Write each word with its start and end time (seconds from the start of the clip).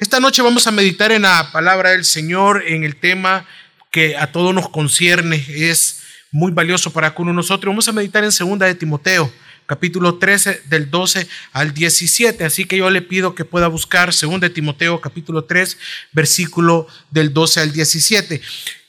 Esta 0.00 0.18
noche 0.18 0.42
vamos 0.42 0.66
a 0.66 0.72
meditar 0.72 1.12
en 1.12 1.22
la 1.22 1.52
palabra 1.52 1.90
del 1.90 2.04
Señor, 2.04 2.64
en 2.66 2.82
el 2.82 2.96
tema 2.96 3.46
que 3.92 4.16
a 4.16 4.32
todos 4.32 4.52
nos 4.52 4.68
concierne, 4.68 5.44
es 5.48 6.02
muy 6.32 6.50
valioso 6.50 6.92
para 6.92 7.10
cada 7.10 7.22
uno 7.22 7.30
de 7.30 7.36
nosotros. 7.36 7.70
Vamos 7.70 7.86
a 7.86 7.92
meditar 7.92 8.24
en 8.24 8.32
segunda 8.32 8.66
de 8.66 8.74
Timoteo, 8.74 9.32
capítulo 9.66 10.16
13, 10.16 10.62
del 10.66 10.90
12 10.90 11.28
al 11.52 11.72
17. 11.72 12.44
Así 12.44 12.64
que 12.64 12.76
yo 12.76 12.90
le 12.90 13.02
pido 13.02 13.36
que 13.36 13.44
pueda 13.44 13.68
buscar 13.68 14.12
segunda 14.12 14.48
de 14.48 14.54
Timoteo, 14.54 15.00
capítulo 15.00 15.44
3, 15.44 15.78
versículo 16.10 16.88
del 17.12 17.32
12 17.32 17.60
al 17.60 17.72
17. 17.72 18.42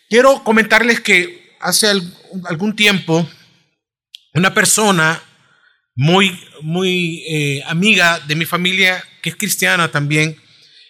Quiero 0.10 0.44
comentarles 0.44 1.02
que 1.02 1.56
hace 1.60 1.88
algún 2.46 2.76
tiempo 2.76 3.30
una 4.34 4.56
persona 4.56 5.22
muy, 5.94 6.44
muy 6.62 7.24
eh, 7.28 7.64
amiga 7.68 8.20
de 8.22 8.36
mi 8.36 8.46
familia, 8.46 9.04
que 9.22 9.30
es 9.30 9.36
cristiana 9.36 9.92
también, 9.92 10.36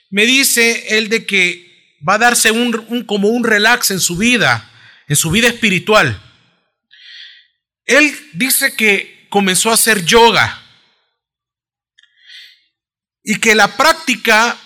me 0.09 0.25
dice 0.25 0.97
él 0.97 1.09
de 1.09 1.25
que 1.25 1.97
va 2.07 2.15
a 2.15 2.19
darse 2.19 2.51
un, 2.51 3.03
como 3.05 3.29
un 3.29 3.43
relax 3.43 3.91
en 3.91 3.99
su 3.99 4.17
vida, 4.17 4.71
en 5.07 5.15
su 5.15 5.31
vida 5.31 5.47
espiritual. 5.47 6.21
Él 7.85 8.15
dice 8.33 8.75
que 8.75 9.27
comenzó 9.29 9.71
a 9.71 9.75
hacer 9.75 10.05
yoga 10.05 10.61
y 13.23 13.39
que 13.39 13.55
la 13.55 13.75
práctica 13.75 14.57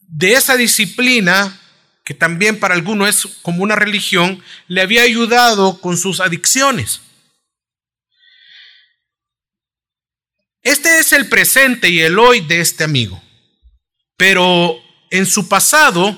de 0.00 0.34
esa 0.34 0.56
disciplina, 0.56 1.60
que 2.04 2.14
también 2.14 2.60
para 2.60 2.74
algunos 2.74 3.08
es 3.08 3.26
como 3.42 3.62
una 3.62 3.74
religión, 3.74 4.42
le 4.68 4.80
había 4.80 5.02
ayudado 5.02 5.80
con 5.80 5.96
sus 5.96 6.20
adicciones. 6.20 7.00
Este 10.62 10.98
es 10.98 11.12
el 11.12 11.28
presente 11.28 11.90
y 11.90 12.00
el 12.00 12.18
hoy 12.18 12.40
de 12.40 12.60
este 12.60 12.84
amigo. 12.84 13.23
Pero 14.16 14.80
en 15.10 15.26
su 15.26 15.48
pasado, 15.48 16.16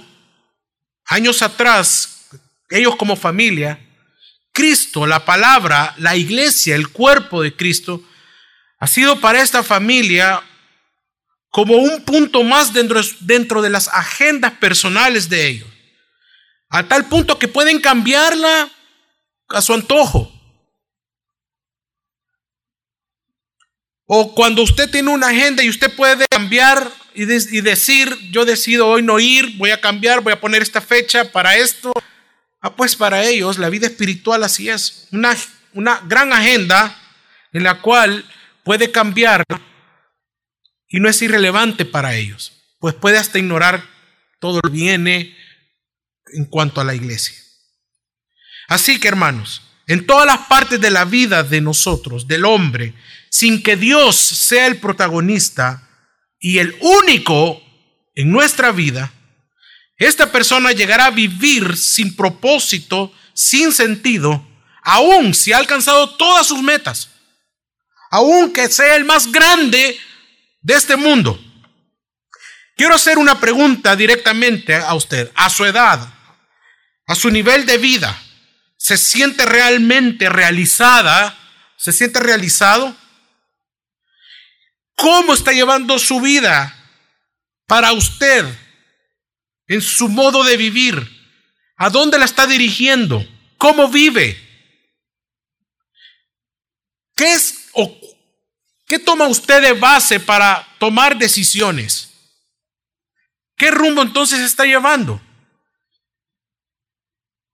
años 1.06 1.42
atrás, 1.42 2.28
ellos 2.70 2.96
como 2.96 3.16
familia, 3.16 3.80
Cristo, 4.52 5.06
la 5.06 5.24
palabra, 5.24 5.94
la 5.98 6.16
iglesia, 6.16 6.74
el 6.74 6.88
cuerpo 6.88 7.42
de 7.42 7.54
Cristo, 7.54 8.02
ha 8.78 8.86
sido 8.86 9.20
para 9.20 9.42
esta 9.42 9.62
familia 9.62 10.42
como 11.50 11.76
un 11.76 12.04
punto 12.04 12.42
más 12.42 12.72
dentro, 12.72 13.00
dentro 13.20 13.62
de 13.62 13.70
las 13.70 13.88
agendas 13.88 14.52
personales 14.52 15.28
de 15.28 15.46
ellos. 15.46 15.68
A 16.68 16.82
tal 16.82 17.06
punto 17.06 17.38
que 17.38 17.48
pueden 17.48 17.80
cambiarla 17.80 18.68
a 19.48 19.62
su 19.62 19.72
antojo. 19.72 20.35
O 24.06 24.34
cuando 24.34 24.62
usted 24.62 24.88
tiene 24.90 25.10
una 25.10 25.28
agenda 25.28 25.62
y 25.62 25.68
usted 25.68 25.94
puede 25.94 26.26
cambiar 26.30 26.90
y, 27.12 27.24
decir, 27.24 28.16
yo 28.30 28.44
decido 28.44 28.86
hoy 28.86 29.02
no 29.02 29.18
ir, 29.18 29.56
voy 29.56 29.70
a 29.70 29.80
cambiar, 29.80 30.20
voy 30.20 30.32
a 30.32 30.40
poner 30.40 30.62
esta 30.62 30.80
fecha 30.80 31.32
para 31.32 31.56
esto. 31.56 31.92
Ah, 32.60 32.76
pues 32.76 32.94
para 32.94 33.24
ellos 33.24 33.58
la 33.58 33.68
vida 33.68 33.86
espiritual 33.86 34.44
así 34.44 34.68
es, 34.68 35.08
una, 35.12 35.36
una 35.72 36.00
gran 36.06 36.32
agenda 36.32 36.96
en 37.52 37.64
la 37.64 37.80
cual 37.80 38.24
puede 38.64 38.92
cambiar 38.92 39.44
y 40.88 41.00
no 41.00 41.08
es 41.08 41.20
irrelevante 41.22 41.84
para 41.84 42.14
ellos, 42.14 42.52
pues 42.78 42.94
puede 42.94 43.18
hasta 43.18 43.38
ignorar 43.38 43.82
todo 44.40 44.60
lo 44.62 44.70
que 44.70 44.76
viene 44.76 45.36
en 46.32 46.44
cuanto 46.44 46.80
a 46.80 46.84
la 46.84 46.94
iglesia. 46.94 47.34
Así 48.68 49.00
que 49.00 49.08
hermanos, 49.08 49.62
en 49.86 50.06
todas 50.06 50.26
las 50.26 50.46
partes 50.48 50.80
de 50.80 50.90
la 50.90 51.04
vida 51.04 51.42
de 51.42 51.60
nosotros, 51.60 52.26
del 52.26 52.44
hombre, 52.44 52.94
sin 53.30 53.62
que 53.62 53.76
Dios 53.76 54.16
sea 54.16 54.66
el 54.66 54.78
protagonista 54.78 55.88
y 56.38 56.58
el 56.58 56.76
único 56.80 57.62
en 58.14 58.30
nuestra 58.30 58.72
vida, 58.72 59.12
esta 59.98 60.30
persona 60.30 60.72
llegará 60.72 61.06
a 61.06 61.10
vivir 61.10 61.76
sin 61.76 62.14
propósito, 62.14 63.12
sin 63.34 63.72
sentido, 63.72 64.46
aun 64.82 65.34
si 65.34 65.52
ha 65.52 65.58
alcanzado 65.58 66.16
todas 66.16 66.46
sus 66.46 66.62
metas, 66.62 67.10
aun 68.10 68.52
que 68.52 68.68
sea 68.68 68.96
el 68.96 69.04
más 69.04 69.30
grande 69.32 69.98
de 70.60 70.74
este 70.74 70.96
mundo. 70.96 71.40
Quiero 72.76 72.94
hacer 72.94 73.16
una 73.16 73.40
pregunta 73.40 73.96
directamente 73.96 74.74
a 74.74 74.94
usted, 74.94 75.32
a 75.34 75.48
su 75.48 75.64
edad, 75.64 76.12
a 77.06 77.14
su 77.14 77.30
nivel 77.30 77.64
de 77.64 77.78
vida. 77.78 78.22
¿Se 78.76 78.98
siente 78.98 79.46
realmente 79.46 80.28
realizada? 80.28 81.36
¿Se 81.78 81.92
siente 81.92 82.20
realizado? 82.20 82.94
¿Cómo 84.96 85.34
está 85.34 85.52
llevando 85.52 85.98
su 85.98 86.20
vida 86.20 86.74
para 87.66 87.92
usted 87.92 88.44
en 89.68 89.82
su 89.82 90.08
modo 90.08 90.42
de 90.42 90.56
vivir? 90.56 91.12
¿A 91.76 91.90
dónde 91.90 92.18
la 92.18 92.24
está 92.24 92.46
dirigiendo? 92.46 93.24
¿Cómo 93.58 93.88
vive? 93.88 94.42
¿Qué 97.14 97.32
es 97.34 97.68
o 97.72 97.94
qué 98.86 98.98
toma 98.98 99.26
usted 99.26 99.62
de 99.62 99.74
base 99.74 100.18
para 100.18 100.66
tomar 100.78 101.18
decisiones? 101.18 102.10
¿Qué 103.56 103.70
rumbo 103.70 104.02
entonces 104.02 104.40
está 104.40 104.64
llevando? 104.64 105.20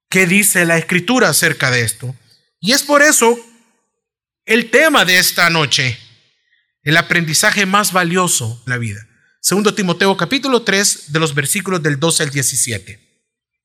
¿Qué 0.09 0.27
dice 0.27 0.65
la 0.65 0.79
escritura 0.79 1.29
acerca 1.29 1.71
de 1.71 1.83
esto? 1.83 2.15
Y 2.61 2.73
es 2.73 2.83
por 2.83 3.03
eso 3.03 3.37
el 4.45 4.71
tema 4.71 5.05
de 5.05 5.19
esta 5.19 5.49
noche 5.51 5.99
el 6.85 6.97
aprendizaje 6.97 7.67
más 7.67 7.93
valioso 7.93 8.61
de 8.67 8.71
la 8.71 8.79
vida. 8.79 9.07
Segundo 9.41 9.75
Timoteo 9.75 10.17
capítulo 10.17 10.63
3 10.63 11.13
de 11.13 11.21
los 11.21 11.35
versículos 11.35 11.83
del 11.83 11.99
12 11.99 12.25
al 12.25 12.31
17. 12.31 13.01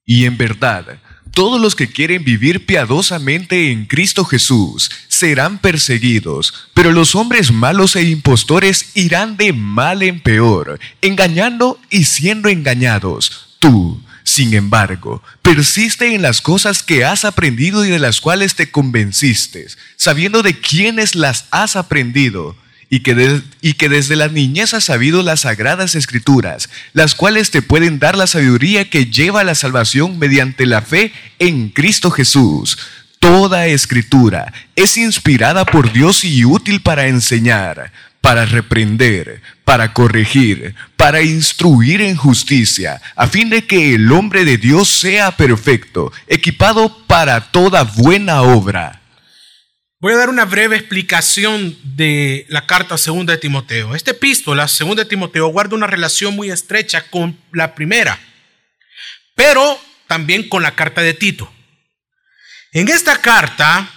Y 0.05 0.25
en 0.25 0.37
verdad, 0.37 1.01
todos 1.33 1.59
los 1.59 1.75
que 1.75 1.89
quieren 1.89 2.23
vivir 2.23 2.65
piadosamente 2.65 3.71
en 3.71 3.85
Cristo 3.85 4.23
Jesús 4.23 4.89
serán 5.07 5.59
perseguidos, 5.59 6.69
pero 6.73 6.91
los 6.91 7.15
hombres 7.15 7.51
malos 7.51 7.95
e 7.95 8.03
impostores 8.03 8.91
irán 8.93 9.35
de 9.35 9.51
mal 9.51 10.03
en 10.03 10.21
peor, 10.21 10.79
engañando 11.01 11.79
y 11.89 12.05
siendo 12.05 12.49
engañados. 12.49 13.57
Tú, 13.59 14.01
sin 14.23 14.53
embargo, 14.53 15.23
persiste 15.41 16.13
en 16.13 16.21
las 16.21 16.41
cosas 16.41 16.83
que 16.83 17.03
has 17.03 17.25
aprendido 17.25 17.83
y 17.83 17.89
de 17.89 17.99
las 17.99 18.21
cuales 18.21 18.55
te 18.55 18.71
convenciste, 18.71 19.67
sabiendo 19.95 20.43
de 20.43 20.59
quiénes 20.59 21.15
las 21.15 21.45
has 21.51 21.75
aprendido 21.75 22.55
y 22.89 23.01
que, 23.01 23.89
desde 23.89 24.15
la 24.15 24.29
niñez 24.29 24.73
has 24.73 24.85
sabido 24.85 25.21
las 25.23 25.41
sagradas 25.41 25.95
escrituras, 25.95 26.69
las 26.93 27.15
cuales 27.15 27.51
te 27.51 27.61
pueden 27.61 27.99
dar 27.99 28.15
la 28.15 28.27
sabiduría 28.27 28.89
que 28.89 29.05
lleva 29.05 29.41
a 29.41 29.43
la 29.43 29.55
salvación 29.55 30.17
mediante 30.19 30.65
la 30.65 30.81
fe 30.81 31.11
en 31.39 31.69
Cristo 31.69 32.11
Jesús. 32.11 32.77
Toda 33.19 33.67
escritura 33.67 34.53
es 34.75 34.97
inspirada 34.97 35.65
por 35.65 35.91
Dios 35.91 36.23
y 36.23 36.45
útil 36.45 36.81
para 36.81 37.07
enseñar, 37.07 37.91
para 38.21 38.45
reprender, 38.45 39.41
para 39.65 39.91
corregir, 39.93 40.75
para 40.95 41.21
instruir 41.21 42.01
en 42.01 42.15
justicia, 42.15 43.01
a 43.15 43.27
fin 43.27 43.49
de 43.49 43.65
que 43.65 43.95
el 43.95 44.11
hombre 44.11 44.45
de 44.45 44.57
Dios 44.57 44.87
sea 44.87 45.31
perfecto, 45.31 46.13
equipado 46.27 47.05
para 47.07 47.51
toda 47.51 47.83
buena 47.83 48.43
obra. 48.43 49.01
Voy 49.99 50.13
a 50.13 50.17
dar 50.17 50.29
una 50.29 50.45
breve 50.45 50.75
explicación 50.75 51.75
de 51.83 52.45
la 52.49 52.67
carta 52.67 52.99
segunda 52.99 53.33
de 53.33 53.39
Timoteo. 53.39 53.95
Esta 53.95 54.11
epístola, 54.11 54.67
segunda 54.67 55.03
de 55.03 55.09
Timoteo, 55.09 55.47
guarda 55.47 55.75
una 55.75 55.87
relación 55.87 56.35
muy 56.35 56.51
estrecha 56.51 57.09
con 57.09 57.35
la 57.51 57.73
primera, 57.73 58.19
pero 59.33 59.81
también 60.05 60.47
con 60.49 60.61
la 60.61 60.75
carta 60.75 61.01
de 61.01 61.15
Tito. 61.15 61.51
En 62.73 62.89
esta 62.89 63.19
carta 63.19 63.89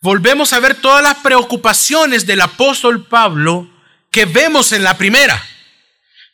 volvemos 0.00 0.54
a 0.54 0.60
ver 0.60 0.76
todas 0.76 1.02
las 1.02 1.16
preocupaciones 1.16 2.24
del 2.24 2.40
apóstol 2.40 3.06
Pablo 3.06 3.70
que 4.10 4.24
vemos 4.24 4.72
en 4.72 4.82
la 4.82 4.96
primera, 4.96 5.46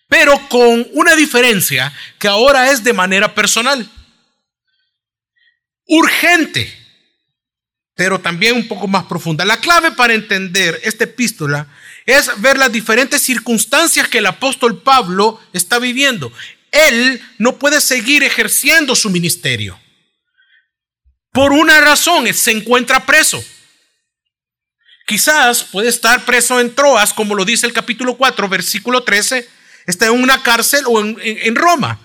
pero 0.06 0.48
con 0.48 0.86
una 0.92 1.16
diferencia 1.16 1.92
que 2.20 2.28
ahora 2.28 2.70
es 2.70 2.84
de 2.84 2.92
manera 2.92 3.34
personal. 3.34 3.90
Urgente 5.84 6.87
pero 7.98 8.20
también 8.20 8.54
un 8.54 8.68
poco 8.68 8.86
más 8.86 9.06
profunda. 9.06 9.44
La 9.44 9.56
clave 9.56 9.90
para 9.90 10.14
entender 10.14 10.80
esta 10.84 11.02
epístola 11.02 11.66
es 12.06 12.30
ver 12.40 12.56
las 12.56 12.70
diferentes 12.70 13.20
circunstancias 13.20 14.06
que 14.06 14.18
el 14.18 14.26
apóstol 14.26 14.82
Pablo 14.82 15.40
está 15.52 15.80
viviendo. 15.80 16.32
Él 16.70 17.20
no 17.38 17.58
puede 17.58 17.80
seguir 17.80 18.22
ejerciendo 18.22 18.94
su 18.94 19.10
ministerio. 19.10 19.80
Por 21.32 21.50
una 21.50 21.80
razón, 21.80 22.32
se 22.32 22.52
encuentra 22.52 23.04
preso. 23.04 23.44
Quizás 25.04 25.64
puede 25.64 25.88
estar 25.88 26.24
preso 26.24 26.60
en 26.60 26.72
Troas, 26.76 27.12
como 27.12 27.34
lo 27.34 27.44
dice 27.44 27.66
el 27.66 27.72
capítulo 27.72 28.16
4, 28.16 28.48
versículo 28.48 29.02
13, 29.02 29.48
está 29.88 30.06
en 30.06 30.12
una 30.22 30.40
cárcel 30.44 30.84
o 30.86 31.00
en, 31.00 31.16
en 31.20 31.56
Roma. 31.56 31.98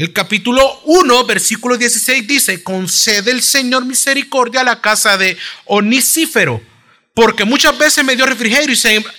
El 0.00 0.14
capítulo 0.14 0.80
1, 0.84 1.24
versículo 1.26 1.76
16 1.76 2.26
dice, 2.26 2.62
concede 2.62 3.32
el 3.32 3.42
Señor 3.42 3.84
misericordia 3.84 4.62
a 4.62 4.64
la 4.64 4.80
casa 4.80 5.18
de 5.18 5.36
Onisífero, 5.66 6.62
porque 7.14 7.44
muchas 7.44 7.76
veces 7.76 8.02
me 8.02 8.16
dio 8.16 8.24
refrigerio 8.24 8.74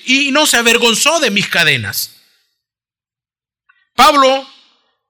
y, 0.06 0.30
y 0.30 0.32
no 0.32 0.48
se 0.48 0.58
avergonzó 0.58 1.20
de 1.20 1.30
mis 1.30 1.48
cadenas. 1.48 2.16
Pablo, 3.94 4.50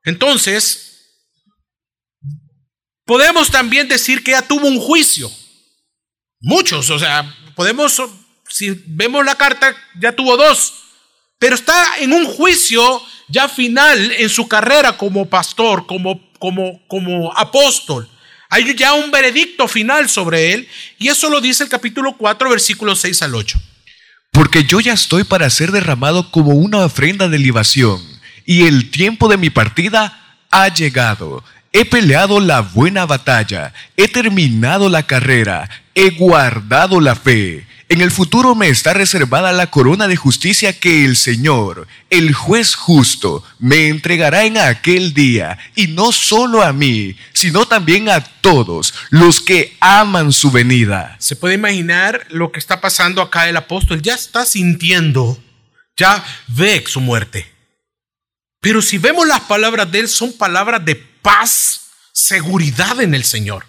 entonces, 0.03 1.05
podemos 3.05 3.49
también 3.49 3.87
decir 3.87 4.25
que 4.25 4.31
ya 4.31 4.41
tuvo 4.41 4.67
un 4.67 4.77
juicio. 4.77 5.31
Muchos, 6.41 6.89
o 6.89 6.99
sea, 6.99 7.33
podemos, 7.55 7.95
si 8.49 8.71
vemos 8.87 9.23
la 9.23 9.35
carta, 9.35 9.73
ya 10.01 10.13
tuvo 10.13 10.35
dos, 10.35 10.83
pero 11.39 11.55
está 11.55 11.97
en 11.99 12.11
un 12.11 12.25
juicio 12.25 13.01
ya 13.31 13.47
final 13.47 14.11
en 14.17 14.29
su 14.29 14.47
carrera 14.47 14.97
como 14.97 15.25
pastor, 15.25 15.85
como, 15.87 16.21
como, 16.37 16.81
como 16.87 17.35
apóstol. 17.37 18.07
Hay 18.49 18.75
ya 18.75 18.93
un 18.93 19.11
veredicto 19.11 19.67
final 19.67 20.09
sobre 20.09 20.53
él 20.53 20.67
y 20.99 21.07
eso 21.07 21.29
lo 21.29 21.39
dice 21.39 21.63
el 21.63 21.69
capítulo 21.69 22.17
4, 22.17 22.49
versículos 22.49 22.99
6 22.99 23.21
al 23.21 23.35
8. 23.35 23.59
Porque 24.31 24.65
yo 24.65 24.79
ya 24.79 24.93
estoy 24.93 25.23
para 25.23 25.49
ser 25.49 25.71
derramado 25.71 26.31
como 26.31 26.51
una 26.51 26.79
ofrenda 26.79 27.29
de 27.29 27.39
libación 27.39 28.01
y 28.45 28.63
el 28.65 28.91
tiempo 28.91 29.29
de 29.29 29.37
mi 29.37 29.49
partida 29.49 30.37
ha 30.51 30.67
llegado. 30.67 31.43
He 31.71 31.85
peleado 31.85 32.41
la 32.41 32.59
buena 32.59 33.05
batalla, 33.05 33.73
he 33.95 34.09
terminado 34.09 34.89
la 34.89 35.03
carrera, 35.03 35.69
he 35.95 36.09
guardado 36.09 36.99
la 36.99 37.15
fe. 37.15 37.65
En 37.91 37.99
el 37.99 38.09
futuro 38.09 38.55
me 38.55 38.69
está 38.69 38.93
reservada 38.93 39.51
la 39.51 39.69
corona 39.69 40.07
de 40.07 40.15
justicia 40.15 40.71
que 40.71 41.03
el 41.03 41.17
Señor, 41.17 41.89
el 42.09 42.33
juez 42.33 42.73
justo, 42.73 43.43
me 43.59 43.89
entregará 43.89 44.45
en 44.45 44.57
aquel 44.57 45.13
día, 45.13 45.59
y 45.75 45.87
no 45.87 46.13
solo 46.13 46.63
a 46.63 46.71
mí, 46.71 47.17
sino 47.33 47.65
también 47.65 48.07
a 48.07 48.23
todos 48.23 48.93
los 49.09 49.41
que 49.41 49.75
aman 49.81 50.31
su 50.31 50.51
venida. 50.51 51.17
Se 51.19 51.35
puede 51.35 51.55
imaginar 51.55 52.25
lo 52.29 52.53
que 52.53 52.59
está 52.59 52.79
pasando 52.79 53.21
acá 53.21 53.49
el 53.49 53.57
apóstol, 53.57 54.01
ya 54.01 54.15
está 54.15 54.45
sintiendo, 54.45 55.37
ya 55.97 56.23
ve 56.47 56.81
su 56.87 57.01
muerte. 57.01 57.51
Pero 58.61 58.81
si 58.81 58.99
vemos 58.99 59.27
las 59.27 59.41
palabras 59.41 59.91
de 59.91 59.99
él, 59.99 60.07
son 60.07 60.31
palabras 60.31 60.85
de 60.85 60.95
paz, 60.95 61.89
seguridad 62.13 63.01
en 63.01 63.13
el 63.15 63.25
Señor. 63.25 63.65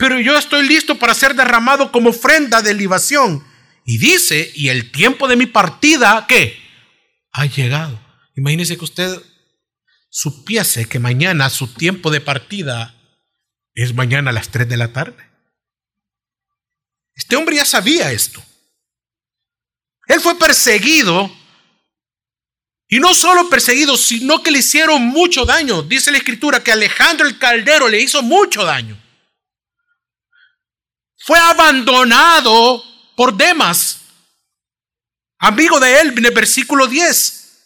Pero 0.00 0.18
yo 0.18 0.34
estoy 0.34 0.66
listo 0.66 0.98
para 0.98 1.12
ser 1.12 1.34
derramado 1.34 1.92
como 1.92 2.08
ofrenda 2.08 2.62
de 2.62 2.72
libación. 2.72 3.44
Y 3.84 3.98
dice, 3.98 4.50
y 4.54 4.70
el 4.70 4.90
tiempo 4.90 5.28
de 5.28 5.36
mi 5.36 5.44
partida, 5.44 6.24
¿qué? 6.26 6.58
Ha 7.32 7.44
llegado. 7.44 8.00
Imagínese 8.34 8.78
que 8.78 8.84
usted 8.84 9.22
supiese 10.08 10.86
que 10.86 10.98
mañana 10.98 11.50
su 11.50 11.74
tiempo 11.74 12.10
de 12.10 12.22
partida 12.22 12.94
es 13.74 13.94
mañana 13.94 14.30
a 14.30 14.32
las 14.32 14.48
3 14.48 14.66
de 14.70 14.78
la 14.78 14.90
tarde. 14.90 15.22
Este 17.14 17.36
hombre 17.36 17.56
ya 17.56 17.66
sabía 17.66 18.10
esto. 18.10 18.42
Él 20.06 20.18
fue 20.20 20.38
perseguido 20.38 21.30
y 22.88 23.00
no 23.00 23.14
solo 23.14 23.50
perseguido, 23.50 23.98
sino 23.98 24.42
que 24.42 24.50
le 24.50 24.60
hicieron 24.60 25.02
mucho 25.02 25.44
daño. 25.44 25.82
Dice 25.82 26.10
la 26.10 26.16
escritura 26.16 26.64
que 26.64 26.72
Alejandro 26.72 27.26
el 27.26 27.38
Caldero 27.38 27.86
le 27.86 28.00
hizo 28.00 28.22
mucho 28.22 28.64
daño. 28.64 28.99
Fue 31.22 31.38
abandonado 31.38 32.82
por 33.14 33.34
Demas, 33.34 34.00
amigo 35.38 35.78
de 35.78 36.00
él, 36.00 36.14
en 36.16 36.24
el 36.24 36.32
versículo 36.32 36.86
10, 36.86 37.58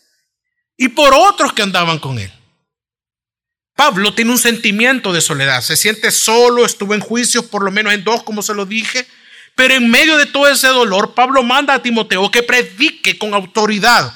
y 0.77 0.89
por 0.89 1.15
otros 1.15 1.53
que 1.53 1.63
andaban 1.63 2.01
con 2.01 2.19
él. 2.19 2.33
Pablo 3.77 4.13
tiene 4.13 4.33
un 4.33 4.39
sentimiento 4.39 5.13
de 5.13 5.21
soledad, 5.21 5.61
se 5.61 5.77
siente 5.77 6.11
solo, 6.11 6.67
estuvo 6.67 6.95
en 6.95 7.01
juicios, 7.01 7.45
por 7.45 7.63
lo 7.63 7.71
menos 7.71 7.93
en 7.93 8.03
dos, 8.03 8.25
como 8.25 8.43
se 8.43 8.55
lo 8.55 8.67
dije, 8.67 9.07
pero 9.55 9.75
en 9.75 9.89
medio 9.89 10.17
de 10.17 10.27
todo 10.27 10.49
ese 10.49 10.69
dolor, 10.69 11.15
Pablo 11.15 11.45
manda 11.45 11.75
a 11.75 11.83
Timoteo 11.83 12.31
que 12.33 12.43
predique 12.43 13.17
con 13.19 13.35
autoridad 13.35 14.13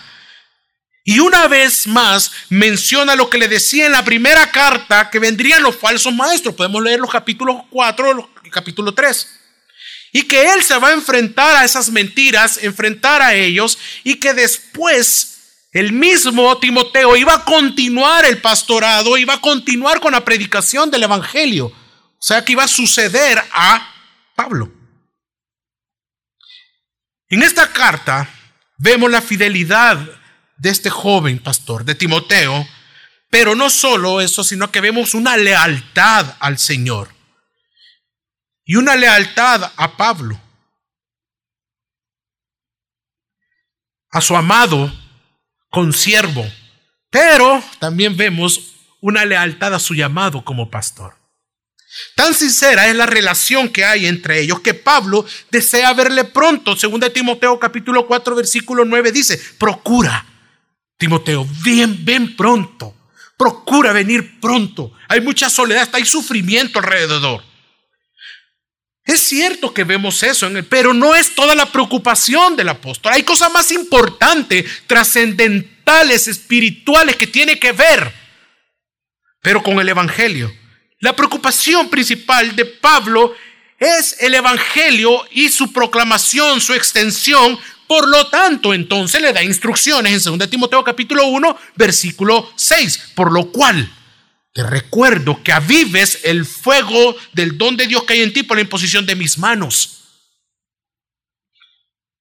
y 1.08 1.20
una 1.20 1.48
vez 1.48 1.86
más 1.86 2.30
menciona 2.50 3.16
lo 3.16 3.30
que 3.30 3.38
le 3.38 3.48
decía 3.48 3.86
en 3.86 3.92
la 3.92 4.04
primera 4.04 4.50
carta, 4.50 5.08
que 5.08 5.18
vendrían 5.18 5.62
los 5.62 5.74
falsos 5.74 6.12
maestros. 6.12 6.54
Podemos 6.54 6.82
leer 6.82 7.00
los 7.00 7.10
capítulos 7.10 7.62
4 7.70 8.30
y 8.44 8.50
capítulo 8.50 8.92
3. 8.92 9.26
Y 10.12 10.24
que 10.24 10.52
él 10.52 10.62
se 10.62 10.76
va 10.76 10.88
a 10.88 10.92
enfrentar 10.92 11.56
a 11.56 11.64
esas 11.64 11.88
mentiras, 11.88 12.58
enfrentar 12.62 13.22
a 13.22 13.32
ellos, 13.32 13.78
y 14.04 14.16
que 14.16 14.34
después 14.34 15.38
el 15.72 15.94
mismo 15.94 16.58
Timoteo 16.58 17.16
iba 17.16 17.32
a 17.32 17.44
continuar 17.46 18.26
el 18.26 18.42
pastorado, 18.42 19.16
iba 19.16 19.32
a 19.32 19.40
continuar 19.40 20.00
con 20.00 20.12
la 20.12 20.26
predicación 20.26 20.90
del 20.90 21.04
Evangelio. 21.04 21.68
O 21.68 22.22
sea 22.22 22.44
que 22.44 22.52
iba 22.52 22.64
a 22.64 22.68
suceder 22.68 23.42
a 23.54 23.94
Pablo. 24.34 24.70
En 27.30 27.42
esta 27.42 27.72
carta 27.72 28.28
vemos 28.76 29.10
la 29.10 29.22
fidelidad 29.22 30.17
de 30.58 30.70
este 30.70 30.90
joven 30.90 31.38
pastor, 31.38 31.84
de 31.84 31.94
Timoteo, 31.94 32.66
pero 33.30 33.54
no 33.54 33.70
solo 33.70 34.20
eso, 34.20 34.42
sino 34.44 34.70
que 34.70 34.80
vemos 34.80 35.14
una 35.14 35.36
lealtad 35.36 36.36
al 36.40 36.58
Señor 36.58 37.10
y 38.64 38.76
una 38.76 38.96
lealtad 38.96 39.72
a 39.76 39.96
Pablo, 39.96 40.40
a 44.10 44.20
su 44.20 44.36
amado 44.36 44.92
consiervo, 45.70 46.46
pero 47.10 47.62
también 47.78 48.16
vemos 48.16 48.74
una 49.00 49.24
lealtad 49.24 49.74
a 49.74 49.78
su 49.78 49.94
llamado 49.94 50.44
como 50.44 50.70
pastor. 50.70 51.16
Tan 52.14 52.34
sincera 52.34 52.88
es 52.88 52.96
la 52.96 53.06
relación 53.06 53.68
que 53.70 53.84
hay 53.84 54.06
entre 54.06 54.40
ellos 54.40 54.60
que 54.60 54.74
Pablo 54.74 55.24
desea 55.50 55.94
verle 55.94 56.24
pronto. 56.24 56.76
Según 56.76 57.00
de 57.00 57.10
Timoteo 57.10 57.58
capítulo 57.58 58.06
4 58.06 58.34
versículo 58.34 58.84
9 58.84 59.10
dice, 59.10 59.40
procura 59.58 60.26
Timoteo, 60.98 61.46
ven, 61.64 62.04
ven 62.04 62.36
pronto. 62.36 62.94
Procura 63.36 63.92
venir 63.92 64.40
pronto. 64.40 64.92
Hay 65.08 65.20
mucha 65.20 65.48
soledad, 65.48 65.88
hay 65.92 66.04
sufrimiento 66.04 66.80
alrededor. 66.80 67.44
Es 69.04 69.22
cierto 69.22 69.72
que 69.72 69.84
vemos 69.84 70.22
eso, 70.22 70.48
en 70.48 70.62
pero 70.66 70.92
no 70.92 71.14
es 71.14 71.34
toda 71.34 71.54
la 71.54 71.72
preocupación 71.72 72.56
del 72.56 72.68
apóstol. 72.68 73.12
Hay 73.14 73.22
cosas 73.22 73.50
más 73.50 73.70
importantes, 73.70 74.66
trascendentales, 74.86 76.28
espirituales 76.28 77.16
que 77.16 77.26
tiene 77.26 77.58
que 77.58 77.72
ver, 77.72 78.12
pero 79.40 79.62
con 79.62 79.80
el 79.80 79.88
Evangelio. 79.88 80.52
La 80.98 81.16
preocupación 81.16 81.88
principal 81.88 82.54
de 82.54 82.66
Pablo 82.66 83.34
es 83.78 84.16
el 84.20 84.34
Evangelio 84.34 85.24
y 85.30 85.48
su 85.48 85.72
proclamación, 85.72 86.60
su 86.60 86.74
extensión 86.74 87.58
por 87.88 88.06
lo 88.06 88.28
tanto, 88.28 88.74
entonces 88.74 89.20
le 89.22 89.32
da 89.32 89.42
instrucciones 89.42 90.26
en 90.26 90.38
2 90.38 90.50
Timoteo 90.50 90.84
capítulo 90.84 91.26
1, 91.26 91.58
versículo 91.74 92.52
6, 92.54 93.12
por 93.14 93.32
lo 93.32 93.50
cual 93.50 93.90
te 94.52 94.62
recuerdo 94.62 95.42
que 95.42 95.52
avives 95.52 96.20
el 96.24 96.44
fuego 96.44 97.16
del 97.32 97.56
don 97.56 97.76
de 97.76 97.86
Dios 97.86 98.04
que 98.04 98.12
hay 98.12 98.22
en 98.22 98.32
ti 98.32 98.42
por 98.42 98.58
la 98.58 98.62
imposición 98.62 99.06
de 99.06 99.14
mis 99.14 99.38
manos. 99.38 99.94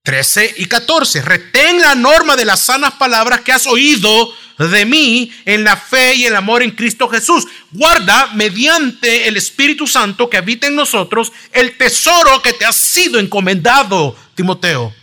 13 0.03 0.55
y 0.59 0.67
14. 0.67 1.21
Retén 1.21 1.81
la 1.81 1.93
norma 1.93 2.37
de 2.37 2.45
las 2.45 2.61
sanas 2.61 2.93
palabras 2.93 3.41
que 3.41 3.51
has 3.51 3.67
oído 3.67 4.33
de 4.57 4.85
mí 4.85 5.31
en 5.43 5.65
la 5.65 5.75
fe 5.75 6.15
y 6.15 6.25
el 6.25 6.35
amor 6.37 6.63
en 6.63 6.71
Cristo 6.71 7.09
Jesús. 7.09 7.45
Guarda 7.71 8.31
mediante 8.35 9.27
el 9.27 9.35
Espíritu 9.35 9.85
Santo 9.85 10.29
que 10.29 10.37
habita 10.37 10.67
en 10.67 10.75
nosotros 10.75 11.33
el 11.51 11.77
tesoro 11.77 12.41
que 12.41 12.53
te 12.53 12.65
ha 12.65 12.71
sido 12.71 13.19
encomendado, 13.19 14.15
Timoteo. 14.33 14.93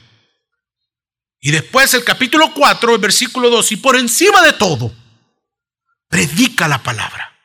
Y 1.45 1.51
después 1.51 1.93
el 1.93 2.05
capítulo 2.05 2.55
4, 2.55 2.95
el 2.95 3.01
versículo 3.03 3.51
2, 3.51 3.73
y 3.73 3.77
por 3.77 3.97
encima 3.97 4.41
de 4.41 4.55
todo, 4.55 4.95
predica 6.09 6.67
la 6.67 6.83
palabra. 6.83 7.39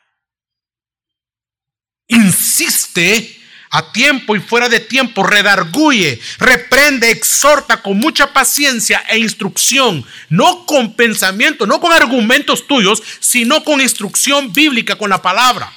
Insiste 2.08 3.38
a 3.72 3.91
tiempo 3.91 4.38
y 4.38 4.39
fuera 4.39 4.70
de 4.70 4.79
tiempo, 4.79 5.22
redarguye, 5.24 6.18
reprende, 6.38 7.12
exhorta 7.12 7.82
con 7.82 7.98
mucha 7.98 8.32
paciencia 8.32 9.03
e 9.10 9.20
instrucción, 9.20 10.06
no 10.29 10.65
con 10.65 10.96
pensamiento, 10.96 11.68
no 11.68 11.82
con 11.82 11.91
argumentos 11.91 12.68
tuyos, 12.68 13.03
sino 13.20 13.65
con 13.65 13.82
instrucción 13.82 14.53
bíblica, 14.53 14.96
con 14.96 15.10
la 15.10 15.22
palabra. 15.22 15.74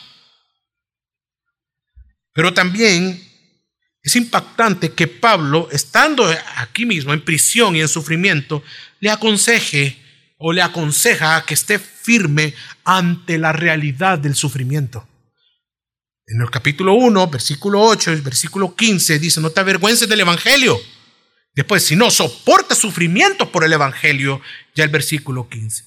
Pero 2.32 2.54
también 2.54 3.31
es 4.02 4.16
impactante 4.16 4.92
que 4.92 5.06
Pablo, 5.06 5.68
estando 5.70 6.28
aquí 6.56 6.84
mismo 6.84 7.12
en 7.12 7.24
prisión 7.24 7.76
y 7.76 7.80
en 7.80 7.88
sufrimiento, 7.88 8.62
le 8.98 9.10
aconseje 9.10 9.96
o 10.38 10.52
le 10.52 10.60
aconseja 10.60 11.44
que 11.46 11.54
esté 11.54 11.78
firme 11.78 12.52
ante 12.84 13.38
la 13.38 13.52
realidad 13.52 14.18
del 14.18 14.34
sufrimiento. 14.34 15.06
En 16.26 16.40
el 16.40 16.50
capítulo 16.50 16.94
1, 16.94 17.28
versículo 17.28 17.80
8, 17.80 18.12
el 18.12 18.22
versículo 18.22 18.74
15 18.74 19.20
dice, 19.20 19.40
no 19.40 19.50
te 19.50 19.60
avergüences 19.60 20.08
del 20.08 20.20
Evangelio. 20.20 20.80
Después, 21.54 21.84
si 21.84 21.94
no 21.94 22.10
soporta 22.10 22.74
sufrimiento 22.74 23.52
por 23.52 23.62
el 23.62 23.72
Evangelio, 23.72 24.40
ya 24.74 24.82
el 24.82 24.90
versículo 24.90 25.48
15. 25.48 25.84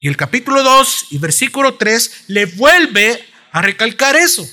Y 0.00 0.08
el 0.08 0.16
capítulo 0.16 0.62
2 0.62 1.06
y 1.10 1.18
versículo 1.18 1.74
3 1.74 2.24
le 2.28 2.46
vuelve 2.46 3.22
a 3.52 3.60
recalcar 3.60 4.16
eso 4.16 4.48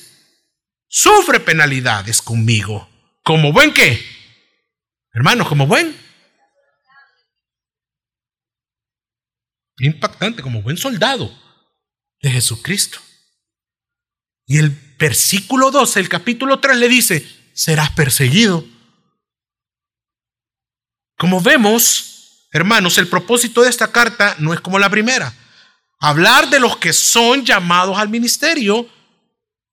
sufre 0.88 1.40
penalidades 1.40 2.22
conmigo. 2.22 2.90
¿Como 3.24 3.52
buen 3.52 3.74
qué? 3.74 4.04
Hermanos, 5.14 5.48
como 5.48 5.66
buen. 5.66 5.96
Impactante, 9.78 10.42
como 10.42 10.62
buen 10.62 10.78
soldado 10.78 11.32
de 12.22 12.32
Jesucristo. 12.32 13.00
Y 14.46 14.60
el 14.60 14.70
versículo 15.00 15.72
12, 15.72 16.00
el 16.00 16.10
capítulo 16.10 16.60
3 16.60 16.78
le 16.78 16.88
dice, 16.88 17.28
serás 17.54 17.92
perseguido. 17.92 18.66
Como 21.18 21.42
vemos, 21.42 22.48
hermanos, 22.52 22.98
el 22.98 23.08
propósito 23.08 23.64
de 23.64 23.70
esta 23.70 23.92
carta 23.92 24.36
no 24.40 24.54
es 24.54 24.60
como 24.62 24.80
la 24.80 24.90
primera. 24.90 25.34
Hablar 26.00 26.50
de 26.50 26.60
los 26.60 26.78
que 26.78 26.94
son 26.94 27.46
llamados 27.46 27.98
al 27.98 28.10
ministerio, 28.10 28.88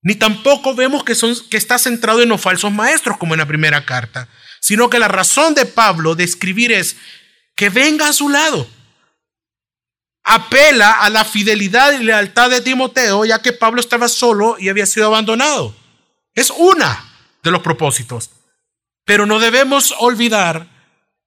ni 0.02 0.16
tampoco 0.16 0.74
vemos 0.74 1.04
que, 1.04 1.14
son, 1.14 1.34
que 1.48 1.56
está 1.56 1.78
centrado 1.78 2.22
en 2.22 2.28
los 2.28 2.40
falsos 2.40 2.72
maestros 2.72 3.16
como 3.18 3.34
en 3.34 3.38
la 3.38 3.46
primera 3.46 3.84
carta, 3.84 4.28
sino 4.60 4.90
que 4.90 4.98
la 4.98 5.08
razón 5.08 5.54
de 5.54 5.64
Pablo 5.64 6.14
de 6.14 6.24
escribir 6.24 6.72
es 6.72 6.96
que 7.54 7.70
venga 7.70 8.08
a 8.08 8.12
su 8.12 8.28
lado. 8.28 8.68
Apela 10.24 10.92
a 10.92 11.10
la 11.10 11.24
fidelidad 11.24 11.92
y 11.92 12.04
lealtad 12.04 12.50
de 12.50 12.60
Timoteo, 12.60 13.24
ya 13.24 13.40
que 13.40 13.52
Pablo 13.52 13.80
estaba 13.80 14.08
solo 14.08 14.56
y 14.58 14.68
había 14.68 14.86
sido 14.86 15.06
abandonado. 15.06 15.74
Es 16.34 16.50
una 16.50 17.04
de 17.42 17.50
los 17.50 17.62
propósitos. 17.62 18.30
Pero 19.04 19.26
no 19.26 19.40
debemos 19.40 19.94
olvidar 19.98 20.68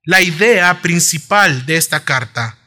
la 0.03 0.21
idea 0.21 0.81
principal 0.81 1.65
de 1.65 1.77
esta 1.77 2.05
carta. 2.05 2.57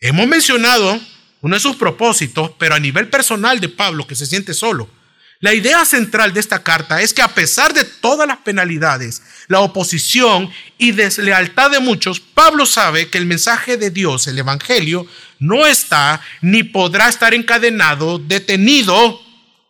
Hemos 0.00 0.26
mencionado 0.26 1.00
uno 1.40 1.54
de 1.54 1.60
sus 1.60 1.76
propósitos, 1.76 2.50
pero 2.58 2.74
a 2.74 2.80
nivel 2.80 3.08
personal 3.08 3.60
de 3.60 3.68
Pablo, 3.68 4.06
que 4.06 4.16
se 4.16 4.26
siente 4.26 4.54
solo. 4.54 4.90
La 5.40 5.52
idea 5.52 5.84
central 5.84 6.32
de 6.32 6.40
esta 6.40 6.62
carta 6.62 7.02
es 7.02 7.12
que 7.12 7.22
a 7.22 7.28
pesar 7.28 7.74
de 7.74 7.84
todas 7.84 8.26
las 8.26 8.38
penalidades, 8.38 9.22
la 9.48 9.60
oposición 9.60 10.50
y 10.78 10.92
deslealtad 10.92 11.70
de 11.70 11.80
muchos, 11.80 12.20
Pablo 12.20 12.64
sabe 12.64 13.10
que 13.10 13.18
el 13.18 13.26
mensaje 13.26 13.76
de 13.76 13.90
Dios, 13.90 14.26
el 14.26 14.38
Evangelio, 14.38 15.06
no 15.38 15.66
está 15.66 16.22
ni 16.40 16.62
podrá 16.62 17.08
estar 17.08 17.34
encadenado, 17.34 18.18
detenido 18.18 19.20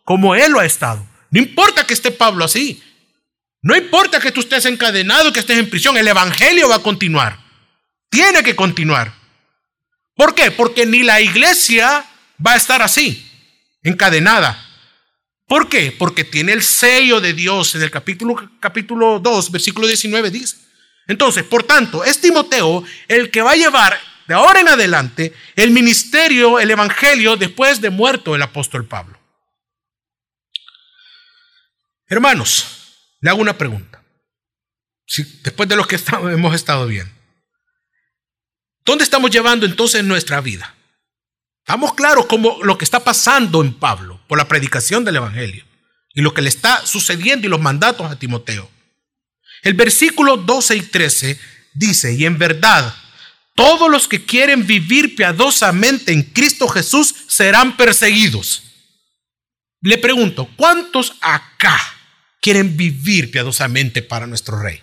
como 0.05 0.35
él 0.35 0.53
lo 0.53 0.61
ha 0.61 0.65
estado. 0.65 1.05
No 1.31 1.39
importa 1.39 1.85
que 1.85 1.93
esté 1.93 2.11
Pablo 2.11 2.45
así. 2.45 2.81
No 3.61 3.75
importa 3.75 4.21
que 4.21 4.31
tú 4.31 4.39
estés 4.39 4.65
encadenado, 4.65 5.33
que 5.33 5.41
estés 5.41 5.57
en 5.57 5.69
prisión, 5.69 5.97
el 5.97 6.07
Evangelio 6.07 6.69
va 6.69 6.75
a 6.75 6.83
continuar. 6.83 7.37
Tiene 8.09 8.41
que 8.41 8.55
continuar. 8.55 9.13
¿Por 10.15 10.33
qué? 10.33 10.51
Porque 10.51 10.85
ni 10.85 11.03
la 11.03 11.19
iglesia 11.19 12.05
va 12.45 12.53
a 12.53 12.57
estar 12.57 12.81
así, 12.81 13.29
encadenada. 13.83 14.66
¿Por 15.47 15.69
qué? 15.69 15.95
Porque 15.97 16.25
tiene 16.25 16.51
el 16.51 16.61
sello 16.61 17.21
de 17.21 17.33
Dios 17.33 17.73
en 17.75 17.81
el 17.81 17.89
capítulo, 17.89 18.51
capítulo 18.59 19.19
2, 19.19 19.51
versículo 19.51 19.87
19 19.87 20.29
dice. 20.29 20.57
Entonces, 21.07 21.45
por 21.45 21.63
tanto, 21.63 22.03
es 22.03 22.19
Timoteo 22.19 22.83
el 23.07 23.31
que 23.31 23.41
va 23.41 23.51
a 23.51 23.55
llevar 23.55 23.97
de 24.27 24.33
ahora 24.33 24.59
en 24.59 24.67
adelante 24.67 25.33
el 25.55 25.71
ministerio, 25.71 26.59
el 26.59 26.69
evangelio, 26.69 27.37
después 27.37 27.79
de 27.79 27.89
muerto 27.89 28.35
el 28.35 28.41
apóstol 28.41 28.85
Pablo. 28.85 29.17
Hermanos, 32.09 32.97
le 33.21 33.29
hago 33.29 33.41
una 33.41 33.57
pregunta. 33.57 34.03
Después 35.43 35.69
de 35.69 35.77
lo 35.77 35.87
que 35.87 35.97
hemos 36.29 36.55
estado 36.55 36.85
bien. 36.87 37.09
¿Dónde 38.83 39.05
estamos 39.05 39.31
llevando 39.31 39.65
entonces 39.65 40.03
nuestra 40.03 40.41
vida? 40.41 40.75
Estamos 41.59 41.93
claros 41.93 42.25
como 42.25 42.61
lo 42.63 42.77
que 42.77 42.83
está 42.83 43.01
pasando 43.01 43.61
en 43.61 43.73
Pablo 43.73 44.16
por 44.27 44.37
la 44.37 44.47
predicación 44.47 45.03
del 45.05 45.17
Evangelio 45.17 45.63
y 46.13 46.21
lo 46.21 46.33
que 46.33 46.41
le 46.41 46.49
está 46.49 46.85
sucediendo 46.85 47.47
y 47.47 47.49
los 47.49 47.61
mandatos 47.61 48.11
a 48.11 48.17
Timoteo. 48.17 48.69
El 49.63 49.73
versículo 49.73 50.37
12 50.37 50.75
y 50.75 50.81
13 50.81 51.39
dice, 51.73 52.13
y 52.13 52.25
en 52.25 52.37
verdad, 52.37 52.93
todos 53.55 53.89
los 53.89 54.07
que 54.07 54.25
quieren 54.25 54.67
vivir 54.67 55.15
piadosamente 55.15 56.11
en 56.11 56.23
Cristo 56.23 56.67
Jesús 56.67 57.13
serán 57.27 57.75
perseguidos. 57.77 58.63
Le 59.81 59.97
pregunto, 59.97 60.49
¿cuántos 60.55 61.13
acá 61.21 61.79
quieren 62.47 62.77
vivir 62.77 63.29
piadosamente 63.29 64.01
para 64.01 64.25
nuestro 64.25 64.57
rey. 64.57 64.81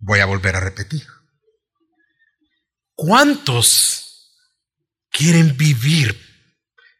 Voy 0.00 0.20
a 0.20 0.26
volver 0.26 0.56
a 0.56 0.60
repetir. 0.60 1.06
¿Cuántos 2.94 4.34
quieren 5.10 5.56
vivir 5.56 6.18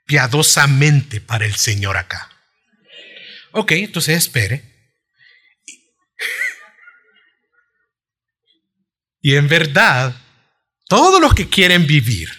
piadosamente 0.07 1.21
para 1.21 1.47
el 1.47 1.57
Señor 1.57 1.97
acá? 1.97 2.31
Ok, 3.53 3.73
entonces 3.73 4.17
espere. 4.17 4.71
Y 9.23 9.37
en 9.37 9.49
verdad, 9.49 10.15
todos 10.89 11.21
los 11.21 11.35
que 11.35 11.49
quieren 11.49 11.87
vivir 11.87 12.31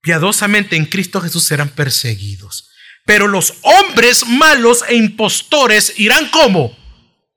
piadosamente 0.00 0.76
en 0.76 0.86
Cristo 0.86 1.20
Jesús 1.20 1.44
serán 1.44 1.68
perseguidos. 1.70 2.70
Pero 3.04 3.26
los 3.26 3.54
hombres 3.62 4.26
malos 4.26 4.84
e 4.88 4.96
impostores 4.96 5.98
irán 5.98 6.30
como? 6.30 6.76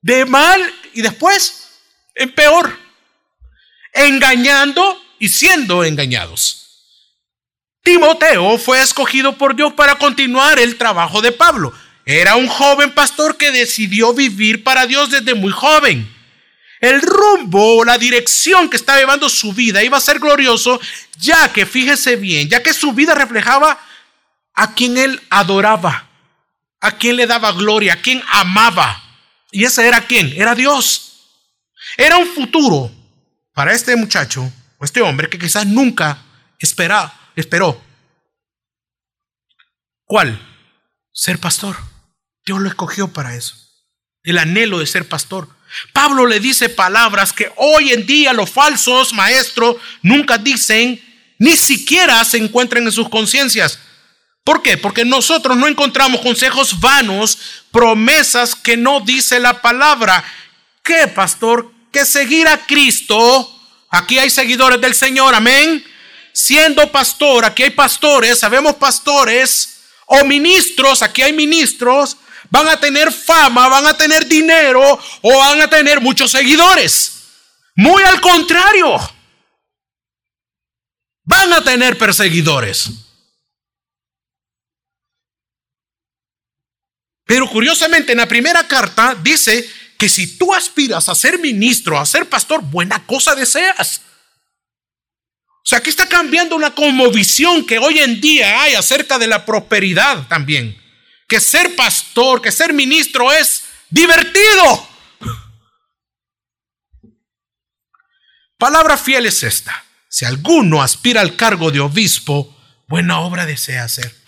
De 0.02 0.26
mal 0.26 0.62
y 0.94 1.02
después 1.02 1.70
en 2.16 2.34
peor. 2.34 2.78
Engañando 3.94 5.02
y 5.20 5.30
siendo 5.30 5.84
engañados. 5.84 6.58
Timoteo 7.84 8.58
fue 8.58 8.82
escogido 8.82 9.38
por 9.38 9.56
Dios 9.56 9.74
para 9.74 9.96
continuar 9.96 10.60
el 10.60 10.78
trabajo 10.78 11.22
de 11.22 11.32
Pablo. 11.32 11.74
Era 12.06 12.36
un 12.36 12.48
joven 12.48 12.94
pastor 12.94 13.38
que 13.38 13.52
decidió 13.52 14.14
vivir 14.14 14.64
para 14.64 14.86
Dios 14.86 15.12
desde 15.12 15.34
muy 15.34 15.52
joven 15.52 16.08
el 16.82 17.00
rumbo 17.00 17.78
o 17.78 17.86
la 17.86 17.98
dirección 18.00 18.68
que 18.68 18.76
estaba 18.76 19.00
llevando 19.00 19.30
su 19.30 19.54
vida 19.54 19.84
iba 19.84 19.98
a 19.98 20.02
ser 20.02 20.20
glorioso, 20.20 20.82
ya 21.20 21.54
que, 21.54 21.68
fíjese 21.68 22.16
bien, 22.16 22.50
ya 22.50 22.64
que 22.64 22.74
su 22.74 22.92
vida 22.92 23.14
reflejaba 23.14 23.80
a 24.56 24.74
quien 24.74 24.98
él 24.98 25.22
adoraba, 25.30 26.10
a 26.82 26.98
quien 26.98 27.18
le 27.18 27.28
daba 27.28 27.52
gloria, 27.52 27.94
a 27.94 28.02
quien 28.02 28.22
amaba. 28.32 29.02
¿Y 29.52 29.66
ese 29.66 29.88
era 29.88 30.06
quién? 30.06 30.34
Era 30.36 30.56
Dios. 30.56 31.12
Era 31.98 32.18
un 32.18 32.28
futuro 32.28 32.92
para 33.54 33.74
este 33.74 33.96
muchacho 33.96 34.52
o 34.78 34.86
este 34.86 35.02
hombre 35.02 35.30
que 35.30 35.38
quizás 35.38 35.66
nunca 35.66 36.24
espera, 36.60 37.14
esperó. 37.36 37.82
¿Cuál? 40.06 40.40
Ser 41.14 41.38
pastor. 41.40 41.78
Dios 42.46 42.60
lo 42.60 42.70
escogió 42.70 43.10
para 43.10 43.36
eso. 43.36 43.56
El 44.24 44.38
anhelo 44.38 44.80
de 44.80 44.88
ser 44.88 45.08
pastor. 45.08 45.50
Pablo 45.94 46.26
le 46.26 46.40
dice 46.40 46.70
palabras 46.70 47.34
que 47.34 47.52
hoy 47.58 47.92
en 47.92 48.06
día 48.06 48.34
los 48.34 48.50
falsos 48.50 49.14
maestros 49.14 49.78
nunca 50.02 50.38
dicen, 50.38 51.02
ni 51.40 51.56
siquiera 51.58 52.24
se 52.24 52.38
encuentran 52.38 52.84
en 52.84 52.92
sus 52.92 53.10
conciencias. 53.10 53.80
¿Por 54.44 54.62
qué? 54.62 54.78
Porque 54.78 55.06
nosotros 55.06 55.56
no 55.56 55.68
encontramos 55.68 56.22
consejos 56.22 56.80
vanos, 56.80 57.38
promesas 57.72 58.56
que 58.56 58.76
no 58.76 59.00
dice 59.02 59.40
la 59.40 59.62
palabra. 59.62 60.24
¿Qué, 60.84 61.08
pastor? 61.08 61.72
Que 61.92 62.06
seguir 62.06 62.48
a 62.48 62.66
Cristo. 62.66 63.60
Aquí 63.90 64.18
hay 64.18 64.30
seguidores 64.30 64.82
del 64.82 64.96
Señor, 64.96 65.36
amén. 65.36 65.84
Siendo 66.34 66.92
pastor, 66.92 67.46
aquí 67.46 67.64
hay 67.64 67.72
pastores, 67.72 68.40
sabemos 68.40 68.76
pastores 68.76 69.82
o 70.06 70.24
ministros, 70.24 71.02
aquí 71.02 71.22
hay 71.22 71.34
ministros 71.34 72.18
van 72.52 72.68
a 72.68 72.80
tener 72.80 73.12
fama, 73.12 73.68
van 73.70 73.88
a 73.88 73.98
tener 73.98 74.28
dinero 74.28 75.00
o 75.22 75.38
van 75.38 75.62
a 75.62 75.70
tener 75.70 76.02
muchos 76.02 76.30
seguidores. 76.30 77.24
Muy 77.76 78.04
al 78.04 78.20
contrario, 78.20 78.98
van 81.24 81.54
a 81.54 81.64
tener 81.64 81.98
perseguidores. 81.98 82.90
Pero 87.32 87.50
curiosamente 87.50 88.12
en 88.12 88.18
la 88.18 88.28
primera 88.28 88.68
carta 88.68 89.16
dice 89.16 89.66
que 89.98 90.10
si 90.10 90.38
tú 90.38 90.54
aspiras 90.54 91.08
a 91.08 91.16
ser 91.16 91.40
ministro, 91.40 91.98
a 91.98 92.06
ser 92.06 92.28
pastor, 92.28 92.62
buena 92.62 93.08
cosa 93.08 93.36
deseas. 93.36 94.02
O 95.64 95.64
sea, 95.64 95.78
aquí 95.78 95.90
está 95.90 96.10
cambiando 96.10 96.58
una 96.58 96.76
como 96.76 97.10
visión 97.10 97.66
que 97.66 97.80
hoy 97.80 98.00
en 98.00 98.20
día 98.20 98.62
hay 98.62 98.74
acerca 98.74 99.18
de 99.18 99.28
la 99.28 99.46
prosperidad 99.46 100.28
también 100.28 100.78
que 101.26 101.40
ser 101.40 101.74
pastor, 101.78 102.42
que 102.42 102.52
ser 102.52 102.74
ministro 102.74 103.32
es 103.32 103.64
divertido. 103.90 104.90
Palabra 108.58 108.98
fiel 108.98 109.26
es 109.28 109.42
esta. 109.44 109.86
Si 110.10 110.26
alguno 110.26 110.82
aspira 110.82 111.22
al 111.22 111.38
cargo 111.38 111.72
de 111.72 111.80
obispo, 111.80 112.54
buena 112.90 113.22
obra 113.22 113.46
desea 113.46 113.86
hacer. 113.86 114.21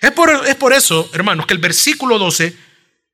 Es 0.00 0.10
por, 0.12 0.46
es 0.46 0.54
por 0.56 0.72
eso, 0.72 1.08
hermanos, 1.12 1.46
que 1.46 1.54
el 1.54 1.60
versículo 1.60 2.18
12 2.18 2.54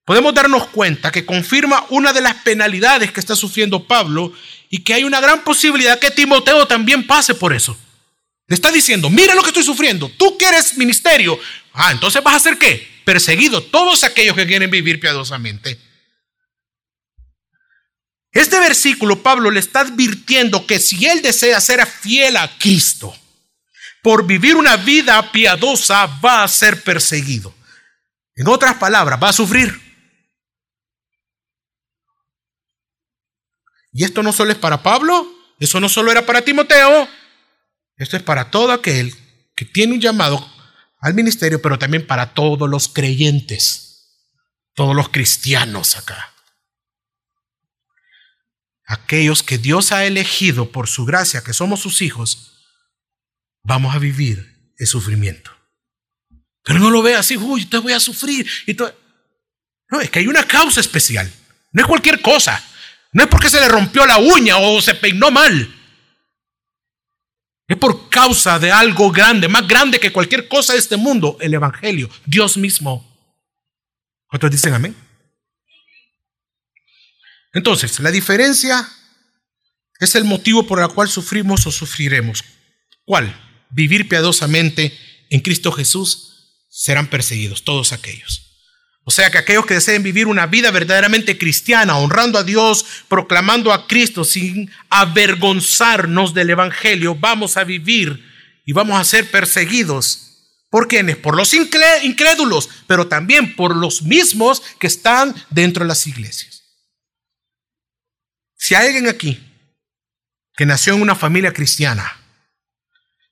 podemos 0.04 0.34
darnos 0.34 0.68
cuenta 0.68 1.12
que 1.12 1.24
confirma 1.24 1.86
una 1.90 2.12
de 2.12 2.20
las 2.20 2.34
penalidades 2.36 3.12
que 3.12 3.20
está 3.20 3.36
sufriendo 3.36 3.86
Pablo 3.86 4.32
y 4.68 4.82
que 4.82 4.94
hay 4.94 5.04
una 5.04 5.20
gran 5.20 5.44
posibilidad 5.44 5.98
que 5.98 6.10
Timoteo 6.10 6.66
también 6.66 7.06
pase 7.06 7.34
por 7.34 7.52
eso. 7.52 7.76
Le 8.46 8.54
está 8.54 8.70
diciendo, 8.70 9.08
mira 9.10 9.34
lo 9.34 9.42
que 9.42 9.48
estoy 9.48 9.62
sufriendo. 9.62 10.10
Tú 10.10 10.36
quieres 10.36 10.76
ministerio. 10.76 11.38
Ah, 11.72 11.92
entonces 11.92 12.22
vas 12.22 12.36
a 12.36 12.40
ser 12.40 12.58
qué? 12.58 12.86
Perseguido. 13.04 13.62
Todos 13.62 14.04
aquellos 14.04 14.34
que 14.34 14.46
quieren 14.46 14.70
vivir 14.70 14.98
piadosamente. 14.98 15.78
Este 18.32 18.58
versículo 18.58 19.22
Pablo 19.22 19.50
le 19.50 19.60
está 19.60 19.80
advirtiendo 19.80 20.66
que 20.66 20.78
si 20.80 21.06
él 21.06 21.20
desea 21.20 21.60
ser 21.60 21.86
fiel 21.86 22.36
a 22.38 22.50
Cristo, 22.58 23.14
por 24.02 24.26
vivir 24.26 24.56
una 24.56 24.76
vida 24.76 25.30
piadosa 25.30 26.06
va 26.22 26.42
a 26.42 26.48
ser 26.48 26.82
perseguido. 26.82 27.54
En 28.34 28.48
otras 28.48 28.76
palabras, 28.76 29.22
va 29.22 29.28
a 29.28 29.32
sufrir. 29.32 29.80
Y 33.92 34.04
esto 34.04 34.22
no 34.22 34.32
solo 34.32 34.52
es 34.52 34.58
para 34.58 34.82
Pablo, 34.82 35.30
eso 35.60 35.78
no 35.78 35.88
solo 35.88 36.10
era 36.10 36.26
para 36.26 36.42
Timoteo, 36.42 37.08
esto 37.96 38.16
es 38.16 38.22
para 38.22 38.50
todo 38.50 38.72
aquel 38.72 39.14
que 39.54 39.64
tiene 39.64 39.92
un 39.92 40.00
llamado 40.00 40.44
al 40.98 41.14
ministerio, 41.14 41.60
pero 41.60 41.78
también 41.78 42.06
para 42.06 42.32
todos 42.32 42.68
los 42.68 42.88
creyentes, 42.88 44.26
todos 44.74 44.96
los 44.96 45.10
cristianos 45.10 45.96
acá. 45.96 46.32
Aquellos 48.86 49.42
que 49.42 49.58
Dios 49.58 49.92
ha 49.92 50.06
elegido 50.06 50.72
por 50.72 50.88
su 50.88 51.04
gracia, 51.04 51.44
que 51.44 51.52
somos 51.52 51.80
sus 51.80 52.02
hijos, 52.02 52.51
vamos 53.62 53.94
a 53.94 53.98
vivir 53.98 54.72
el 54.76 54.86
sufrimiento. 54.86 55.50
Pero 56.64 56.78
no 56.78 56.90
lo 56.90 57.02
vea 57.02 57.18
así, 57.18 57.36
uy, 57.36 57.66
te 57.66 57.78
voy 57.78 57.92
a 57.92 58.00
sufrir. 58.00 58.46
No, 59.90 60.00
es 60.00 60.10
que 60.10 60.20
hay 60.20 60.28
una 60.28 60.46
causa 60.46 60.80
especial. 60.80 61.30
No 61.72 61.82
es 61.82 61.88
cualquier 61.88 62.20
cosa. 62.20 62.62
No 63.12 63.22
es 63.22 63.28
porque 63.28 63.50
se 63.50 63.60
le 63.60 63.68
rompió 63.68 64.06
la 64.06 64.18
uña 64.18 64.56
o 64.58 64.80
se 64.80 64.94
peinó 64.94 65.30
mal. 65.30 65.78
Es 67.68 67.76
por 67.76 68.08
causa 68.08 68.58
de 68.58 68.70
algo 68.70 69.10
grande, 69.10 69.48
más 69.48 69.66
grande 69.66 69.98
que 69.98 70.12
cualquier 70.12 70.48
cosa 70.48 70.72
de 70.72 70.78
este 70.78 70.96
mundo, 70.96 71.36
el 71.40 71.54
Evangelio, 71.54 72.10
Dios 72.26 72.56
mismo. 72.56 73.08
¿Cuántos 74.26 74.50
dicen 74.50 74.74
amén? 74.74 74.94
Entonces, 77.52 78.00
la 78.00 78.10
diferencia 78.10 78.88
es 79.98 80.14
el 80.14 80.24
motivo 80.24 80.66
por 80.66 80.80
el 80.80 80.88
cual 80.88 81.08
sufrimos 81.08 81.66
o 81.66 81.72
sufriremos. 81.72 82.42
¿Cuál? 83.04 83.34
Vivir 83.72 84.08
piadosamente 84.08 84.96
en 85.30 85.40
Cristo 85.40 85.72
Jesús 85.72 86.32
serán 86.68 87.08
perseguidos, 87.08 87.64
todos 87.64 87.92
aquellos. 87.92 88.52
O 89.04 89.10
sea 89.10 89.30
que 89.30 89.38
aquellos 89.38 89.66
que 89.66 89.74
deseen 89.74 90.02
vivir 90.02 90.26
una 90.26 90.46
vida 90.46 90.70
verdaderamente 90.70 91.36
cristiana, 91.36 91.96
honrando 91.96 92.38
a 92.38 92.44
Dios, 92.44 92.84
proclamando 93.08 93.72
a 93.72 93.88
Cristo 93.88 94.24
sin 94.24 94.70
avergonzarnos 94.90 96.34
del 96.34 96.50
Evangelio, 96.50 97.16
vamos 97.16 97.56
a 97.56 97.64
vivir 97.64 98.24
y 98.64 98.72
vamos 98.72 99.00
a 99.00 99.04
ser 99.04 99.28
perseguidos. 99.30 100.28
¿Por 100.70 100.86
quiénes? 100.86 101.16
Por 101.16 101.36
los 101.36 101.52
incrédulos, 101.52 102.68
pero 102.86 103.08
también 103.08 103.56
por 103.56 103.74
los 103.74 104.02
mismos 104.02 104.62
que 104.78 104.86
están 104.86 105.34
dentro 105.50 105.84
de 105.84 105.88
las 105.88 106.06
iglesias. 106.06 106.62
Si 108.56 108.74
hay 108.74 108.86
alguien 108.86 109.08
aquí 109.08 109.40
que 110.56 110.64
nació 110.64 110.94
en 110.94 111.02
una 111.02 111.16
familia 111.16 111.52
cristiana 111.52 112.21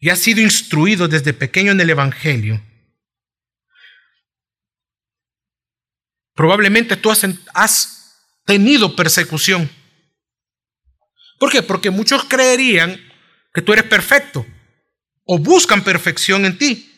y 0.01 0.09
ha 0.09 0.17
sido 0.17 0.41
instruido 0.41 1.07
desde 1.07 1.33
pequeño 1.33 1.73
en 1.73 1.81
el 1.81 1.91
Evangelio, 1.91 2.61
Probablemente 6.41 6.97
tú 6.97 7.11
has, 7.11 7.99
tenido 8.47 8.97
persecución. 8.97 9.71
¿Por 11.39 11.53
qué? 11.53 11.63
Porque 11.63 11.91
muchos 11.91 12.25
creerían 12.25 12.99
que 13.53 13.61
tú 13.61 13.75
eres 13.75 13.85
perfecto 13.85 14.47
o 15.25 15.39
buscan 15.39 15.85
perfección 15.85 16.47
en 16.47 16.57
ti. 16.57 16.91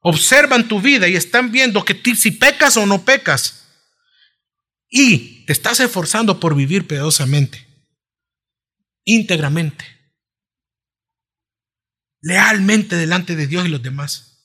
Observan 0.00 0.68
tu 0.68 0.78
vida 0.78 1.08
y 1.08 1.16
están 1.16 1.50
viendo 1.50 1.86
que 1.86 1.98
si 2.14 2.32
pecas 2.32 2.76
o 2.76 2.84
no 2.84 3.02
pecas. 3.02 3.66
Y 4.90 5.46
te 5.46 5.54
estás 5.54 5.80
esforzando 5.80 6.38
por 6.38 6.54
vivir 6.54 6.86
piadosamente, 6.86 7.66
íntegramente, 9.04 9.86
lealmente 12.22 12.96
delante 12.96 13.36
de 13.36 13.46
Dios 13.46 13.66
y 13.66 13.68
los 13.68 13.82
demás. 13.82 14.38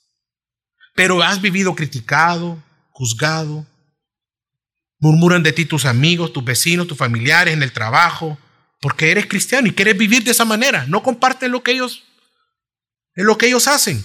Pero 0.93 1.23
has 1.23 1.41
vivido 1.41 1.75
criticado, 1.75 2.61
juzgado, 2.89 3.65
Murmuran 4.99 5.43
de 5.43 5.53
ti 5.53 5.65
tus 5.65 5.85
amigos, 5.85 6.33
tus 6.33 6.43
vecinos, 6.43 6.87
tus 6.87 6.97
familiares 6.97 7.53
en 7.53 7.61
el 7.61 7.71
trabajo, 7.71 8.37
porque 8.81 9.11
eres 9.11 9.27
cristiano 9.27 9.67
y 9.67 9.73
quieres 9.73 9.97
vivir 9.97 10.23
de 10.23 10.31
esa 10.31 10.45
manera. 10.45 10.85
No 10.87 11.03
comparten 11.03 11.51
lo 11.51 11.61
que 11.61 11.71
ellos, 11.71 12.03
lo 13.13 13.37
que 13.37 13.47
ellos 13.47 13.67
hacen. 13.67 14.03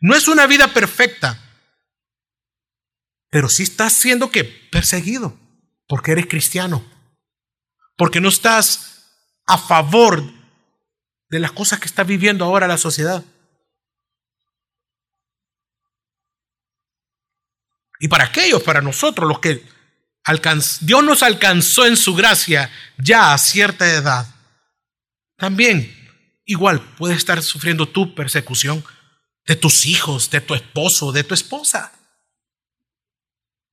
No 0.00 0.14
es 0.14 0.28
una 0.28 0.46
vida 0.46 0.72
perfecta, 0.72 1.40
pero 3.28 3.48
sí 3.48 3.64
estás 3.64 3.92
siendo 3.92 4.30
que 4.30 4.44
perseguido 4.44 5.36
porque 5.88 6.12
eres 6.12 6.26
cristiano, 6.26 6.84
porque 7.96 8.20
no 8.20 8.28
estás 8.28 9.06
a 9.46 9.58
favor 9.58 10.22
de 11.34 11.40
las 11.40 11.50
cosas 11.50 11.80
que 11.80 11.86
está 11.86 12.04
viviendo 12.04 12.44
ahora 12.44 12.68
la 12.68 12.78
sociedad. 12.78 13.24
Y 17.98 18.06
para 18.06 18.26
aquellos, 18.26 18.62
para 18.62 18.80
nosotros, 18.80 19.26
los 19.26 19.40
que 19.40 19.66
Dios 20.82 21.02
nos 21.02 21.24
alcanzó 21.24 21.86
en 21.86 21.96
su 21.96 22.14
gracia 22.14 22.70
ya 22.98 23.34
a 23.34 23.38
cierta 23.38 23.84
edad. 23.92 24.32
También, 25.36 25.92
igual, 26.44 26.80
puedes 26.96 27.16
estar 27.16 27.42
sufriendo 27.42 27.88
tu 27.88 28.14
persecución 28.14 28.84
de 29.44 29.56
tus 29.56 29.86
hijos, 29.86 30.30
de 30.30 30.40
tu 30.40 30.54
esposo, 30.54 31.10
de 31.10 31.24
tu 31.24 31.34
esposa. 31.34 31.90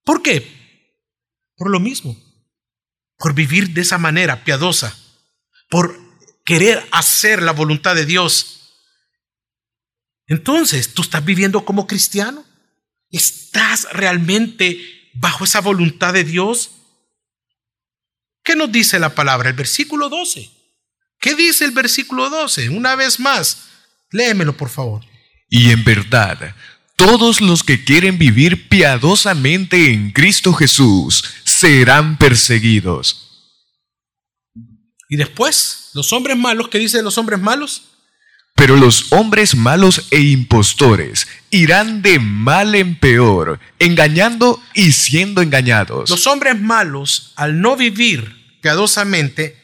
¿Por 0.04 0.24
qué? 0.24 0.97
Por 1.56 1.69
lo 1.69 1.80
mismo. 1.80 2.17
Por 3.17 3.36
vivir 3.36 3.69
de 3.69 3.82
esa 3.82 4.00
manera 4.00 4.43
piadosa. 4.43 4.97
Por 5.69 6.00
querer 6.51 6.85
hacer 6.91 7.41
la 7.41 7.53
voluntad 7.53 7.95
de 7.95 8.05
Dios. 8.05 8.73
Entonces, 10.27 10.93
¿tú 10.93 11.01
estás 11.01 11.23
viviendo 11.23 11.63
como 11.63 11.87
cristiano? 11.87 12.43
¿Estás 13.09 13.87
realmente 13.93 14.81
bajo 15.13 15.45
esa 15.45 15.61
voluntad 15.61 16.11
de 16.11 16.25
Dios? 16.25 16.71
¿Qué 18.43 18.57
nos 18.57 18.69
dice 18.69 18.99
la 18.99 19.15
palabra? 19.15 19.47
El 19.47 19.55
versículo 19.55 20.09
12. 20.09 20.51
¿Qué 21.21 21.35
dice 21.35 21.63
el 21.63 21.71
versículo 21.71 22.29
12? 22.29 22.67
Una 22.67 22.95
vez 22.95 23.17
más, 23.17 23.69
léemelo 24.09 24.57
por 24.57 24.67
favor. 24.67 25.05
Y 25.47 25.71
en 25.71 25.85
verdad, 25.85 26.53
todos 26.97 27.39
los 27.39 27.63
que 27.63 27.85
quieren 27.85 28.17
vivir 28.17 28.67
piadosamente 28.67 29.93
en 29.93 30.11
Cristo 30.11 30.51
Jesús 30.51 31.23
serán 31.45 32.17
perseguidos. 32.17 33.55
Y 35.07 35.15
después, 35.15 35.80
los 35.93 36.13
hombres 36.13 36.38
malos, 36.38 36.69
¿qué 36.69 36.80
dice 36.80 37.01
los 37.01 37.17
hombres 37.17 37.39
malos? 37.39 37.84
Pero 38.56 38.75
los 38.75 39.12
hombres 39.12 39.56
malos 39.56 40.08
e 40.12 40.19
impostores 40.19 41.27
irán 41.49 42.01
de 42.01 42.19
mal 42.19 42.75
en 42.75 42.99
peor, 42.99 43.60
engañando 43.80 44.62
y 44.73 44.91
siendo 44.91 45.41
engañados. 45.41 46.10
Los 46.10 46.27
hombres 46.27 46.60
malos, 46.60 47.32
al 47.36 47.60
no 47.62 47.75
vivir 47.75 48.60
piadosamente, 48.62 49.58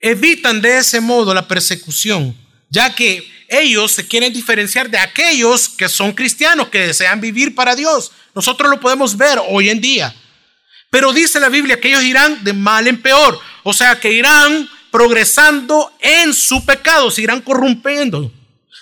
evitan 0.00 0.62
de 0.62 0.78
ese 0.78 1.00
modo 1.00 1.34
la 1.34 1.46
persecución, 1.46 2.34
ya 2.70 2.94
que 2.94 3.28
ellos 3.48 3.92
se 3.92 4.06
quieren 4.06 4.32
diferenciar 4.32 4.88
de 4.88 4.98
aquellos 4.98 5.68
que 5.68 5.88
son 5.88 6.12
cristianos, 6.12 6.68
que 6.68 6.86
desean 6.86 7.20
vivir 7.20 7.54
para 7.54 7.74
Dios. 7.74 8.12
Nosotros 8.34 8.70
lo 8.70 8.80
podemos 8.80 9.16
ver 9.16 9.38
hoy 9.48 9.68
en 9.68 9.80
día. 9.80 10.14
Pero 10.88 11.12
dice 11.12 11.38
la 11.40 11.48
Biblia 11.48 11.80
que 11.80 11.88
ellos 11.88 12.02
irán 12.02 12.42
de 12.42 12.52
mal 12.52 12.86
en 12.86 13.02
peor, 13.02 13.38
o 13.62 13.72
sea 13.72 14.00
que 14.00 14.12
irán 14.12 14.68
progresando 14.90 15.92
en 16.00 16.34
su 16.34 16.64
pecado, 16.64 17.10
se 17.10 17.22
irán 17.22 17.40
corrompiendo, 17.40 18.32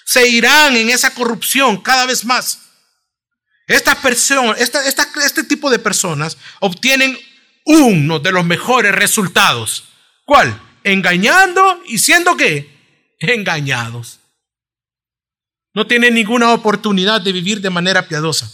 se 0.04 0.26
irán 0.28 0.76
en 0.76 0.90
esa 0.90 1.14
corrupción 1.14 1.80
cada 1.80 2.06
vez 2.06 2.24
más. 2.24 2.60
Estas 3.66 3.96
personas, 3.96 4.58
este 4.60 5.44
tipo 5.44 5.70
de 5.70 5.78
personas 5.78 6.38
obtienen 6.60 7.18
uno 7.64 8.18
de 8.18 8.32
los 8.32 8.44
mejores 8.44 8.94
resultados. 8.94 9.84
¿Cuál? 10.24 10.60
Engañando 10.84 11.82
y 11.86 11.98
siendo 11.98 12.36
qué? 12.36 12.74
Engañados. 13.20 14.20
No 15.74 15.86
tienen 15.86 16.14
ninguna 16.14 16.52
oportunidad 16.52 17.20
de 17.20 17.32
vivir 17.32 17.60
de 17.60 17.70
manera 17.70 18.08
piadosa. 18.08 18.50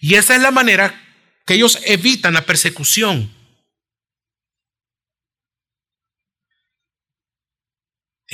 Y 0.00 0.14
esa 0.14 0.36
es 0.36 0.42
la 0.42 0.50
manera 0.50 1.02
que 1.46 1.54
ellos 1.54 1.78
evitan 1.84 2.34
la 2.34 2.44
persecución 2.44 3.34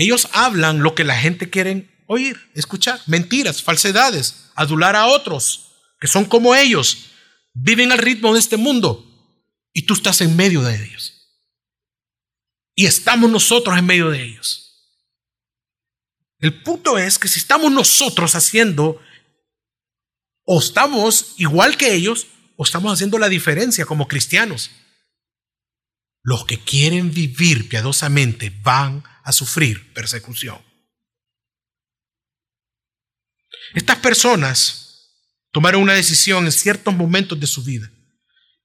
Ellos 0.03 0.29
hablan 0.33 0.83
lo 0.83 0.97
que 0.97 1.05
la 1.05 1.17
gente 1.17 1.49
quiere 1.49 1.89
oír, 2.09 2.51
escuchar, 2.55 3.01
mentiras, 3.07 3.63
falsedades, 3.63 4.51
adular 4.57 4.97
a 4.97 5.07
otros 5.07 5.69
que 6.01 6.09
son 6.09 6.25
como 6.25 6.57
ellos, 6.57 7.13
viven 7.55 7.93
al 7.93 7.99
ritmo 7.99 8.33
de 8.33 8.41
este 8.41 8.57
mundo 8.57 9.07
y 9.73 9.83
tú 9.83 9.95
estás 9.95 10.21
en 10.21 10.35
medio 10.35 10.61
de 10.63 10.75
ellos. 10.75 11.13
Y 12.75 12.87
estamos 12.87 13.31
nosotros 13.31 13.79
en 13.79 13.87
medio 13.87 14.11
de 14.11 14.25
ellos. 14.25 14.99
El 16.41 16.61
punto 16.65 16.99
es 16.99 17.21
que 17.21 17.29
si 17.29 17.39
estamos 17.39 17.71
nosotros 17.71 18.35
haciendo, 18.35 19.01
o 20.45 20.59
estamos 20.59 21.35
igual 21.37 21.77
que 21.77 21.95
ellos, 21.95 22.27
o 22.57 22.65
estamos 22.65 22.93
haciendo 22.93 23.17
la 23.21 23.29
diferencia 23.29 23.87
como 23.87 24.09
cristianos. 24.09 24.73
Los 26.25 26.45
que 26.47 26.59
quieren 26.59 27.15
vivir 27.15 27.69
piadosamente 27.69 28.51
van 28.65 29.05
a 29.25 29.33
sufrir 29.33 29.93
persecución. 29.93 30.61
Estas 33.75 33.99
personas 33.99 35.11
tomaron 35.51 35.83
una 35.83 35.95
decisión 35.95 36.45
en 36.45 36.53
ciertos 36.53 36.95
momentos 36.95 37.39
de 37.39 37.47
su 37.47 37.63
vida 37.63 37.91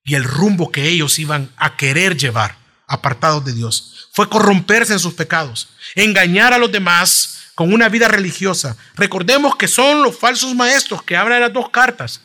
y 0.04 0.16
el 0.16 0.24
rumbo 0.24 0.72
que 0.72 0.88
ellos 0.88 1.20
iban 1.20 1.52
a 1.58 1.76
querer 1.76 2.18
llevar, 2.18 2.58
apartados 2.88 3.44
de 3.44 3.54
Dios, 3.54 4.10
fue 4.14 4.30
corromperse 4.30 4.94
en 4.94 5.00
sus 5.00 5.14
pecados, 5.14 5.70
engañar 5.96 6.54
a 6.54 6.58
los 6.58 6.72
demás 6.72 7.52
con 7.56 7.74
una 7.74 7.90
vida 7.90 8.08
religiosa. 8.08 8.78
Recordemos 8.96 9.56
que 9.56 9.68
son 9.68 10.04
los 10.04 10.18
falsos 10.18 10.56
maestros 10.56 11.04
que 11.04 11.18
hablan 11.18 11.42
las 11.42 11.52
dos 11.52 11.70
cartas. 11.70 12.22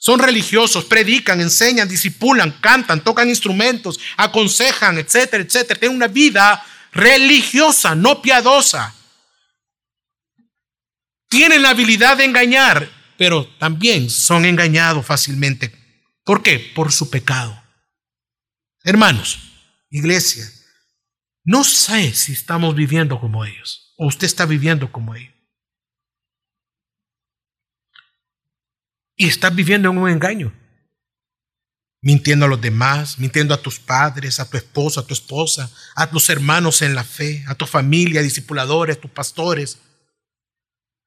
Son 0.00 0.20
religiosos, 0.20 0.84
predican, 0.84 1.40
enseñan, 1.40 1.88
disipulan, 1.88 2.52
cantan, 2.60 3.02
tocan 3.02 3.28
instrumentos, 3.28 3.98
aconsejan, 4.16 4.96
etcétera, 4.96 5.42
etcétera. 5.42 5.80
Tienen 5.80 5.96
una 5.96 6.06
vida 6.06 6.64
religiosa, 6.92 7.94
no 7.94 8.22
piadosa. 8.22 8.94
Tienen 11.28 11.62
la 11.62 11.70
habilidad 11.70 12.16
de 12.16 12.24
engañar, 12.24 12.88
pero 13.16 13.46
también 13.58 14.08
son 14.08 14.44
engañados 14.44 15.04
fácilmente 15.04 15.78
¿Por 16.28 16.42
qué? 16.42 16.58
Por 16.58 16.92
su 16.92 17.08
pecado. 17.08 17.58
Hermanos, 18.84 19.38
iglesia, 19.88 20.44
no 21.42 21.64
sé 21.64 22.12
si 22.12 22.32
estamos 22.32 22.74
viviendo 22.74 23.18
como 23.18 23.46
ellos 23.46 23.94
o 23.96 24.08
usted 24.08 24.26
está 24.26 24.44
viviendo 24.44 24.92
como 24.92 25.14
ellos. 25.14 25.32
Y 29.16 29.26
estás 29.26 29.54
viviendo 29.54 29.88
en 29.88 29.96
un 29.96 30.10
engaño. 30.10 30.52
Mintiendo 32.00 32.46
a 32.46 32.48
los 32.48 32.60
demás, 32.60 33.18
mintiendo 33.18 33.52
a 33.54 33.60
tus 33.60 33.80
padres, 33.80 34.38
a 34.38 34.48
tu 34.48 34.56
esposo, 34.56 35.00
a 35.00 35.06
tu 35.06 35.14
esposa, 35.14 35.70
a 35.96 36.08
tus 36.08 36.30
hermanos 36.30 36.82
en 36.82 36.94
la 36.94 37.02
fe, 37.02 37.44
a 37.48 37.54
tu 37.54 37.66
familia, 37.66 38.22
discipuladores, 38.22 39.00
tus 39.00 39.10
pastores. 39.10 39.78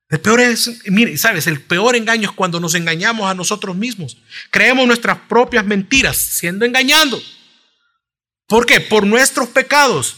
El 0.10 0.19
peor 0.19 0.41
es, 0.41 0.82
mire, 0.88 1.17
sabes, 1.17 1.47
el 1.47 1.62
peor 1.62 1.95
engaño 1.95 2.30
es 2.30 2.36
cuando 2.36 2.60
nos 2.60 2.75
engañamos 2.75 3.32
a 3.32 3.34
nosotros 3.34 3.77
mismos. 3.77 4.17
Creemos 4.49 4.86
nuestras 4.86 5.17
propias 5.30 5.65
mentiras, 5.65 6.17
siendo 6.17 6.65
engañando. 6.65 7.21
¿Por 8.45 8.65
qué? 8.65 8.82
Por 8.82 9.08
nuestros 9.08 9.47
pecados. 9.47 10.17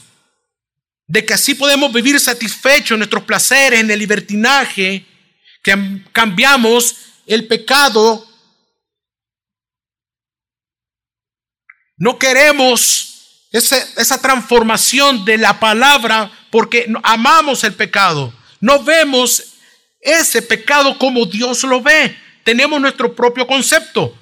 De 1.05 1.23
que 1.23 1.35
así 1.35 1.53
podemos 1.53 1.93
vivir 1.93 2.19
satisfechos 2.19 2.95
en 2.95 2.99
nuestros 2.99 3.23
placeres, 3.25 3.81
en 3.81 3.91
el 3.91 3.99
libertinaje, 3.99 5.05
que 5.61 6.03
cambiamos 6.11 6.95
el 7.27 7.45
pecado. 7.45 8.27
No 12.03 12.19
queremos 12.19 13.47
esa, 13.49 14.21
transformación 14.21 15.23
de 15.23 15.37
la 15.37 15.57
palabra 15.57 16.29
porque 16.51 16.91
amamos 17.01 17.63
el 17.63 17.75
pecado. 17.75 18.33
No 18.59 18.83
vemos 18.83 19.53
ese 20.01 20.41
pecado 20.41 20.99
como 20.99 21.25
Dios 21.25 21.63
lo 21.63 21.81
ve. 21.81 22.13
Tenemos 22.43 22.81
nuestro 22.81 23.15
propio 23.15 23.47
concepto. 23.47 24.19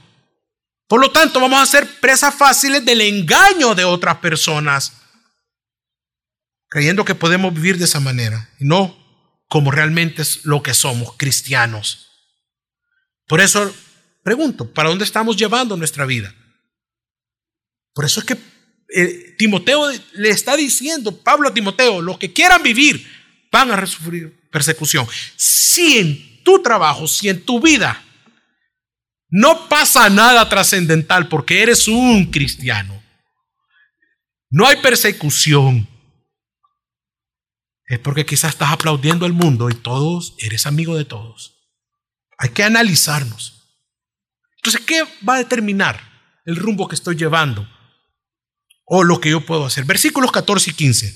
Por 0.87 1.01
lo 1.01 1.09
tanto, 1.09 1.39
vamos 1.39 1.59
a 1.59 1.65
ser 1.65 1.99
presas 1.99 2.35
fáciles 2.35 2.85
del 2.85 3.01
engaño 3.01 3.73
de 3.73 3.83
otras 3.83 4.17
personas, 4.17 4.93
creyendo 6.69 7.03
que 7.03 7.15
podemos 7.15 7.51
vivir 7.51 7.79
de 7.79 7.85
esa 7.85 7.99
manera 7.99 8.47
y 8.59 8.65
no 8.65 8.95
como 9.47 9.71
realmente 9.71 10.21
es 10.21 10.45
lo 10.45 10.61
que 10.61 10.75
somos, 10.75 11.15
cristianos. 11.17 12.11
Por 13.25 13.41
eso 13.41 13.73
pregunto, 14.21 14.71
¿para 14.71 14.89
dónde 14.89 15.03
estamos 15.03 15.35
llevando 15.35 15.75
nuestra 15.75 16.05
vida? 16.05 16.35
Por 17.93 18.05
eso 18.05 18.19
es 18.19 18.25
que 18.25 18.37
eh, 18.93 19.35
Timoteo 19.37 19.89
le 20.13 20.29
está 20.29 20.55
diciendo, 20.57 21.15
Pablo 21.15 21.49
a 21.49 21.53
Timoteo, 21.53 22.01
los 22.01 22.17
que 22.17 22.33
quieran 22.33 22.61
vivir 22.61 23.05
van 23.51 23.71
a 23.71 23.85
sufrir 23.85 24.49
persecución. 24.51 25.07
Si 25.35 25.99
en 25.99 26.43
tu 26.43 26.61
trabajo, 26.61 27.07
si 27.07 27.29
en 27.29 27.41
tu 27.43 27.59
vida 27.59 28.03
no 29.29 29.69
pasa 29.69 30.09
nada 30.09 30.47
trascendental 30.49 31.29
porque 31.29 31.61
eres 31.61 31.87
un 31.87 32.31
cristiano, 32.31 33.01
no 34.49 34.67
hay 34.67 34.77
persecución, 34.77 35.87
es 37.85 37.99
porque 37.99 38.25
quizás 38.25 38.51
estás 38.51 38.71
aplaudiendo 38.71 39.25
al 39.25 39.33
mundo 39.33 39.69
y 39.69 39.73
todos, 39.73 40.35
eres 40.37 40.65
amigo 40.65 40.97
de 40.97 41.05
todos. 41.05 41.57
Hay 42.37 42.49
que 42.49 42.63
analizarnos. 42.63 43.79
Entonces, 44.57 44.81
¿qué 44.85 45.03
va 45.27 45.35
a 45.35 45.39
determinar 45.39 45.99
el 46.45 46.55
rumbo 46.57 46.87
que 46.87 46.95
estoy 46.95 47.15
llevando? 47.15 47.67
O 48.93 49.05
lo 49.05 49.21
que 49.21 49.29
yo 49.29 49.39
puedo 49.39 49.65
hacer. 49.65 49.85
Versículos 49.85 50.33
14 50.33 50.71
y 50.71 50.73
15. 50.73 51.15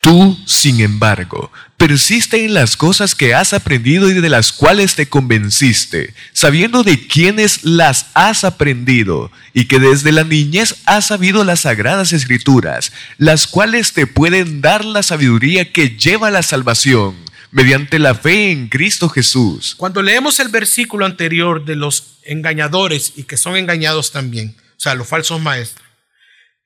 Tú, 0.00 0.36
sin 0.44 0.80
embargo, 0.80 1.52
persiste 1.76 2.44
en 2.44 2.52
las 2.52 2.76
cosas 2.76 3.14
que 3.14 3.32
has 3.32 3.52
aprendido 3.52 4.10
y 4.10 4.14
de 4.14 4.28
las 4.28 4.50
cuales 4.50 4.96
te 4.96 5.08
convenciste, 5.08 6.14
sabiendo 6.32 6.82
de 6.82 7.06
quiénes 7.06 7.62
las 7.62 8.06
has 8.14 8.42
aprendido 8.42 9.30
y 9.54 9.66
que 9.66 9.78
desde 9.78 10.10
la 10.10 10.24
niñez 10.24 10.78
has 10.84 11.06
sabido 11.06 11.44
las 11.44 11.60
sagradas 11.60 12.12
escrituras, 12.12 12.92
las 13.18 13.46
cuales 13.46 13.92
te 13.92 14.08
pueden 14.08 14.60
dar 14.60 14.84
la 14.84 15.04
sabiduría 15.04 15.70
que 15.70 15.90
lleva 15.90 16.26
a 16.26 16.32
la 16.32 16.42
salvación 16.42 17.14
mediante 17.52 18.00
la 18.00 18.16
fe 18.16 18.50
en 18.50 18.66
Cristo 18.66 19.08
Jesús. 19.08 19.76
Cuando 19.76 20.02
leemos 20.02 20.40
el 20.40 20.48
versículo 20.48 21.06
anterior 21.06 21.64
de 21.64 21.76
los 21.76 22.16
engañadores 22.24 23.12
y 23.14 23.22
que 23.22 23.36
son 23.36 23.56
engañados 23.56 24.10
también, 24.10 24.56
o 24.58 24.80
sea, 24.80 24.96
los 24.96 25.06
falsos 25.06 25.40
maestros, 25.40 25.89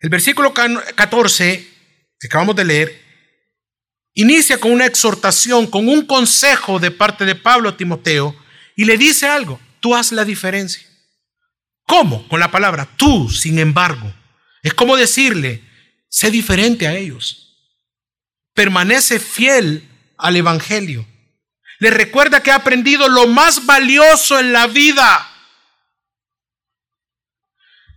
el 0.04 0.10
versículo 0.10 0.52
14 0.52 1.66
que 2.20 2.26
acabamos 2.26 2.54
de 2.54 2.66
leer 2.66 3.02
inicia 4.12 4.60
con 4.60 4.70
una 4.70 4.84
exhortación, 4.84 5.66
con 5.66 5.88
un 5.88 6.04
consejo 6.04 6.78
de 6.78 6.90
parte 6.90 7.24
de 7.24 7.34
Pablo 7.34 7.70
a 7.70 7.76
Timoteo 7.78 8.36
y 8.76 8.84
le 8.84 8.98
dice 8.98 9.26
algo, 9.26 9.58
tú 9.80 9.96
haz 9.96 10.12
la 10.12 10.26
diferencia. 10.26 10.86
¿Cómo? 11.86 12.28
Con 12.28 12.38
la 12.38 12.50
palabra, 12.50 12.86
tú, 12.98 13.30
sin 13.30 13.58
embargo. 13.58 14.12
Es 14.62 14.74
como 14.74 14.94
decirle, 14.94 15.64
sé 16.10 16.30
diferente 16.30 16.86
a 16.86 16.94
ellos. 16.94 17.56
Permanece 18.52 19.18
fiel 19.18 19.88
al 20.18 20.36
Evangelio. 20.36 21.08
Le 21.78 21.88
recuerda 21.88 22.42
que 22.42 22.50
ha 22.50 22.56
aprendido 22.56 23.08
lo 23.08 23.26
más 23.26 23.64
valioso 23.64 24.38
en 24.38 24.52
la 24.52 24.66
vida. 24.66 25.33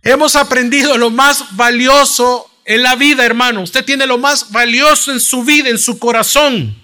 Hemos 0.02 0.36
aprendido 0.36 0.96
lo 0.96 1.10
más 1.10 1.56
valioso 1.56 2.50
en 2.64 2.82
la 2.82 2.94
vida, 2.94 3.24
hermano. 3.24 3.62
Usted 3.62 3.84
tiene 3.84 4.06
lo 4.06 4.18
más 4.18 4.50
valioso 4.50 5.12
en 5.12 5.20
su 5.20 5.42
vida, 5.44 5.68
en 5.68 5.78
su 5.78 5.98
corazón. 5.98 6.76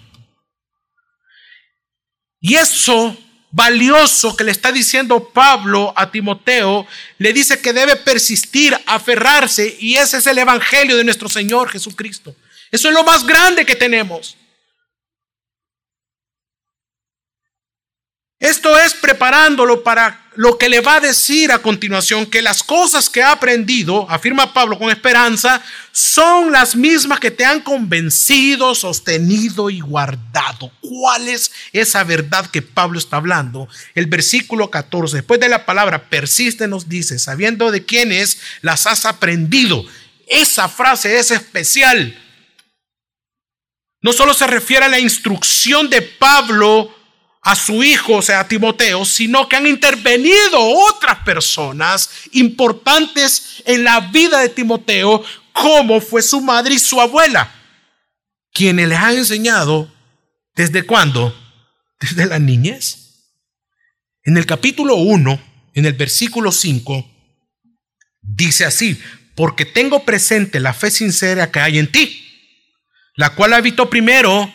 Y 2.41 2.55
eso 2.55 3.17
valioso 3.55 4.35
que 4.35 4.43
le 4.43 4.51
está 4.51 4.69
diciendo 4.69 5.29
Pablo 5.29 5.93
a 5.95 6.11
Timoteo, 6.11 6.85
le 7.19 7.31
dice 7.31 7.61
que 7.61 7.71
debe 7.71 7.95
persistir, 7.95 8.77
aferrarse, 8.85 9.77
y 9.79 9.95
ese 9.95 10.17
es 10.17 10.27
el 10.27 10.37
Evangelio 10.37 10.97
de 10.97 11.05
nuestro 11.05 11.29
Señor 11.29 11.69
Jesucristo. 11.69 12.35
Eso 12.69 12.89
es 12.89 12.93
lo 12.93 13.05
más 13.05 13.25
grande 13.25 13.65
que 13.65 13.77
tenemos. 13.77 14.35
Esto 18.37 18.77
es 18.77 18.93
preparándolo 18.93 19.81
para 19.83 20.24
lo 20.35 20.57
que 20.57 20.69
le 20.69 20.81
va 20.81 20.95
a 20.95 20.99
decir 20.99 21.51
a 21.51 21.59
continuación, 21.59 22.25
que 22.25 22.41
las 22.41 22.63
cosas 22.63 23.09
que 23.09 23.23
ha 23.23 23.31
aprendido, 23.31 24.09
afirma 24.09 24.53
Pablo 24.53 24.77
con 24.77 24.89
esperanza, 24.89 25.61
son 25.91 26.51
las 26.51 26.75
mismas 26.75 27.19
que 27.19 27.31
te 27.31 27.45
han 27.45 27.61
convencido, 27.61 28.75
sostenido 28.75 29.69
y 29.69 29.79
guardado. 29.79 30.71
¿Cuál 30.81 31.29
es 31.29 31.51
esa 31.71 32.03
verdad 32.03 32.47
que 32.47 32.61
Pablo 32.61 32.99
está 32.99 33.17
hablando? 33.17 33.69
El 33.93 34.07
versículo 34.07 34.69
14, 34.69 35.17
después 35.17 35.39
de 35.39 35.49
la 35.49 35.65
palabra 35.65 36.09
persiste, 36.09 36.67
nos 36.67 36.89
dice, 36.89 37.17
sabiendo 37.19 37.71
de 37.71 37.85
quiénes 37.85 38.39
las 38.61 38.87
has 38.87 39.05
aprendido. 39.05 39.85
Esa 40.27 40.67
frase 40.67 41.17
es 41.17 41.31
especial. 41.31 42.21
No 44.01 44.13
solo 44.13 44.33
se 44.33 44.45
refiere 44.47 44.85
a 44.85 44.89
la 44.89 44.99
instrucción 44.99 45.89
de 45.89 46.01
Pablo 46.01 46.93
a 47.45 47.55
su 47.55 47.83
hijo, 47.83 48.15
o 48.15 48.21
sea, 48.21 48.41
a 48.41 48.47
Timoteo, 48.47 49.05
sino 49.05 49.47
que 49.47 49.55
han 49.55 49.67
intervenido 49.67 50.59
otras 50.59 51.19
personas 51.19 52.09
importantes 52.31 53.63
en 53.65 53.83
la 53.83 53.99
vida 54.01 54.39
de 54.39 54.49
Timoteo, 54.49 55.23
como 55.53 56.01
fue 56.01 56.21
su 56.21 56.41
madre 56.41 56.73
y 56.73 56.79
su 56.79 56.99
abuela, 56.99 57.53
quienes 58.51 58.89
les 58.89 58.97
han 58.97 59.15
enseñado 59.15 59.93
desde 60.55 60.83
cuándo? 60.83 61.33
Desde 61.99 62.25
la 62.25 62.39
niñez. 62.39 63.29
En 64.23 64.37
el 64.37 64.45
capítulo 64.45 64.95
1, 64.95 65.39
en 65.75 65.85
el 65.85 65.93
versículo 65.93 66.51
5, 66.51 67.09
dice 68.21 68.65
así, 68.65 68.99
porque 69.35 69.65
tengo 69.65 70.03
presente 70.03 70.59
la 70.59 70.73
fe 70.73 70.89
sincera 70.89 71.51
que 71.51 71.59
hay 71.59 71.77
en 71.77 71.91
ti, 71.91 72.25
la 73.15 73.35
cual 73.35 73.53
habitó 73.53 73.89
primero, 73.89 74.53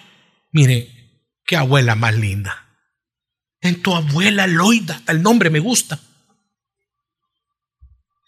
mire, 0.51 1.01
Qué 1.51 1.57
abuela 1.57 1.97
más 1.97 2.15
linda. 2.15 2.70
En 3.61 3.83
tu 3.83 3.95
abuela 3.95 4.47
Loida, 4.47 4.97
hasta 4.97 5.13
el 5.13 5.23
nombre 5.23 5.51
me 5.51 5.59
gusta. 5.59 6.01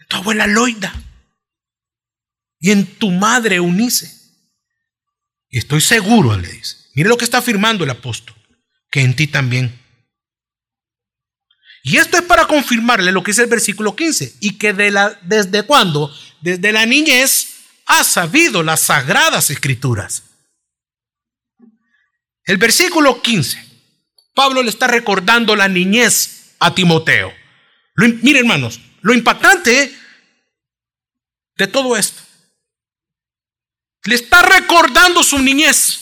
En 0.00 0.06
tu 0.08 0.16
abuela 0.16 0.46
Loida. 0.46 0.92
Y 2.60 2.70
en 2.70 2.86
tu 2.86 3.10
madre 3.10 3.56
Eunice. 3.56 4.12
Y 5.48 5.58
estoy 5.58 5.80
seguro, 5.80 6.36
le 6.36 6.48
dice. 6.48 6.76
Mire 6.94 7.08
lo 7.08 7.16
que 7.16 7.24
está 7.24 7.38
afirmando 7.38 7.84
el 7.84 7.90
apóstol. 7.90 8.36
Que 8.90 9.00
en 9.00 9.16
ti 9.16 9.26
también. 9.26 9.80
Y 11.82 11.96
esto 11.96 12.16
es 12.18 12.22
para 12.22 12.46
confirmarle 12.46 13.10
lo 13.10 13.22
que 13.22 13.32
dice 13.32 13.42
el 13.42 13.48
versículo 13.48 13.96
15. 13.96 14.36
Y 14.40 14.58
que 14.58 14.72
de 14.74 14.90
la, 14.90 15.18
desde 15.22 15.64
cuándo? 15.64 16.14
Desde 16.42 16.72
la 16.72 16.84
niñez 16.84 17.48
ha 17.86 18.04
sabido 18.04 18.62
las 18.62 18.80
sagradas 18.80 19.50
escrituras. 19.50 20.24
El 22.44 22.58
versículo 22.58 23.22
15 23.22 23.71
Pablo 24.34 24.62
le 24.62 24.70
está 24.70 24.86
recordando 24.86 25.54
la 25.56 25.68
niñez 25.68 26.54
a 26.58 26.74
Timoteo. 26.74 27.32
Mire, 27.96 28.40
hermanos, 28.40 28.80
lo 29.02 29.12
impactante 29.12 29.94
de 31.56 31.66
todo 31.66 31.96
esto. 31.96 32.22
Le 34.04 34.14
está 34.14 34.42
recordando 34.42 35.22
su 35.22 35.38
niñez. 35.38 35.98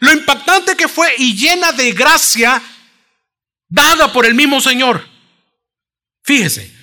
Lo 0.00 0.12
impactante 0.12 0.76
que 0.76 0.88
fue 0.88 1.12
y 1.18 1.36
llena 1.36 1.72
de 1.72 1.92
gracia 1.92 2.62
dada 3.68 4.12
por 4.12 4.26
el 4.26 4.34
mismo 4.34 4.60
Señor. 4.60 5.06
Fíjese, 6.22 6.74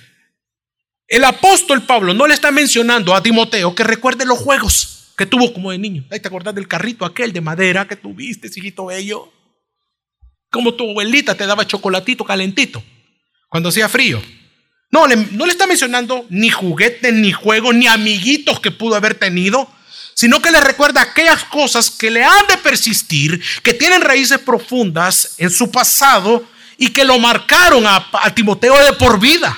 el 1.06 1.24
apóstol 1.24 1.82
Pablo 1.82 2.14
no 2.14 2.26
le 2.26 2.34
está 2.34 2.50
mencionando 2.50 3.14
a 3.14 3.22
Timoteo 3.22 3.74
que 3.74 3.84
recuerde 3.84 4.24
los 4.24 4.38
juegos 4.38 5.14
que 5.16 5.26
tuvo 5.26 5.52
como 5.52 5.72
de 5.72 5.78
niño. 5.78 6.04
¿Te 6.08 6.16
acordás 6.16 6.54
del 6.54 6.68
carrito 6.68 7.04
aquel 7.04 7.32
de 7.32 7.40
madera 7.40 7.88
que 7.88 7.96
tuviste, 7.96 8.48
hijito 8.48 8.86
bello? 8.86 9.32
Como 10.50 10.74
tu 10.74 10.90
abuelita 10.90 11.34
te 11.34 11.46
daba 11.46 11.66
chocolatito 11.66 12.24
calentito 12.24 12.82
cuando 13.48 13.68
hacía 13.68 13.88
frío. 13.88 14.22
No, 14.90 15.06
no 15.06 15.44
le 15.44 15.52
está 15.52 15.66
mencionando 15.66 16.24
ni 16.30 16.48
juguetes, 16.48 17.12
ni 17.12 17.32
juegos, 17.32 17.74
ni 17.74 17.86
amiguitos 17.86 18.60
que 18.60 18.70
pudo 18.70 18.94
haber 18.94 19.14
tenido, 19.14 19.70
sino 20.14 20.40
que 20.40 20.50
le 20.50 20.60
recuerda 20.60 21.02
aquellas 21.02 21.44
cosas 21.44 21.90
que 21.90 22.10
le 22.10 22.24
han 22.24 22.46
de 22.48 22.56
persistir, 22.56 23.42
que 23.62 23.74
tienen 23.74 24.00
raíces 24.00 24.38
profundas 24.38 25.34
en 25.38 25.50
su 25.50 25.70
pasado 25.70 26.48
y 26.78 26.88
que 26.88 27.04
lo 27.04 27.18
marcaron 27.18 27.86
a, 27.86 28.08
a 28.12 28.34
Timoteo 28.34 28.82
de 28.82 28.94
por 28.94 29.20
vida. 29.20 29.56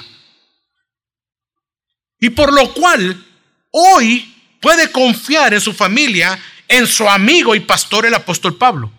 Y 2.19 2.31
por 2.31 2.53
lo 2.53 2.75
cual 2.75 3.25
hoy 3.71 4.35
puede 4.61 4.91
confiar 4.91 5.55
en 5.55 5.61
su 5.61 5.73
familia, 5.73 6.39
en 6.67 6.87
su 6.89 7.09
amigo 7.09 7.55
y 7.55 7.61
pastor 7.61 8.05
el 8.05 8.15
apóstol 8.15 8.57
Pablo 8.57 8.93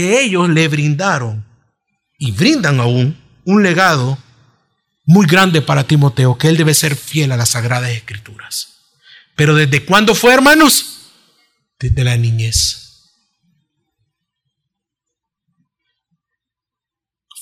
que 0.00 0.22
ellos 0.22 0.48
le 0.48 0.66
brindaron 0.66 1.44
y 2.16 2.32
brindan 2.32 2.80
aún 2.80 3.22
un 3.44 3.62
legado 3.62 4.16
muy 5.04 5.26
grande 5.26 5.60
para 5.60 5.84
Timoteo, 5.84 6.38
que 6.38 6.48
él 6.48 6.56
debe 6.56 6.72
ser 6.72 6.96
fiel 6.96 7.32
a 7.32 7.36
las 7.36 7.50
sagradas 7.50 7.90
escrituras. 7.90 8.78
Pero 9.36 9.54
¿desde 9.54 9.84
cuándo 9.84 10.14
fue, 10.14 10.32
hermanos? 10.32 11.10
Desde 11.78 12.02
la 12.02 12.16
niñez. 12.16 13.10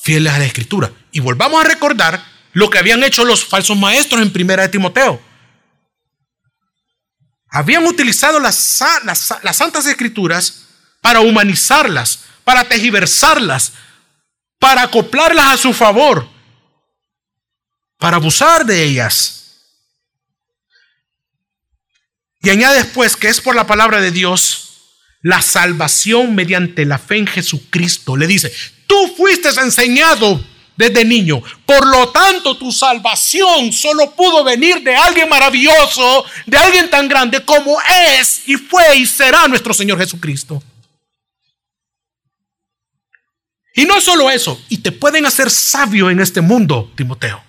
Fieles 0.03 0.33
a 0.33 0.41
la 0.41 0.47
escritura. 0.47 0.93
Y 1.13 1.21
volvamos 1.21 1.65
a 1.65 1.69
recordar 1.69 2.21
lo 2.55 2.71
que 2.71 2.79
habían 2.79 3.05
hecho 3.05 3.25
los 3.25 3.45
falsos 3.45 3.79
maestros 3.79 4.21
en 4.21 4.33
primera 4.33 4.65
de 4.65 4.71
Timoteo. 4.71 5.23
Habían 7.51 7.87
utilizado 7.87 8.41
las, 8.41 8.83
las, 9.05 9.33
las 9.45 9.57
santas 9.57 9.87
escrituras 9.87 10.65
para 11.01 11.21
humanizarlas, 11.21 12.25
para 12.49 12.65
tejiversarlas, 12.65 13.75
para 14.59 14.85
acoplarlas 14.85 15.49
a 15.49 15.57
su 15.59 15.75
favor, 15.75 16.27
para 17.99 18.17
abusar 18.17 18.65
de 18.65 18.85
ellas. 18.85 19.67
Y 22.41 22.49
añade 22.49 22.79
después 22.79 23.17
que 23.17 23.29
es 23.29 23.39
por 23.39 23.55
la 23.55 23.67
palabra 23.67 24.01
de 24.01 24.13
Dios 24.13 24.71
la 25.21 25.43
salvación 25.43 26.35
mediante 26.35 26.87
la 26.87 26.97
fe 26.97 27.19
en 27.19 27.27
Jesucristo. 27.27 28.17
Le 28.17 28.27
dice, 28.27 28.51
tú 28.87 29.15
fuiste 29.15 29.51
enseñado 29.51 30.43
desde 30.75 31.05
niño, 31.05 31.43
por 31.67 31.87
lo 31.87 32.09
tanto 32.09 32.57
tu 32.57 32.73
salvación 32.73 33.75
solo 33.75 34.13
pudo 34.13 34.43
venir 34.43 34.81
de 34.83 34.97
alguien 34.97 35.29
maravilloso, 35.29 36.25
de 36.47 36.57
alguien 36.57 36.89
tan 36.89 37.09
grande 37.09 37.45
como 37.45 37.77
es 38.17 38.49
y 38.49 38.57
fue 38.57 38.97
y 38.97 39.05
será 39.05 39.47
nuestro 39.49 39.75
Señor 39.75 39.99
Jesucristo. 39.99 40.63
Y 43.79 43.85
no 43.85 44.01
solo 44.01 44.29
eso, 44.29 44.61
y 44.69 44.79
te 44.79 44.91
pueden 44.91 45.25
hacer 45.25 45.53
sabio 45.53 46.11
en 46.11 46.19
este 46.19 46.41
mundo, 46.41 46.93
Timoteo. 46.97 47.41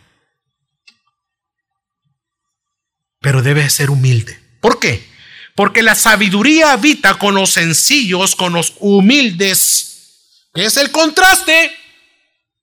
Pero 3.19 3.41
debes 3.41 3.73
ser 3.73 3.89
humilde. 3.89 4.39
¿Por 4.61 4.79
qué? 4.79 5.09
Porque 5.55 5.81
la 5.81 5.95
sabiduría 5.95 6.71
habita 6.71 7.17
con 7.17 7.33
los 7.33 7.49
sencillos, 7.49 8.35
con 8.35 8.53
los 8.53 8.75
humildes, 8.77 10.45
es 10.53 10.77
el 10.77 10.91
contraste 10.91 11.75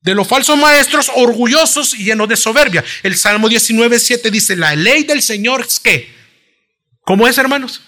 de 0.00 0.14
los 0.14 0.28
falsos 0.28 0.56
maestros 0.56 1.10
orgullosos 1.16 1.92
y 1.94 2.04
llenos 2.04 2.28
de 2.28 2.36
soberbia. 2.36 2.84
El 3.02 3.16
Salmo 3.16 3.48
19, 3.48 3.98
7 3.98 4.30
dice, 4.30 4.54
la 4.54 4.76
ley 4.76 5.02
del 5.02 5.22
Señor 5.22 5.66
es 5.68 5.80
que, 5.80 6.14
¿cómo 7.00 7.26
es, 7.26 7.36
hermanos? 7.36 7.80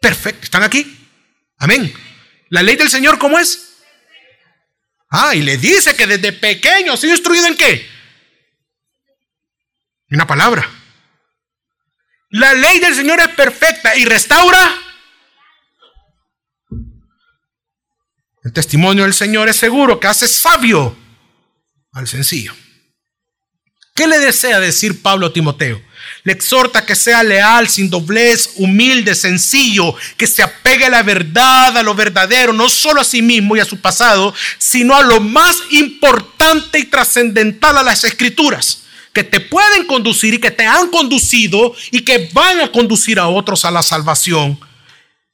Perfecto, 0.00 0.44
¿están 0.44 0.62
aquí? 0.62 0.96
Amén. 1.58 1.92
La 2.48 2.62
ley 2.62 2.76
del 2.76 2.88
Señor, 2.88 3.18
¿cómo 3.18 3.38
es? 3.38 3.69
Ah, 5.10 5.34
y 5.34 5.42
le 5.42 5.56
dice 5.56 5.96
que 5.96 6.06
desde 6.06 6.32
pequeño 6.32 6.92
ha 6.92 6.96
sido 6.96 7.12
instruido 7.12 7.46
en 7.46 7.56
qué? 7.56 7.88
Una 10.10 10.26
palabra. 10.26 10.68
La 12.30 12.54
ley 12.54 12.78
del 12.78 12.94
Señor 12.94 13.20
es 13.20 13.28
perfecta 13.28 13.96
y 13.96 14.04
restaura. 14.04 14.76
El 18.44 18.52
testimonio 18.52 19.02
del 19.02 19.14
Señor 19.14 19.48
es 19.48 19.56
seguro 19.56 19.98
que 19.98 20.06
hace 20.06 20.28
sabio 20.28 20.96
al 21.92 22.06
sencillo. 22.06 22.54
¿Qué 23.94 24.06
le 24.06 24.18
desea 24.18 24.60
decir 24.60 25.02
Pablo 25.02 25.26
a 25.26 25.32
Timoteo? 25.32 25.82
Le 26.22 26.32
exhorta 26.32 26.84
que 26.84 26.94
sea 26.94 27.22
leal, 27.22 27.68
sin 27.68 27.88
doblez, 27.88 28.50
humilde, 28.56 29.14
sencillo, 29.14 29.94
que 30.16 30.26
se 30.26 30.42
apegue 30.42 30.84
a 30.84 30.90
la 30.90 31.02
verdad, 31.02 31.76
a 31.76 31.82
lo 31.82 31.94
verdadero, 31.94 32.52
no 32.52 32.68
solo 32.68 33.00
a 33.00 33.04
sí 33.04 33.22
mismo 33.22 33.56
y 33.56 33.60
a 33.60 33.64
su 33.64 33.80
pasado, 33.80 34.34
sino 34.58 34.94
a 34.94 35.02
lo 35.02 35.20
más 35.20 35.56
importante 35.70 36.78
y 36.78 36.84
trascendental 36.84 37.78
a 37.78 37.82
las 37.82 38.04
escrituras, 38.04 38.82
que 39.14 39.24
te 39.24 39.40
pueden 39.40 39.86
conducir 39.86 40.34
y 40.34 40.38
que 40.38 40.50
te 40.50 40.66
han 40.66 40.90
conducido 40.90 41.74
y 41.90 42.02
que 42.02 42.28
van 42.32 42.60
a 42.60 42.70
conducir 42.70 43.18
a 43.18 43.28
otros 43.28 43.64
a 43.64 43.70
la 43.70 43.82
salvación. 43.82 44.60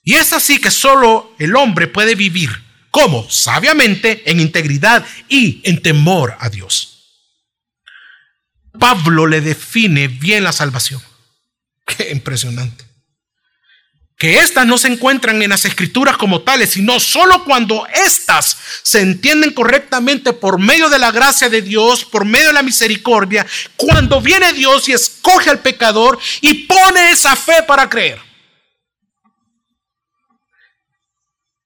Y 0.04 0.14
es 0.14 0.32
así 0.32 0.60
que 0.60 0.70
solo 0.70 1.34
el 1.40 1.56
hombre 1.56 1.88
puede 1.88 2.14
vivir. 2.14 2.50
¿Cómo? 2.92 3.28
Sabiamente, 3.28 4.22
en 4.30 4.40
integridad 4.40 5.04
y 5.28 5.60
en 5.64 5.82
temor 5.82 6.36
a 6.38 6.48
Dios. 6.48 6.95
Pablo 8.78 9.26
le 9.26 9.40
define 9.40 10.08
bien 10.08 10.44
la 10.44 10.52
salvación. 10.52 11.02
Qué 11.86 12.10
impresionante. 12.10 12.84
Que 14.16 14.38
éstas 14.38 14.66
no 14.66 14.78
se 14.78 14.88
encuentran 14.88 15.42
en 15.42 15.50
las 15.50 15.66
escrituras 15.66 16.16
como 16.16 16.40
tales, 16.40 16.70
sino 16.70 16.98
solo 16.98 17.44
cuando 17.44 17.86
éstas 17.86 18.56
se 18.82 19.02
entienden 19.02 19.52
correctamente 19.52 20.32
por 20.32 20.58
medio 20.58 20.88
de 20.88 20.98
la 20.98 21.12
gracia 21.12 21.50
de 21.50 21.60
Dios, 21.60 22.04
por 22.04 22.24
medio 22.24 22.46
de 22.48 22.54
la 22.54 22.62
misericordia, 22.62 23.46
cuando 23.76 24.22
viene 24.22 24.54
Dios 24.54 24.88
y 24.88 24.92
escoge 24.92 25.50
al 25.50 25.60
pecador 25.60 26.18
y 26.40 26.66
pone 26.66 27.10
esa 27.10 27.36
fe 27.36 27.62
para 27.66 27.90
creer. 27.90 28.18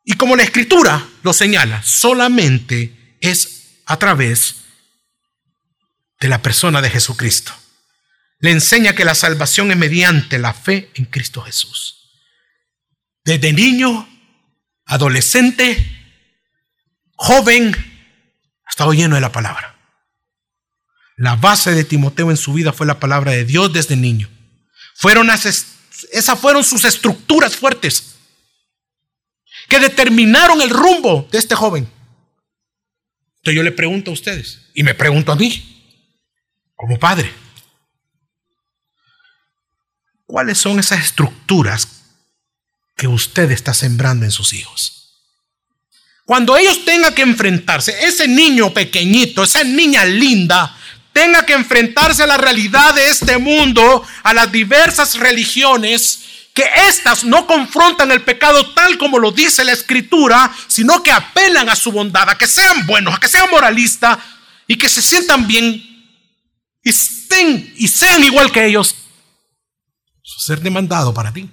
Y 0.04 0.14
como 0.14 0.34
la 0.34 0.42
escritura 0.42 1.06
lo 1.22 1.32
señala, 1.32 1.82
solamente 1.84 3.16
es 3.20 3.78
a 3.86 3.96
través 3.96 4.59
de 6.20 6.28
la 6.28 6.42
persona 6.42 6.82
de 6.82 6.90
Jesucristo. 6.90 7.52
Le 8.38 8.50
enseña 8.50 8.94
que 8.94 9.04
la 9.04 9.14
salvación 9.14 9.70
es 9.70 9.76
mediante 9.76 10.38
la 10.38 10.52
fe 10.52 10.90
en 10.94 11.06
Cristo 11.06 11.42
Jesús. 11.42 11.96
Desde 13.24 13.52
niño, 13.52 14.08
adolescente, 14.84 15.76
joven, 17.16 17.74
ha 18.64 18.70
estado 18.70 18.92
lleno 18.92 19.14
de 19.14 19.20
la 19.20 19.32
palabra. 19.32 19.78
La 21.16 21.36
base 21.36 21.72
de 21.72 21.84
Timoteo 21.84 22.30
en 22.30 22.36
su 22.36 22.54
vida 22.54 22.72
fue 22.72 22.86
la 22.86 22.98
palabra 22.98 23.32
de 23.32 23.44
Dios 23.44 23.72
desde 23.72 23.96
niño. 23.96 24.28
Fueron 24.94 25.30
esas 25.30 25.66
fueron 26.40 26.64
sus 26.64 26.84
estructuras 26.84 27.56
fuertes 27.56 28.14
que 29.68 29.78
determinaron 29.78 30.62
el 30.62 30.70
rumbo 30.70 31.28
de 31.30 31.38
este 31.38 31.54
joven. 31.54 31.88
Entonces 33.36 33.54
yo 33.54 33.62
le 33.62 33.72
pregunto 33.72 34.10
a 34.10 34.14
ustedes 34.14 34.70
y 34.74 34.82
me 34.82 34.94
pregunto 34.94 35.32
a 35.32 35.36
mí, 35.36 35.69
como 36.80 36.98
padre. 36.98 37.30
¿Cuáles 40.24 40.58
son 40.58 40.78
esas 40.78 41.00
estructuras 41.00 42.00
que 43.00 43.08
usted 43.08 43.50
está 43.50 43.72
sembrando 43.72 44.26
en 44.26 44.30
sus 44.30 44.52
hijos. 44.52 45.14
Cuando 46.26 46.54
ellos 46.58 46.84
tengan 46.84 47.14
que 47.14 47.22
enfrentarse, 47.22 47.96
ese 48.02 48.28
niño 48.28 48.74
pequeñito, 48.74 49.42
esa 49.42 49.64
niña 49.64 50.04
linda, 50.04 50.76
tenga 51.10 51.46
que 51.46 51.54
enfrentarse 51.54 52.22
a 52.22 52.26
la 52.26 52.36
realidad 52.36 52.94
de 52.94 53.08
este 53.08 53.38
mundo, 53.38 54.06
a 54.22 54.34
las 54.34 54.52
diversas 54.52 55.14
religiones, 55.14 56.20
que 56.52 56.68
éstas 56.88 57.24
no 57.24 57.46
confrontan 57.46 58.10
el 58.10 58.20
pecado 58.20 58.74
tal 58.74 58.98
como 58.98 59.18
lo 59.18 59.32
dice 59.32 59.64
la 59.64 59.72
escritura, 59.72 60.52
sino 60.66 61.02
que 61.02 61.10
apelan 61.10 61.70
a 61.70 61.76
su 61.76 61.90
bondad, 61.92 62.28
a 62.28 62.36
que 62.36 62.46
sean 62.46 62.86
buenos, 62.86 63.14
a 63.14 63.18
que 63.18 63.28
sean 63.28 63.48
moralistas 63.50 64.18
y 64.66 64.76
que 64.76 64.90
se 64.90 65.00
sientan 65.00 65.46
bien 65.46 65.89
estén 66.82 67.72
y 67.76 67.88
sean 67.88 68.22
igual 68.24 68.50
que 68.50 68.66
ellos. 68.66 68.94
ser 70.22 70.60
demandado 70.60 71.12
para 71.12 71.32
ti. 71.32 71.50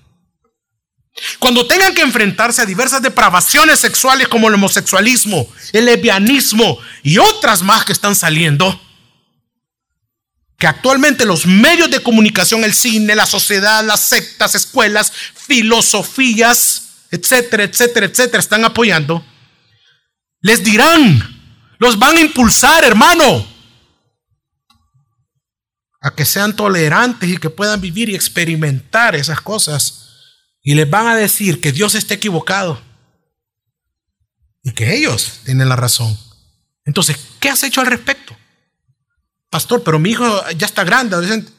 Cuando 1.40 1.66
tengan 1.66 1.94
que 1.94 2.02
enfrentarse 2.02 2.62
a 2.62 2.66
diversas 2.66 3.02
depravaciones 3.02 3.80
sexuales 3.80 4.28
como 4.28 4.48
el 4.48 4.54
homosexualismo, 4.54 5.48
el 5.74 5.86
lesbianismo 5.86 6.80
y 7.04 7.18
otras 7.18 7.64
más 7.64 7.86
que 7.86 7.94
están 7.94 8.16
saliendo, 8.16 8.80
que 10.60 10.68
actualmente 10.68 11.26
los 11.26 11.46
medios 11.46 11.90
de 11.90 12.02
comunicación, 12.02 12.64
el 12.64 12.74
cine, 12.74 13.16
la 13.16 13.26
sociedad, 13.26 13.84
las 13.84 14.02
sectas, 14.02 14.56
escuelas, 14.56 15.12
filosofías, 15.36 16.90
etcétera, 17.12 17.64
etcétera, 17.64 18.06
etcétera, 18.06 18.40
están 18.40 18.66
apoyando, 18.66 19.26
les 20.42 20.64
dirán, 20.64 21.76
los 21.80 21.98
van 21.98 22.18
a 22.18 22.22
impulsar, 22.22 22.84
hermano, 22.84 23.57
a 26.08 26.16
que 26.16 26.26
sean 26.26 26.56
tolerantes 26.56 27.30
y 27.30 27.38
que 27.38 27.50
puedan 27.50 27.82
vivir 27.82 28.10
y 28.10 28.16
experimentar 28.16 29.16
esas 29.16 29.42
cosas. 29.42 30.06
Y 30.64 30.74
les 30.74 30.90
van 30.90 31.08
a 31.08 31.16
decir 31.16 31.60
que 31.60 31.72
Dios 31.72 31.96
está 31.96 32.14
equivocado 32.14 32.82
y 34.64 34.72
que 34.72 34.96
ellos 34.96 35.42
tienen 35.44 35.70
la 35.70 35.76
razón. 35.76 36.18
Entonces, 36.86 37.18
¿qué 37.40 37.50
has 37.50 37.64
hecho 37.64 37.82
al 37.82 37.88
respecto? 37.88 38.36
Pastor, 39.50 39.84
pero 39.84 40.00
mi 40.00 40.12
hijo 40.12 40.26
ya 40.52 40.66
está 40.66 40.84
grande, 40.84 41.16
adolescente. 41.16 41.52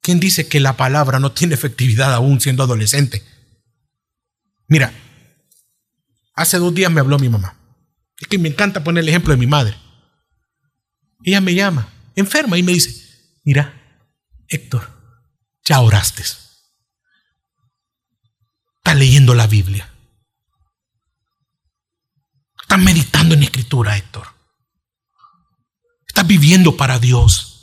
¿Quién 0.00 0.20
dice 0.20 0.48
que 0.48 0.60
la 0.60 0.76
palabra 0.76 1.20
no 1.20 1.32
tiene 1.32 1.54
efectividad 1.54 2.12
aún 2.12 2.40
siendo 2.40 2.62
adolescente? 2.64 3.22
Mira, 4.66 4.92
hace 6.34 6.58
dos 6.58 6.74
días 6.74 6.90
me 6.90 7.00
habló 7.00 7.18
mi 7.18 7.28
mamá. 7.28 7.56
Es 8.18 8.26
que 8.26 8.38
me 8.38 8.48
encanta 8.48 8.82
poner 8.82 9.02
el 9.02 9.08
ejemplo 9.08 9.32
de 9.32 9.36
mi 9.38 9.46
madre. 9.46 9.76
Ella 11.24 11.40
me 11.40 11.54
llama, 11.54 11.88
enferma, 12.16 12.58
y 12.58 12.62
me 12.62 12.72
dice, 12.72 13.07
mira, 13.48 13.72
Héctor, 14.46 14.86
ya 15.64 15.80
oraste. 15.80 16.22
Estás 16.22 16.70
leyendo 18.94 19.32
la 19.32 19.46
Biblia. 19.46 19.90
Estás 22.60 22.78
meditando 22.78 23.34
en 23.34 23.44
escritura, 23.44 23.96
Héctor. 23.96 24.26
Estás 26.06 26.26
viviendo 26.26 26.76
para 26.76 26.98
Dios. 26.98 27.54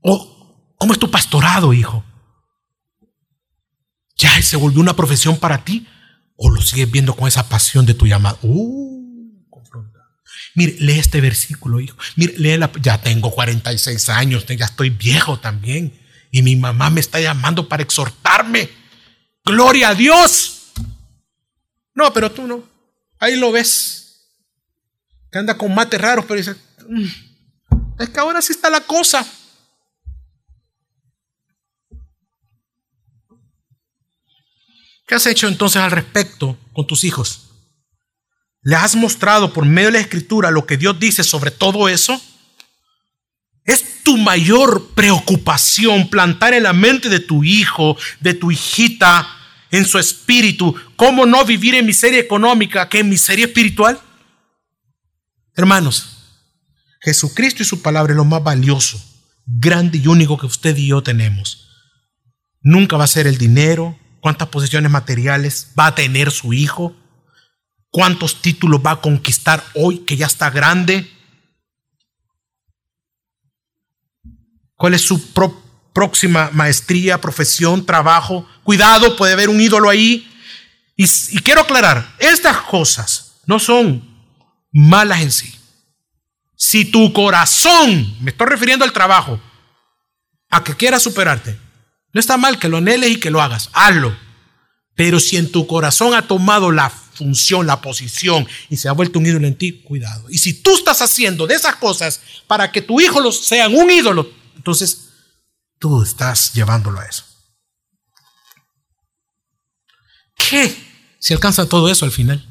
¿O 0.00 0.74
cómo 0.76 0.92
es 0.92 0.98
tu 0.98 1.08
pastorado, 1.08 1.72
hijo? 1.72 2.04
¿Ya 4.16 4.42
se 4.42 4.56
volvió 4.56 4.80
una 4.80 4.96
profesión 4.96 5.38
para 5.38 5.64
ti? 5.64 5.86
¿O 6.34 6.50
lo 6.50 6.60
sigues 6.60 6.90
viendo 6.90 7.14
con 7.14 7.28
esa 7.28 7.48
pasión 7.48 7.86
de 7.86 7.94
tu 7.94 8.08
llamado? 8.08 8.40
Uh, 8.42 9.05
Mire, 10.56 10.74
lee 10.80 10.98
este 10.98 11.20
versículo, 11.20 11.80
hijo. 11.80 11.96
Mire, 12.16 12.32
lee 12.38 12.56
la, 12.56 12.72
ya 12.80 13.00
tengo 13.00 13.30
46 13.30 14.08
años, 14.08 14.46
ya 14.46 14.64
estoy 14.64 14.88
viejo 14.88 15.38
también. 15.38 15.92
Y 16.30 16.42
mi 16.42 16.56
mamá 16.56 16.88
me 16.88 17.00
está 17.00 17.20
llamando 17.20 17.68
para 17.68 17.82
exhortarme. 17.82 18.70
Gloria 19.44 19.90
a 19.90 19.94
Dios. 19.94 20.72
No, 21.94 22.10
pero 22.12 22.32
tú 22.32 22.46
no. 22.46 22.64
Ahí 23.18 23.36
lo 23.36 23.52
ves 23.52 24.32
que 25.30 25.38
anda 25.38 25.58
con 25.58 25.74
mates 25.74 26.00
raros, 26.00 26.24
pero 26.26 26.38
dice, 26.38 26.56
mm, 26.88 27.04
es 27.98 28.08
que 28.08 28.18
ahora 28.18 28.40
sí 28.40 28.52
está 28.52 28.70
la 28.70 28.80
cosa. 28.80 29.26
¿Qué 35.06 35.14
has 35.14 35.26
hecho 35.26 35.48
entonces 35.48 35.82
al 35.82 35.90
respecto 35.90 36.58
con 36.72 36.86
tus 36.86 37.04
hijos? 37.04 37.45
¿Le 38.66 38.74
has 38.74 38.96
mostrado 38.96 39.52
por 39.52 39.64
medio 39.64 39.92
de 39.92 39.92
la 39.92 40.00
escritura 40.00 40.50
lo 40.50 40.66
que 40.66 40.76
Dios 40.76 40.98
dice 40.98 41.22
sobre 41.22 41.52
todo 41.52 41.88
eso? 41.88 42.20
¿Es 43.64 44.02
tu 44.02 44.18
mayor 44.18 44.88
preocupación 44.88 46.10
plantar 46.10 46.52
en 46.52 46.64
la 46.64 46.72
mente 46.72 47.08
de 47.08 47.20
tu 47.20 47.44
hijo, 47.44 47.96
de 48.18 48.34
tu 48.34 48.50
hijita, 48.50 49.24
en 49.70 49.84
su 49.84 50.00
espíritu, 50.00 50.74
cómo 50.96 51.26
no 51.26 51.44
vivir 51.44 51.76
en 51.76 51.86
miseria 51.86 52.18
económica 52.18 52.88
que 52.88 52.98
en 52.98 53.08
miseria 53.08 53.46
espiritual? 53.46 54.00
Hermanos, 55.54 56.40
Jesucristo 57.02 57.62
y 57.62 57.66
su 57.66 57.82
palabra 57.82 58.14
es 58.14 58.16
lo 58.16 58.24
más 58.24 58.42
valioso, 58.42 59.00
grande 59.46 59.98
y 59.98 60.08
único 60.08 60.36
que 60.38 60.46
usted 60.46 60.76
y 60.76 60.88
yo 60.88 61.04
tenemos. 61.04 61.68
Nunca 62.62 62.96
va 62.96 63.04
a 63.04 63.06
ser 63.06 63.28
el 63.28 63.38
dinero, 63.38 63.96
cuántas 64.18 64.48
posesiones 64.48 64.90
materiales 64.90 65.68
va 65.78 65.86
a 65.86 65.94
tener 65.94 66.32
su 66.32 66.52
hijo, 66.52 66.96
cuántos 67.96 68.42
títulos 68.42 68.82
va 68.84 68.90
a 68.90 69.00
conquistar 69.00 69.64
hoy 69.72 70.00
que 70.00 70.18
ya 70.18 70.26
está 70.26 70.50
grande, 70.50 71.10
cuál 74.74 74.92
es 74.92 75.00
su 75.00 75.32
próxima 75.94 76.50
maestría, 76.52 77.18
profesión, 77.22 77.86
trabajo. 77.86 78.46
Cuidado, 78.64 79.16
puede 79.16 79.32
haber 79.32 79.48
un 79.48 79.62
ídolo 79.62 79.88
ahí. 79.88 80.30
Y, 80.94 81.06
quiero 81.38 81.62
aclarar, 81.62 82.14
estas 82.18 82.58
cosas 82.58 83.40
no 83.46 83.58
son 83.58 84.06
malas 84.70 85.22
en 85.22 85.32
sí. 85.32 85.58
Si 86.54 86.84
tu 86.84 87.14
corazón, 87.14 88.14
me 88.20 88.30
estoy 88.30 88.48
refiriendo 88.48 88.84
al 88.84 88.92
trabajo, 88.92 89.40
a 90.50 90.62
que 90.62 90.76
quieras 90.76 91.02
superarte, 91.02 91.58
no 92.12 92.20
está 92.20 92.36
mal 92.36 92.58
que 92.58 92.68
lo 92.68 92.76
anheles 92.76 93.12
y 93.12 93.20
que 93.20 93.30
lo 93.30 93.40
hagas, 93.40 93.70
hazlo. 93.72 94.14
Pero 94.94 95.18
si 95.18 95.38
en 95.38 95.50
tu 95.50 95.66
corazón 95.66 96.12
ha 96.12 96.28
tomado 96.28 96.70
la 96.70 96.92
función, 97.16 97.66
la 97.66 97.80
posición 97.80 98.46
y 98.68 98.76
se 98.76 98.88
ha 98.88 98.92
vuelto 98.92 99.18
un 99.18 99.26
ídolo 99.26 99.46
en 99.46 99.56
ti, 99.56 99.82
cuidado. 99.82 100.26
Y 100.30 100.38
si 100.38 100.54
tú 100.54 100.74
estás 100.74 101.02
haciendo 101.02 101.46
de 101.46 101.54
esas 101.54 101.76
cosas 101.76 102.20
para 102.46 102.70
que 102.70 102.82
tu 102.82 103.00
hijo 103.00 103.32
sean 103.32 103.74
un 103.74 103.90
ídolo, 103.90 104.30
entonces 104.54 105.08
tú 105.78 106.02
estás 106.02 106.52
llevándolo 106.52 107.00
a 107.00 107.06
eso. 107.06 107.24
¿Qué 110.36 110.76
si 111.18 111.34
alcanza 111.34 111.68
todo 111.68 111.90
eso 111.90 112.04
al 112.04 112.12
final? 112.12 112.46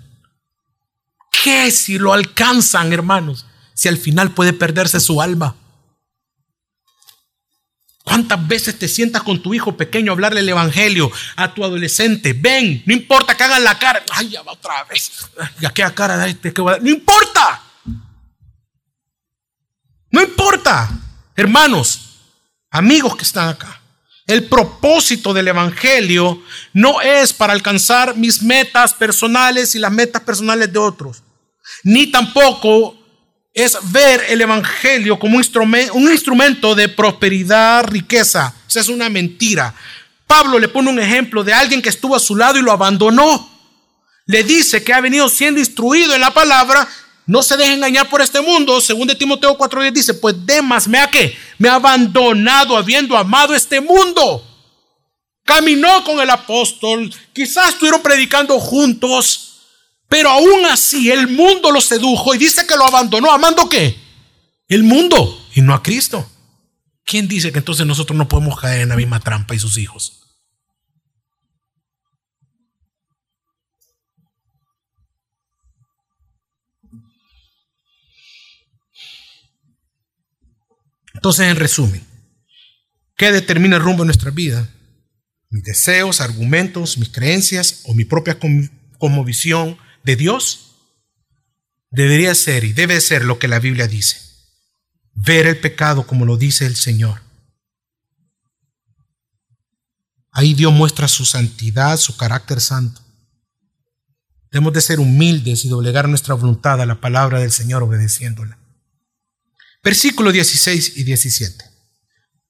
qué 1.45 1.69
si 1.69 1.99
lo 1.99 2.11
alcanzan, 2.11 2.91
hermanos? 2.91 3.45
Si 3.75 3.87
al 3.87 3.99
final 3.99 4.33
puede 4.33 4.51
perderse 4.51 4.99
su 4.99 5.21
alma. 5.21 5.55
¿Cuántas 8.05 8.47
veces 8.47 8.79
te 8.79 8.87
sientas 8.87 9.23
con 9.23 9.41
tu 9.41 9.53
hijo 9.53 9.75
pequeño 9.75 10.11
a 10.11 10.13
hablarle 10.13 10.39
el 10.39 10.47
evangelio 10.47 11.11
a 11.35 11.53
tu 11.53 11.65
adolescente? 11.65 12.31
Ven, 12.31 12.83
no 12.85 12.93
importa 12.93 13.35
que 13.35 13.43
hagan 13.43 13.63
la 13.63 13.77
cara. 13.77 14.01
Ay, 14.11 14.29
ya 14.29 14.43
va 14.43 14.53
otra 14.53 14.83
vez. 14.85 15.11
Ya 15.59 15.71
queda 15.71 15.93
cara 15.93 16.15
de 16.17 16.29
este 16.29 16.53
que 16.53 16.61
va 16.61 16.77
No 16.79 16.89
importa. 16.89 17.61
No 20.11 20.21
importa. 20.21 20.89
Hermanos, 21.35 22.19
amigos 22.69 23.17
que 23.17 23.23
están 23.23 23.49
acá. 23.49 23.81
El 24.27 24.45
propósito 24.45 25.33
del 25.33 25.49
Evangelio 25.49 26.41
no 26.73 27.01
es 27.01 27.33
para 27.33 27.51
alcanzar 27.51 28.15
mis 28.15 28.41
metas 28.41 28.93
personales 28.93 29.75
y 29.75 29.79
las 29.79 29.91
metas 29.91 30.21
personales 30.21 30.71
de 30.71 30.79
otros 30.79 31.21
ni 31.83 32.07
tampoco 32.07 32.97
es 33.55 33.77
ver 33.83 34.25
el 34.27 34.41
Evangelio 34.41 35.17
como 35.17 35.37
un 35.37 36.11
instrumento, 36.11 36.75
de 36.75 36.89
prosperidad, 36.89 37.85
riqueza. 37.85 38.53
Esa 38.67 38.81
es 38.81 38.89
una 38.89 39.09
mentira. 39.09 39.73
Pablo 40.27 40.59
le 40.59 40.67
pone 40.67 40.89
un 40.89 40.99
ejemplo 40.99 41.41
de 41.41 41.53
alguien 41.53 41.81
que 41.81 41.87
estuvo 41.87 42.17
a 42.17 42.19
su 42.19 42.35
lado 42.35 42.59
y 42.59 42.61
lo 42.61 42.73
abandonó. 42.73 43.49
Le 44.25 44.43
dice 44.43 44.83
que 44.83 44.93
ha 44.93 44.99
venido 44.99 45.29
siendo 45.29 45.61
instruido 45.61 46.13
en 46.13 46.19
la 46.19 46.33
palabra. 46.33 46.85
No 47.27 47.41
se 47.41 47.55
deje 47.55 47.71
engañar 47.71 48.09
por 48.09 48.21
este 48.21 48.41
mundo. 48.41 48.81
Según 48.81 49.07
de 49.07 49.15
Timoteo 49.15 49.57
4.10 49.57 49.91
dice, 49.93 50.13
pues 50.15 50.35
Demas 50.45 50.85
me 50.89 50.99
ha 50.99 51.09
que 51.09 51.37
me 51.57 51.69
ha 51.69 51.75
abandonado 51.75 52.75
habiendo 52.75 53.15
amado 53.15 53.55
este 53.55 53.79
mundo. 53.79 54.45
Caminó 55.45 56.03
con 56.03 56.19
el 56.19 56.29
apóstol. 56.29 57.09
Quizás 57.31 57.69
estuvieron 57.69 58.01
predicando 58.01 58.59
juntos. 58.59 59.44
Pero 60.07 60.29
aún 60.29 60.65
así 60.65 61.11
el 61.11 61.27
mundo 61.27 61.71
lo 61.71 61.81
sedujo 61.81 62.33
y 62.35 62.37
dice 62.37 62.65
que 62.67 62.75
lo 62.75 62.85
abandonó. 62.85 63.31
¿Amando 63.31 63.67
qué? 63.69 63.97
El 64.67 64.83
mundo 64.83 65.45
y 65.53 65.61
no 65.61 65.73
a 65.73 65.81
Cristo. 65.81 66.29
¿Quién 67.03 67.27
dice 67.27 67.51
que 67.51 67.59
entonces 67.59 67.85
nosotros 67.85 68.17
no 68.17 68.27
podemos 68.27 68.59
caer 68.59 68.81
en 68.81 68.89
la 68.89 68.95
misma 68.95 69.19
trampa 69.19 69.55
y 69.55 69.59
sus 69.59 69.77
hijos? 69.77 70.21
Entonces, 81.13 81.47
en 81.47 81.55
resumen, 81.55 82.05
¿qué 83.15 83.31
determina 83.31 83.77
el 83.77 83.81
rumbo 83.81 84.03
de 84.03 84.07
nuestra 84.07 84.31
vida? 84.31 84.69
mis 85.55 85.63
deseos, 85.63 86.19
argumentos, 86.19 86.97
mis 86.97 87.07
creencias 87.07 87.83
o 87.85 87.93
mi 87.93 88.03
propia 88.03 88.37
visión 89.23 89.77
de 90.05 90.15
Dios, 90.15 90.75
debería 91.89 92.33
ser 92.35 92.63
y 92.63 92.73
debe 92.73 93.01
ser 93.01 93.25
lo 93.25 93.39
que 93.39 93.47
la 93.47 93.59
Biblia 93.59 93.87
dice. 93.87 94.21
Ver 95.13 95.47
el 95.47 95.59
pecado 95.59 96.05
como 96.05 96.25
lo 96.25 96.37
dice 96.37 96.65
el 96.65 96.75
Señor. 96.75 97.21
Ahí 100.31 100.53
Dios 100.53 100.71
muestra 100.71 101.07
su 101.07 101.25
santidad, 101.25 101.97
su 101.97 102.17
carácter 102.17 102.61
santo. 102.61 103.01
Debemos 104.51 104.73
de 104.73 104.81
ser 104.81 104.99
humildes 104.99 105.65
y 105.65 105.69
doblegar 105.69 106.07
nuestra 106.07 106.35
voluntad 106.35 106.81
a 106.81 106.85
la 106.85 107.01
palabra 107.01 107.39
del 107.39 107.51
Señor 107.51 107.81
obedeciéndola. 107.83 108.57
Versículo 109.83 110.31
16 110.31 110.97
y 110.97 111.03
17. 111.03 111.65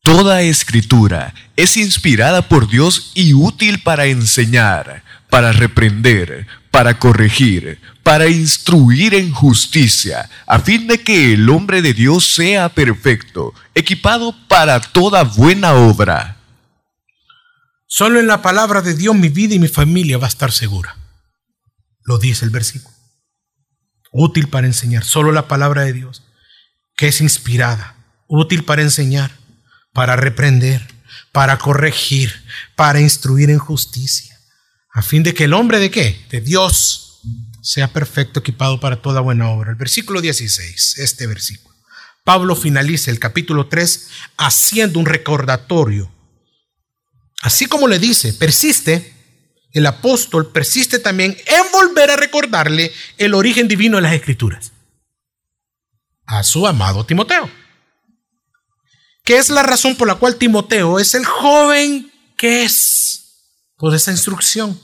Toda 0.01 0.41
escritura 0.41 1.33
es 1.55 1.77
inspirada 1.77 2.47
por 2.47 2.69
Dios 2.69 3.11
y 3.15 3.33
útil 3.33 3.81
para 3.81 4.05
enseñar, 4.05 5.03
para 5.29 5.51
reprender, 5.51 6.47
para 6.75 6.99
corregir, 6.99 7.79
para 8.03 8.27
instruir 8.27 9.13
en 9.13 9.31
justicia, 9.31 10.29
a 10.45 10.59
fin 10.59 10.87
de 10.87 11.01
que 11.01 11.31
el 11.31 11.49
hombre 11.49 11.81
de 11.81 11.93
Dios 11.93 12.35
sea 12.35 12.67
perfecto, 12.67 13.53
equipado 13.73 14.35
para 14.49 14.81
toda 14.81 15.23
buena 15.23 15.73
obra. 15.73 16.35
Solo 17.87 18.19
en 18.19 18.27
la 18.27 18.41
palabra 18.41 18.81
de 18.81 18.93
Dios 18.93 19.15
mi 19.15 19.29
vida 19.29 19.55
y 19.55 19.59
mi 19.59 19.69
familia 19.69 20.17
va 20.17 20.25
a 20.25 20.27
estar 20.27 20.51
segura. 20.51 20.97
Lo 22.03 22.17
dice 22.17 22.43
el 22.43 22.51
versículo. 22.51 22.93
Útil 24.11 24.49
para 24.49 24.67
enseñar. 24.67 25.05
Solo 25.05 25.31
la 25.31 25.47
palabra 25.47 25.83
de 25.83 25.93
Dios, 25.93 26.23
que 26.97 27.07
es 27.07 27.21
inspirada, 27.21 27.95
útil 28.27 28.65
para 28.65 28.81
enseñar, 28.81 29.31
para 29.93 30.17
reprender, 30.17 30.85
para 31.31 31.57
corregir, 31.57 32.33
para 32.75 32.99
instruir 32.99 33.49
en 33.49 33.59
justicia, 33.59 34.34
a 34.95 35.01
fin 35.01 35.23
de 35.23 35.33
que 35.33 35.43
el 35.43 35.53
hombre 35.53 35.79
de 35.79 35.91
qué? 35.91 36.25
De 36.29 36.39
Dios 36.39 37.19
sea 37.61 37.91
perfecto, 37.91 38.39
equipado 38.39 38.79
para 38.79 39.01
toda 39.01 39.19
buena 39.19 39.49
obra. 39.49 39.71
El 39.71 39.75
versículo 39.75 40.21
16, 40.21 40.99
este 40.99 41.27
versículo. 41.27 41.75
Pablo 42.23 42.55
finaliza 42.55 43.11
el 43.11 43.19
capítulo 43.19 43.67
3 43.67 44.07
haciendo 44.37 44.97
un 44.97 45.05
recordatorio. 45.05 46.09
Así 47.41 47.65
como 47.65 47.89
le 47.89 47.99
dice, 47.99 48.31
persiste, 48.35 49.13
el 49.73 49.85
apóstol 49.85 50.53
persiste 50.53 50.99
también 50.99 51.35
en 51.45 51.71
volver 51.73 52.11
a 52.11 52.15
recordarle 52.15 52.93
el 53.17 53.33
origen 53.33 53.67
divino 53.67 53.97
de 53.97 54.03
las 54.03 54.13
escrituras 54.13 54.71
a 56.25 56.41
su 56.41 56.65
amado 56.65 57.05
Timoteo. 57.05 57.49
Que 59.25 59.39
es 59.39 59.49
la 59.49 59.61
razón 59.61 59.97
por 59.97 60.07
la 60.07 60.15
cual 60.15 60.37
Timoteo 60.37 60.99
es 60.99 61.15
el 61.15 61.25
joven 61.25 62.13
que 62.37 62.63
es 62.63 62.94
por 63.77 63.93
esa 63.93 64.11
instrucción. 64.11 64.79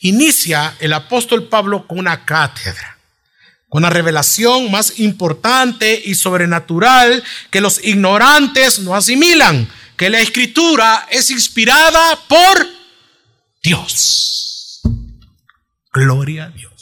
Inicia 0.00 0.76
el 0.80 0.92
apóstol 0.92 1.48
Pablo 1.48 1.86
con 1.86 1.98
una 1.98 2.24
cátedra, 2.24 2.98
con 3.68 3.82
una 3.82 3.90
revelación 3.90 4.70
más 4.70 4.98
importante 5.00 6.00
y 6.04 6.14
sobrenatural 6.14 7.22
que 7.50 7.60
los 7.60 7.82
ignorantes 7.84 8.78
no 8.78 8.94
asimilan, 8.94 9.68
que 9.96 10.10
la 10.10 10.20
escritura 10.20 11.06
es 11.10 11.30
inspirada 11.30 12.18
por 12.28 12.66
Dios. 13.62 14.80
Gloria 15.92 16.44
a 16.44 16.50
Dios. 16.50 16.72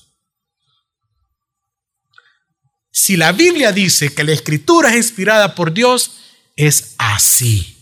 Si 2.90 3.16
la 3.16 3.32
Biblia 3.32 3.72
dice 3.72 4.14
que 4.14 4.24
la 4.24 4.32
escritura 4.32 4.90
es 4.90 4.96
inspirada 4.96 5.54
por 5.54 5.72
Dios, 5.72 6.12
es 6.56 6.94
así. 6.98 7.76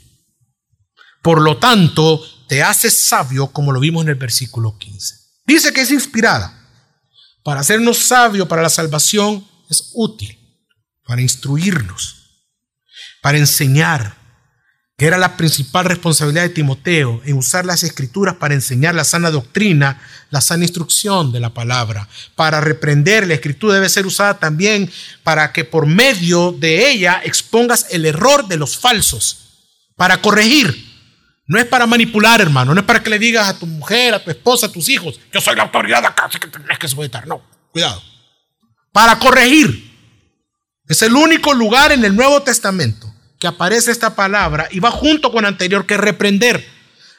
Por 1.21 1.41
lo 1.43 1.59
tanto, 1.59 2.21
te 2.53 2.63
haces 2.63 2.99
sabio 2.99 3.47
como 3.47 3.73
lo 3.73 3.81
vimos 3.81 4.03
en 4.03 4.11
el 4.11 4.15
versículo 4.17 4.77
15. 4.77 5.15
Dice 5.47 5.73
que 5.73 5.81
es 5.81 5.91
inspirada. 5.91 6.53
Para 7.43 7.61
hacernos 7.61 7.97
sabio 7.97 8.47
para 8.47 8.61
la 8.61 8.69
salvación 8.69 9.49
es 9.71 9.93
útil, 9.95 10.39
para 11.07 11.23
instruirnos, 11.23 12.45
para 13.23 13.39
enseñar, 13.39 14.19
era 14.99 15.17
la 15.17 15.39
principal 15.39 15.87
responsabilidad 15.87 16.43
de 16.43 16.51
Timoteo 16.51 17.23
en 17.25 17.39
usar 17.39 17.65
las 17.65 17.85
escrituras 17.85 18.37
para 18.37 18.53
enseñar 18.53 18.95
la 18.95 19.05
sana 19.05 19.31
doctrina, 19.31 20.03
la 20.29 20.43
sana 20.43 20.65
instrucción 20.65 21.33
de 21.33 21.41
la 21.41 21.55
palabra. 21.55 22.07
Para 22.37 22.61
reprender, 22.61 23.27
la 23.27 23.33
escritura 23.33 23.77
debe 23.77 23.89
ser 23.89 24.05
usada 24.05 24.39
también 24.39 24.93
para 25.23 25.55
que 25.55 25.65
por 25.65 25.87
medio 25.87 26.53
de 26.53 26.91
ella 26.91 27.23
expongas 27.25 27.87
el 27.89 28.05
error 28.05 28.47
de 28.47 28.59
los 28.59 28.77
falsos, 28.77 29.39
para 29.97 30.21
corregir. 30.21 30.92
No 31.47 31.59
es 31.59 31.67
para 31.67 31.87
manipular, 31.87 32.41
hermano, 32.41 32.73
no 32.75 32.81
es 32.81 32.87
para 32.87 33.03
que 33.03 33.11
le 33.11 33.19
digas 33.19 33.49
a 33.49 33.59
tu 33.59 33.67
mujer, 33.67 34.15
a 34.15 34.23
tu 34.23 34.31
esposa, 34.31 34.67
a 34.67 34.73
tus 34.73 34.89
hijos, 34.89 35.19
yo 35.33 35.41
soy 35.41 35.57
la 35.57 35.65
autoridad 35.65 36.05
acá, 36.05 36.27
así 36.27 36.39
que 36.39 36.47
tenés 36.47 36.79
que 36.79 36.89
sujetar. 36.89 37.27
No, 37.27 37.43
cuidado. 37.73 38.03
Para 38.93 39.19
corregir. 39.19 39.91
Es 40.89 41.01
el 41.03 41.15
único 41.15 41.55
lugar 41.55 41.93
en 41.93 42.05
el 42.05 42.15
Nuevo 42.15 42.43
Testamento 42.43 43.13
que 43.39 43.47
aparece 43.47 43.91
esta 43.91 44.15
palabra 44.15 44.69
y 44.71 44.79
va 44.79 44.91
junto 44.91 45.33
con 45.33 45.45
anterior 45.45 45.87
que 45.87 45.97
reprender. 45.97 46.65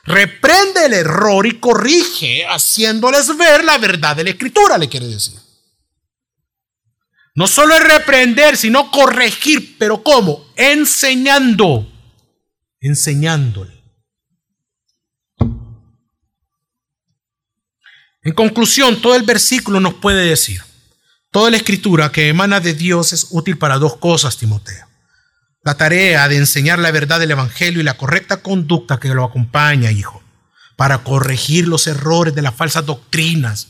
Reprende 0.06 0.86
el 0.86 0.94
error 0.94 1.46
y 1.46 1.60
corrige 1.60 2.46
haciéndoles 2.46 3.36
ver 3.36 3.64
la 3.64 3.78
verdad 3.78 4.16
de 4.16 4.26
la 4.26 4.30
escritura, 4.32 4.78
le 4.78 4.90
quiere 4.90 5.08
decir. 5.08 5.40
No 7.36 7.48
solo 7.48 7.74
es 7.74 7.84
reprender, 7.84 8.56
sino 8.58 8.92
corregir, 8.92 9.76
pero 9.80 10.04
¿cómo? 10.04 10.46
Enseñando, 10.56 11.92
enseñándole. 12.80 13.73
En 18.24 18.34
conclusión, 18.34 19.02
todo 19.02 19.16
el 19.16 19.24
versículo 19.24 19.80
nos 19.80 19.96
puede 19.96 20.26
decir, 20.26 20.62
toda 21.32 21.52
la 21.52 21.58
escritura 21.58 22.12
que 22.12 22.30
emana 22.30 22.60
de 22.60 22.74
Dios 22.74 23.14
es 23.14 23.28
útil 23.32 23.58
para 23.58 23.78
dos 23.78 23.98
cosas, 23.98 24.38
Timoteo 24.38 24.94
la 25.64 25.78
tarea 25.78 26.28
de 26.28 26.38
enseñar 26.38 26.80
la 26.80 26.92
verdad 26.92 27.20
del 27.20 27.32
Evangelio 27.32 27.80
y 27.80 27.84
la 27.84 27.98
correcta 27.98 28.42
conducta 28.42 29.00
que 29.00 29.08
lo 29.10 29.24
acompaña, 29.24 29.92
hijo, 29.92 30.22
para 30.76 31.00
corregir 31.00 31.68
los 31.68 31.88
errores 31.88 32.36
de 32.36 32.42
las 32.42 32.54
falsas 32.54 32.86
doctrinas 32.86 33.70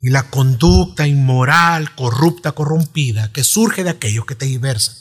y 0.00 0.10
la 0.10 0.24
conducta 0.24 1.06
inmoral, 1.06 1.94
corrupta, 1.94 2.52
corrompida 2.52 3.32
que 3.32 3.44
surge 3.44 3.82
de 3.82 3.90
aquellos 3.90 4.26
que 4.26 4.34
te 4.34 4.46
diversan. 4.46 4.94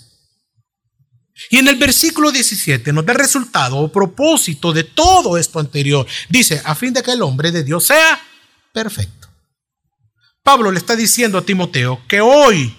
Y 1.50 1.58
en 1.58 1.68
el 1.68 1.76
versículo 1.76 2.32
17 2.32 2.94
nos 2.94 3.06
da 3.06 3.14
resultado 3.14 3.78
o 3.78 3.92
propósito 3.92 4.72
de 4.72 4.84
todo 4.84 5.38
esto 5.38 5.60
anterior. 5.60 6.06
Dice, 6.30 6.62
a 6.64 6.76
fin 6.76 6.94
de 6.94 7.04
que 7.04 7.12
el 7.12 7.22
hombre 7.22 7.52
de 7.52 7.64
Dios 7.64 7.86
sea 7.86 8.22
perfecto. 8.74 9.28
Pablo 10.44 10.72
le 10.72 10.80
está 10.80 10.96
diciendo 10.96 11.38
a 11.38 11.46
Timoteo 11.46 12.02
que 12.08 12.22
hoy 12.22 12.76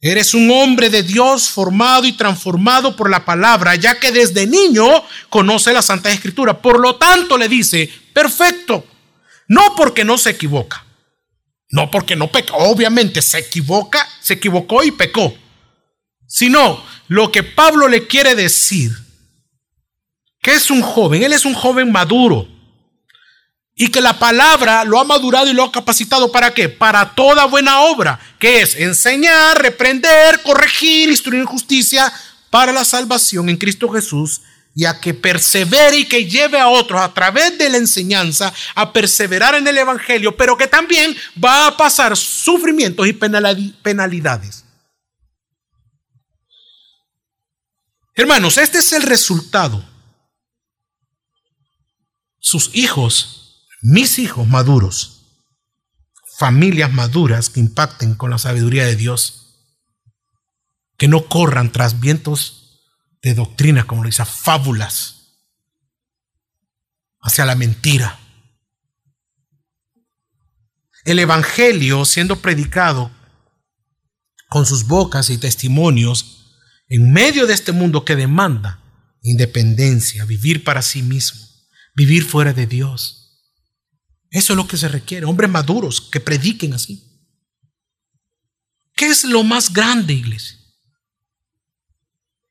Eres 0.00 0.32
un 0.32 0.48
hombre 0.52 0.90
de 0.90 1.02
Dios 1.02 1.50
formado 1.50 2.04
y 2.06 2.12
transformado 2.12 2.94
por 2.94 3.10
la 3.10 3.24
palabra, 3.24 3.74
ya 3.74 3.98
que 3.98 4.12
desde 4.12 4.46
niño 4.46 4.86
conoce 5.28 5.72
la 5.72 5.82
Santa 5.82 6.10
Escritura. 6.10 6.62
Por 6.62 6.78
lo 6.78 6.96
tanto, 6.96 7.36
le 7.36 7.48
dice, 7.48 7.90
perfecto. 8.12 8.86
No 9.48 9.74
porque 9.76 10.04
no 10.04 10.16
se 10.16 10.30
equivoca. 10.30 10.84
No 11.70 11.90
porque 11.90 12.14
no 12.14 12.30
peca. 12.30 12.54
Obviamente 12.54 13.22
se 13.22 13.38
equivoca, 13.38 14.08
se 14.20 14.34
equivocó 14.34 14.84
y 14.84 14.92
pecó. 14.92 15.34
Sino 16.28 16.84
lo 17.08 17.32
que 17.32 17.42
Pablo 17.42 17.88
le 17.88 18.06
quiere 18.06 18.36
decir, 18.36 18.92
que 20.40 20.52
es 20.52 20.70
un 20.70 20.82
joven, 20.82 21.24
él 21.24 21.32
es 21.32 21.44
un 21.44 21.54
joven 21.54 21.90
maduro 21.90 22.46
y 23.74 23.88
que 23.88 24.00
la 24.00 24.18
palabra 24.18 24.84
lo 24.84 25.00
ha 25.00 25.04
madurado 25.04 25.48
y 25.48 25.54
lo 25.54 25.64
ha 25.64 25.72
capacitado 25.72 26.30
para 26.30 26.52
qué? 26.52 26.68
Para 26.68 27.14
toda 27.14 27.46
buena 27.46 27.80
obra, 27.80 28.20
que 28.38 28.60
es 28.60 28.74
enseñar, 28.74 29.60
reprender, 29.62 30.42
corregir, 30.42 31.08
instruir 31.08 31.40
en 31.40 31.46
justicia 31.46 32.12
para 32.50 32.72
la 32.72 32.84
salvación 32.84 33.48
en 33.48 33.56
Cristo 33.56 33.88
Jesús 33.88 34.42
y 34.74 34.84
a 34.84 35.00
que 35.00 35.14
persevere 35.14 35.96
y 35.96 36.04
que 36.04 36.26
lleve 36.26 36.58
a 36.58 36.68
otros 36.68 37.00
a 37.00 37.12
través 37.14 37.56
de 37.56 37.70
la 37.70 37.78
enseñanza 37.78 38.52
a 38.74 38.92
perseverar 38.92 39.54
en 39.54 39.66
el 39.66 39.78
Evangelio, 39.78 40.36
pero 40.36 40.56
que 40.56 40.66
también 40.66 41.16
va 41.42 41.68
a 41.68 41.76
pasar 41.76 42.16
sufrimientos 42.16 43.06
y 43.06 43.12
penalidades. 43.12 44.64
Hermanos, 48.18 48.58
este 48.58 48.78
es 48.78 48.92
el 48.92 49.04
resultado. 49.04 49.82
Sus 52.38 52.74
hijos 52.74 53.38
mis 53.80 54.18
hijos 54.18 54.46
maduros, 54.46 55.22
familias 56.36 56.92
maduras 56.92 57.48
que 57.48 57.60
impacten 57.60 58.14
con 58.14 58.30
la 58.30 58.38
sabiduría 58.38 58.84
de 58.84 58.96
Dios, 58.96 59.44
que 60.96 61.08
no 61.08 61.28
corran 61.28 61.70
tras 61.70 62.00
vientos 62.00 62.82
de 63.22 63.34
doctrina, 63.34 63.84
como 63.84 64.02
lo 64.02 64.08
dice, 64.08 64.24
fábulas, 64.24 65.36
hacia 67.20 67.44
la 67.44 67.54
mentira. 67.54 68.18
El 71.04 71.20
Evangelio 71.20 72.04
siendo 72.04 72.40
predicado 72.40 73.12
con 74.48 74.66
sus 74.66 74.86
bocas 74.86 75.30
y 75.30 75.38
testimonios 75.38 76.37
en 76.88 77.12
medio 77.12 77.46
de 77.46 77.54
este 77.54 77.72
mundo 77.72 78.04
que 78.04 78.16
demanda 78.16 78.82
independencia, 79.22 80.24
vivir 80.24 80.64
para 80.64 80.82
sí 80.82 81.02
mismo, 81.02 81.46
vivir 81.94 82.24
fuera 82.24 82.52
de 82.52 82.66
Dios. 82.66 83.18
Eso 84.30 84.52
es 84.52 84.56
lo 84.56 84.68
que 84.68 84.76
se 84.76 84.88
requiere, 84.88 85.26
hombres 85.26 85.50
maduros 85.50 86.00
que 86.00 86.20
prediquen 86.20 86.74
así. 86.74 87.04
¿Qué 88.94 89.06
es 89.06 89.24
lo 89.24 89.42
más 89.44 89.72
grande, 89.72 90.14
iglesia? 90.14 90.58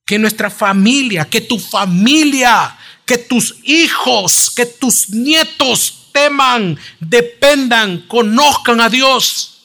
Que 0.05 0.17
nuestra 0.17 0.49
familia, 0.49 1.25
que 1.25 1.41
tu 1.41 1.59
familia, 1.59 2.77
que 3.05 3.17
tus 3.17 3.55
hijos, 3.63 4.49
que 4.55 4.65
tus 4.65 5.09
nietos 5.09 6.09
teman, 6.13 6.77
dependan, 6.99 8.07
conozcan 8.07 8.79
a 8.81 8.89
Dios. 8.89 9.57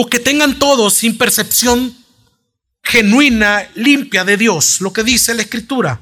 O 0.00 0.08
que 0.08 0.20
tengan 0.20 0.60
todos 0.60 0.94
sin 0.94 1.18
percepción 1.18 1.92
genuina, 2.84 3.68
limpia 3.74 4.24
de 4.24 4.36
Dios, 4.36 4.80
lo 4.80 4.92
que 4.92 5.02
dice 5.02 5.34
la 5.34 5.42
Escritura. 5.42 6.00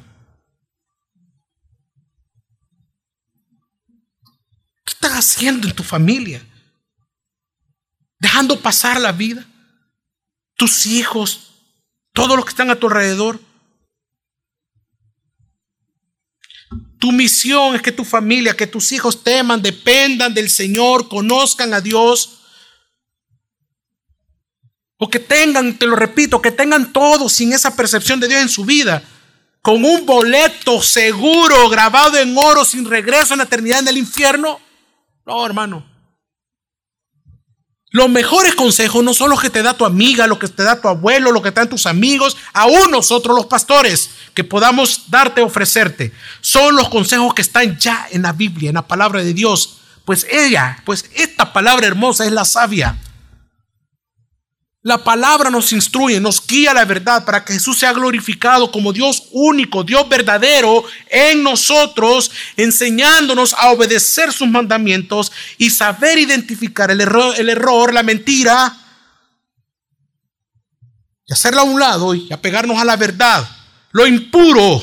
¿Qué 4.84 4.92
estás 4.92 5.12
haciendo 5.12 5.66
en 5.66 5.74
tu 5.74 5.82
familia? 5.82 6.47
Dejando 8.18 8.61
pasar 8.61 9.01
la 9.01 9.12
vida. 9.12 9.49
Tus 10.57 10.84
hijos, 10.84 11.53
todos 12.12 12.36
los 12.36 12.44
que 12.44 12.51
están 12.51 12.68
a 12.68 12.76
tu 12.76 12.88
alrededor. 12.88 13.40
Tu 16.99 17.12
misión 17.12 17.74
es 17.74 17.80
que 17.80 17.92
tu 17.92 18.05
familia, 18.05 18.55
que 18.55 18.66
tus 18.66 18.92
hijos 18.92 19.24
teman, 19.24 19.62
dependan 19.62 20.34
del 20.34 20.51
Señor, 20.51 21.09
conozcan 21.09 21.72
a 21.72 21.80
Dios 21.80 22.36
o 24.99 25.11
que 25.11 25.18
tengan, 25.18 25.78
te 25.78 25.86
lo 25.86 25.97
repito, 25.97 26.40
que 26.40 26.51
tengan 26.51 26.92
todo 26.92 27.28
sin 27.28 27.53
esa 27.53 27.76
percepción 27.76 28.20
de 28.20 28.28
Dios 28.28 28.42
en 28.42 28.49
su 28.49 28.64
vida. 28.64 29.03
Con 29.61 29.84
un 29.84 30.07
boleto 30.07 30.80
seguro, 30.82 31.68
grabado 31.68 32.16
en 32.18 32.36
oro, 32.36 32.64
sin 32.64 32.88
regreso 32.88 33.34
en 33.34 33.38
la 33.38 33.44
eternidad 33.44 33.80
en 33.80 33.88
el 33.88 33.99
infierno. 33.99 34.61
No, 35.24 35.44
hermano. 35.44 35.84
Los 37.90 38.09
mejores 38.11 38.55
consejos 38.55 39.03
no 39.03 39.14
son 39.14 39.30
los 39.30 39.40
que 39.40 39.51
te 39.51 39.62
da 39.62 39.74
tu 39.74 39.84
amiga, 39.84 40.26
los 40.26 40.38
que 40.38 40.49
te 40.49 40.62
da 40.62 40.80
tu 40.80 40.88
abuelo, 40.88 41.32
los 41.32 41.42
que 41.42 41.51
te 41.51 41.61
dan 41.61 41.68
tus 41.68 41.86
amigos, 41.86 42.36
aún 42.53 42.90
nosotros 42.90 43.34
los 43.34 43.47
pastores, 43.47 44.11
que 44.34 44.44
podamos 44.44 45.05
darte, 45.09 45.40
ofrecerte. 45.40 46.12
Son 46.40 46.76
los 46.76 46.88
consejos 46.88 47.32
que 47.32 47.42
están 47.42 47.78
ya 47.78 48.07
en 48.11 48.22
la 48.22 48.32
Biblia, 48.32 48.68
en 48.68 48.74
la 48.74 48.86
palabra 48.86 49.22
de 49.22 49.32
Dios. 49.32 49.78
Pues 50.05 50.26
ella, 50.30 50.82
pues 50.84 51.07
esta 51.14 51.53
palabra 51.53 51.86
hermosa 51.86 52.26
es 52.26 52.32
la 52.32 52.44
sabia. 52.44 52.99
La 54.87 55.03
palabra 55.03 55.51
nos 55.51 55.72
instruye, 55.72 56.20
nos 56.20 56.47
guía 56.47 56.70
a 56.70 56.74
la 56.74 56.84
verdad 56.84 57.24
para 57.24 57.45
que 57.45 57.55
Jesús 57.55 57.76
sea 57.76 57.93
glorificado 57.93 58.70
como 58.70 58.93
Dios 58.93 59.24
único, 59.32 59.82
Dios 59.82 60.09
verdadero 60.09 60.84
en 61.09 61.43
nosotros, 61.43 62.30
enseñándonos 62.57 63.53
a 63.55 63.72
obedecer 63.72 64.32
sus 64.32 64.47
mandamientos 64.47 65.32
y 65.59 65.70
saber 65.70 66.20
identificar 66.20 66.89
el 66.93 67.01
error, 67.01 67.34
el 67.37 67.49
error 67.49 67.93
la 67.93 68.05
mentira, 68.05 68.78
y 71.26 71.32
hacerla 71.32 71.62
a 71.62 71.64
un 71.64 71.80
lado 71.80 72.14
y 72.14 72.32
apegarnos 72.32 72.78
a 72.78 72.84
la 72.84 72.95
verdad, 72.95 73.45
lo 73.91 74.07
impuro 74.07 74.80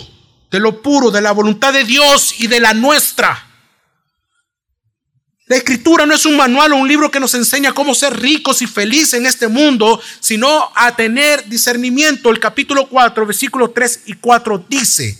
de 0.51 0.59
lo 0.59 0.81
puro, 0.81 1.11
de 1.11 1.21
la 1.21 1.31
voluntad 1.31 1.71
de 1.71 1.85
Dios 1.85 2.41
y 2.41 2.47
de 2.47 2.59
la 2.59 2.73
nuestra. 2.73 3.52
La 5.47 5.57
escritura 5.57 6.05
no 6.05 6.13
es 6.13 6.25
un 6.25 6.37
manual 6.37 6.71
o 6.71 6.77
un 6.77 6.87
libro 6.87 7.11
que 7.11 7.19
nos 7.19 7.33
enseña 7.33 7.73
cómo 7.73 7.93
ser 7.93 8.17
ricos 8.17 8.61
y 8.61 8.67
felices 8.67 9.15
en 9.15 9.25
este 9.25 9.49
mundo, 9.49 10.01
sino 10.21 10.71
a 10.73 10.95
tener 10.95 11.49
discernimiento. 11.49 12.29
El 12.29 12.39
capítulo 12.39 12.87
4, 12.87 13.25
versículos 13.25 13.73
3 13.73 14.03
y 14.05 14.13
4 14.13 14.65
dice, 14.69 15.17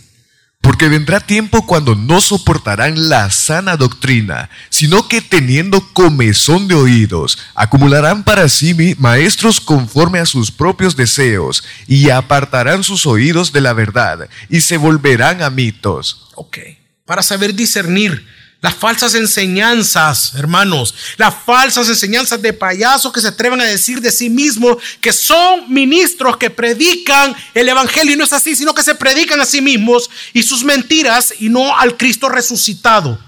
porque 0.61 0.87
vendrá 0.87 1.19
tiempo 1.19 1.67
cuando 1.67 1.93
no 1.93 2.21
soportarán 2.21 3.09
la 3.09 3.29
sana 3.31 3.75
doctrina, 3.75 4.49
sino 4.69 5.09
que 5.09 5.19
teniendo 5.19 5.85
comezón 5.91 6.69
de 6.69 6.75
oídos, 6.75 7.37
acumularán 7.53 8.23
para 8.23 8.47
sí 8.47 8.95
maestros 8.97 9.59
conforme 9.59 10.19
a 10.19 10.25
sus 10.25 10.51
propios 10.51 10.95
deseos, 10.95 11.65
y 11.85 12.11
apartarán 12.11 12.85
sus 12.85 13.05
oídos 13.05 13.51
de 13.51 13.59
la 13.59 13.73
verdad, 13.73 14.29
y 14.49 14.61
se 14.61 14.77
volverán 14.77 15.41
a 15.41 15.49
mitos. 15.49 16.29
Ok, 16.35 16.59
para 17.03 17.23
saber 17.23 17.53
discernir 17.53 18.25
las 18.63 18.75
falsas 18.75 19.13
enseñanzas, 19.15 20.35
hermanos, 20.35 20.95
las 21.17 21.35
falsas 21.35 21.89
enseñanzas 21.89 22.41
de 22.41 22.53
payasos 22.53 23.11
que 23.11 23.19
se 23.19 23.27
atreven 23.27 23.59
a 23.59 23.65
decir 23.65 23.99
de 23.99 24.09
sí 24.09 24.29
mismos 24.29 24.77
que 25.01 25.11
son 25.11 25.71
ministros 25.71 26.37
que 26.37 26.49
predican 26.49 27.35
el 27.53 27.67
Evangelio 27.67 28.13
y 28.13 28.15
no 28.15 28.23
es 28.23 28.31
así, 28.31 28.55
sino 28.55 28.73
que 28.73 28.81
se 28.81 28.95
predican 28.95 29.41
a 29.41 29.45
sí 29.45 29.59
mismos 29.59 30.09
y 30.31 30.43
sus 30.43 30.63
mentiras 30.63 31.33
y 31.39 31.49
no 31.49 31.77
al 31.77 31.97
Cristo 31.97 32.29
resucitado. 32.29 33.19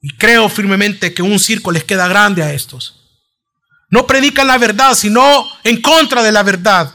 Y 0.00 0.10
creo 0.16 0.48
firmemente 0.48 1.14
que 1.14 1.22
un 1.22 1.38
circo 1.38 1.70
les 1.70 1.84
queda 1.84 2.08
grande 2.08 2.42
a 2.42 2.52
estos. 2.52 2.96
No 3.88 4.04
predican 4.04 4.48
la 4.48 4.58
verdad, 4.58 4.96
sino 4.96 5.48
en 5.62 5.80
contra 5.80 6.24
de 6.24 6.32
la 6.32 6.42
verdad. 6.42 6.92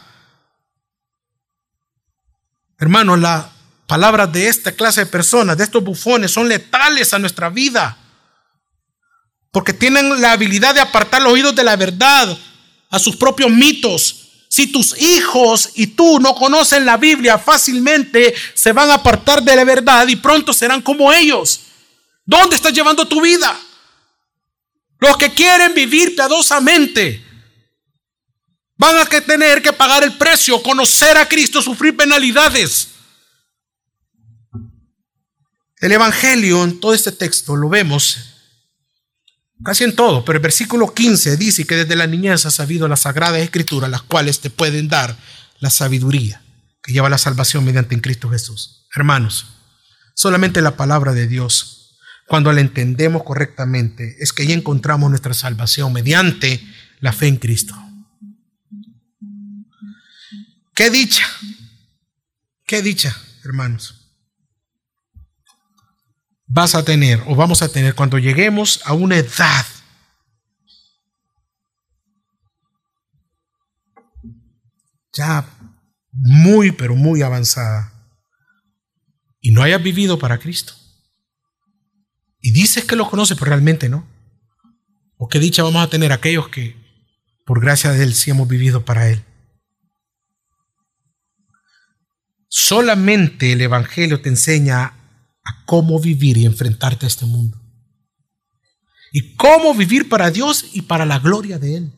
Hermanos, 2.78 3.18
la 3.20 3.54
Palabras 3.90 4.32
de 4.32 4.48
esta 4.48 4.72
clase 4.72 5.00
de 5.00 5.06
personas, 5.08 5.58
de 5.58 5.64
estos 5.64 5.84
bufones, 5.84 6.30
son 6.30 6.48
letales 6.48 7.12
a 7.12 7.18
nuestra 7.18 7.50
vida. 7.50 7.98
Porque 9.50 9.74
tienen 9.74 10.22
la 10.22 10.34
habilidad 10.34 10.76
de 10.76 10.80
apartar 10.80 11.24
los 11.24 11.34
oídos 11.34 11.56
de 11.56 11.64
la 11.64 11.76
verdad 11.76 12.38
a 12.92 13.00
sus 13.00 13.16
propios 13.16 13.50
mitos. 13.50 14.28
Si 14.48 14.68
tus 14.68 14.96
hijos 15.02 15.72
y 15.74 15.88
tú 15.88 16.20
no 16.20 16.36
conocen 16.36 16.86
la 16.86 16.98
Biblia, 16.98 17.40
fácilmente 17.40 18.36
se 18.54 18.74
van 18.74 18.92
a 18.92 18.96
apartar 18.96 19.42
de 19.42 19.56
la 19.56 19.64
verdad 19.64 20.08
y 20.08 20.18
pronto 20.18 20.54
serán 20.54 20.84
como 20.84 21.12
ellos. 21.12 21.62
¿Dónde 22.24 22.58
estás 22.58 22.74
llevando 22.74 23.08
tu 23.08 23.20
vida? 23.22 23.60
Los 25.00 25.18
que 25.18 25.34
quieren 25.34 25.74
vivir 25.74 26.16
piadosamente 26.16 27.26
van 28.78 28.98
a 28.98 29.06
tener 29.06 29.64
que 29.64 29.74
pagar 29.74 30.04
el 30.04 30.16
precio, 30.16 30.62
conocer 30.62 31.18
a 31.18 31.28
Cristo, 31.28 31.60
sufrir 31.60 31.98
penalidades. 31.98 32.99
El 35.80 35.94
Evangelio 35.94 36.64
en 36.66 36.80
todo 36.80 36.94
este 36.94 37.14
texto 37.14 37.56
lo 37.56 37.70
vemos 37.70 38.18
casi 39.64 39.86
en 39.86 39.96
todo, 39.96 40.26
pero 40.26 40.38
el 40.38 40.44
versículo 40.44 40.94
15 40.94 41.38
dice 41.38 41.66
que 41.66 41.76
desde 41.76 41.96
la 41.96 42.06
niñez 42.06 42.46
has 42.46 42.56
sabido 42.56 42.88
las 42.90 43.02
sagradas 43.02 43.40
escrituras, 43.40 43.90
las 43.90 44.02
cuales 44.02 44.42
te 44.42 44.50
pueden 44.50 44.90
dar 44.90 45.18
la 45.60 45.70
sabiduría 45.70 46.42
que 46.84 46.92
lleva 46.92 47.10
la 47.10 47.18
salvación 47.18 47.64
mediante 47.64 47.96
en 47.96 48.02
Cristo 48.02 48.30
Jesús. 48.30 48.88
Hermanos, 48.94 49.48
solamente 50.16 50.62
la 50.62 50.76
palabra 50.76 51.14
de 51.14 51.28
Dios, 51.28 51.98
cuando 52.28 52.52
la 52.52 52.62
entendemos 52.62 53.24
correctamente, 53.24 54.18
es 54.20 54.34
que 54.34 54.44
ahí 54.44 54.52
encontramos 54.52 55.10
nuestra 55.10 55.34
salvación 55.34 55.94
mediante 55.94 56.62
la 57.00 57.14
fe 57.14 57.28
en 57.28 57.38
Cristo. 57.38 57.76
Qué 60.76 60.90
dicha, 60.90 61.26
qué 62.66 62.82
dicha, 62.82 63.16
hermanos 63.46 63.99
vas 66.50 66.74
a 66.74 66.84
tener 66.84 67.24
o 67.28 67.36
vamos 67.36 67.62
a 67.62 67.70
tener 67.72 67.94
cuando 67.94 68.18
lleguemos 68.18 68.82
a 68.84 68.94
una 68.94 69.18
edad 69.18 69.66
ya 75.14 75.46
muy, 76.12 76.72
pero 76.72 76.96
muy 76.96 77.22
avanzada 77.22 77.94
y 79.40 79.52
no 79.52 79.62
hayas 79.62 79.82
vivido 79.82 80.18
para 80.18 80.40
Cristo. 80.40 80.74
Y 82.42 82.52
dices 82.52 82.86
que 82.86 82.96
lo 82.96 83.10
conoces, 83.10 83.38
pero 83.38 83.50
realmente 83.50 83.88
no. 83.90 84.08
O 85.18 85.28
qué 85.28 85.40
dicha 85.40 85.64
vamos 85.64 85.84
a 85.84 85.90
tener 85.90 86.12
aquellos 86.12 86.50
que, 86.50 86.76
por 87.46 87.62
gracia 87.62 87.92
de 87.92 88.04
Él, 88.04 88.14
sí 88.14 88.32
hemos 88.32 88.48
vivido 88.48 88.86
para 88.86 89.10
Él. 89.10 89.24
Solamente 92.48 93.52
el 93.52 93.62
Evangelio 93.62 94.22
te 94.22 94.30
enseña 94.30 94.99
cómo 95.66 96.00
vivir 96.00 96.38
y 96.38 96.46
enfrentarte 96.46 97.06
a 97.06 97.10
este 97.10 97.26
mundo. 97.26 97.60
Y 99.12 99.36
cómo 99.36 99.74
vivir 99.74 100.10
para 100.10 100.30
Dios 100.30 100.66
y 100.74 100.84
para 100.84 101.06
la 101.06 101.20
gloria 101.20 101.58
de 101.58 101.78
Él. 101.78 101.94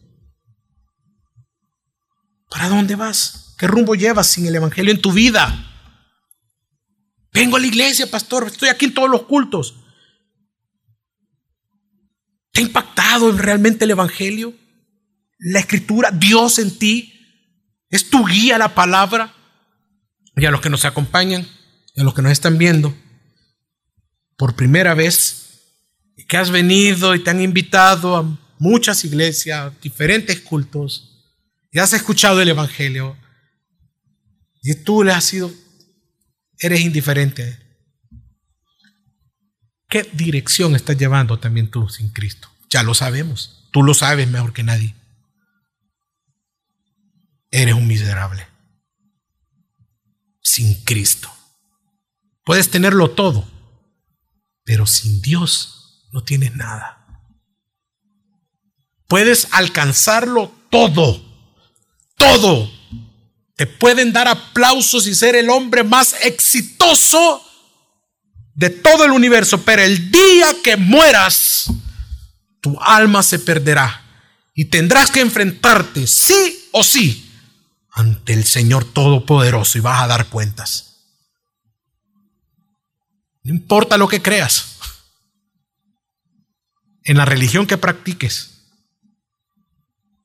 ¿Para 2.49 2.69
dónde 2.69 2.95
vas? 2.95 3.55
¿Qué 3.57 3.67
rumbo 3.67 3.95
llevas 3.95 4.27
sin 4.27 4.45
el 4.45 4.55
Evangelio 4.55 4.91
en 4.91 5.01
tu 5.01 5.11
vida? 5.11 5.67
Vengo 7.33 7.57
a 7.57 7.59
la 7.59 7.67
iglesia, 7.67 8.09
pastor, 8.09 8.47
estoy 8.47 8.69
aquí 8.69 8.85
en 8.85 8.93
todos 8.93 9.09
los 9.09 9.23
cultos. 9.23 9.75
¿Te 12.51 12.59
ha 12.59 12.63
impactado 12.63 13.31
realmente 13.31 13.85
el 13.85 13.91
Evangelio? 13.91 14.53
La 15.37 15.59
escritura, 15.59 16.11
Dios 16.11 16.59
en 16.59 16.77
ti. 16.77 17.13
¿Es 17.89 18.09
tu 18.09 18.25
guía 18.25 18.57
la 18.57 18.75
palabra? 18.75 19.33
Y 20.35 20.45
a 20.45 20.51
los 20.51 20.61
que 20.61 20.69
nos 20.69 20.85
acompañan, 20.85 21.47
y 21.93 22.01
a 22.01 22.03
los 22.03 22.13
que 22.13 22.21
nos 22.21 22.31
están 22.31 22.57
viendo, 22.57 22.95
por 24.41 24.55
primera 24.55 24.95
vez, 24.95 25.61
que 26.27 26.35
has 26.35 26.49
venido 26.49 27.13
y 27.13 27.23
te 27.23 27.29
han 27.29 27.41
invitado 27.41 28.17
a 28.17 28.39
muchas 28.57 29.05
iglesias, 29.05 29.71
diferentes 29.83 30.41
cultos, 30.41 31.29
y 31.71 31.77
has 31.77 31.93
escuchado 31.93 32.41
el 32.41 32.49
Evangelio, 32.49 33.15
y 34.63 34.73
tú 34.73 35.03
le 35.03 35.11
has 35.11 35.25
sido, 35.25 35.51
eres 36.57 36.81
indiferente. 36.81 37.59
¿Qué 39.87 40.09
dirección 40.11 40.75
estás 40.75 40.97
llevando 40.97 41.37
también 41.37 41.69
tú 41.69 41.87
sin 41.87 42.09
Cristo? 42.09 42.49
Ya 42.67 42.81
lo 42.81 42.95
sabemos, 42.95 43.69
tú 43.71 43.83
lo 43.83 43.93
sabes 43.93 44.27
mejor 44.27 44.53
que 44.53 44.63
nadie. 44.63 44.95
Eres 47.51 47.75
un 47.75 47.85
miserable. 47.85 48.47
Sin 50.41 50.83
Cristo. 50.83 51.31
Puedes 52.43 52.71
tenerlo 52.71 53.11
todo, 53.11 53.47
pero 54.63 54.85
sin 54.85 55.21
Dios 55.21 56.07
no 56.11 56.23
tienes 56.23 56.55
nada. 56.55 57.05
Puedes 59.07 59.47
alcanzarlo 59.51 60.51
todo, 60.69 61.21
todo. 62.15 62.71
Te 63.55 63.67
pueden 63.67 64.13
dar 64.13 64.27
aplausos 64.27 65.05
y 65.07 65.15
ser 65.15 65.35
el 65.35 65.49
hombre 65.49 65.83
más 65.83 66.15
exitoso 66.23 67.45
de 68.53 68.69
todo 68.69 69.05
el 69.05 69.11
universo, 69.11 69.63
pero 69.63 69.81
el 69.81 70.11
día 70.11 70.55
que 70.63 70.77
mueras, 70.77 71.65
tu 72.61 72.79
alma 72.81 73.23
se 73.23 73.39
perderá 73.39 74.01
y 74.53 74.65
tendrás 74.65 75.11
que 75.11 75.21
enfrentarte, 75.21 76.05
sí 76.07 76.67
o 76.71 76.83
sí, 76.83 77.31
ante 77.91 78.33
el 78.33 78.45
Señor 78.45 78.85
Todopoderoso 78.85 79.77
y 79.77 79.81
vas 79.81 80.03
a 80.03 80.07
dar 80.07 80.27
cuentas. 80.27 80.90
No 83.43 83.53
importa 83.53 83.97
lo 83.97 84.07
que 84.07 84.21
creas, 84.21 84.77
en 87.03 87.17
la 87.17 87.25
religión 87.25 87.65
que 87.65 87.77
practiques, 87.77 88.61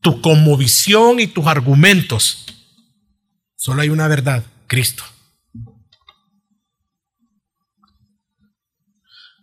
tu 0.01 0.21
conmovisión 0.21 1.19
y 1.21 1.27
tus 1.27 1.47
argumentos, 1.47 2.47
solo 3.57 3.83
hay 3.83 3.89
una 3.89 4.09
verdad, 4.09 4.45
Cristo. 4.67 5.05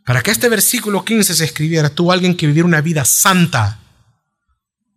Para 0.05 0.21
que 0.21 0.31
este 0.31 0.49
versículo 0.49 1.03
15 1.03 1.33
se 1.33 1.45
escribiera, 1.45 1.89
tuvo 1.89 2.11
alguien 2.11 2.35
que 2.35 2.45
viviera 2.45 2.67
una 2.67 2.81
vida 2.81 3.05
santa, 3.05 3.79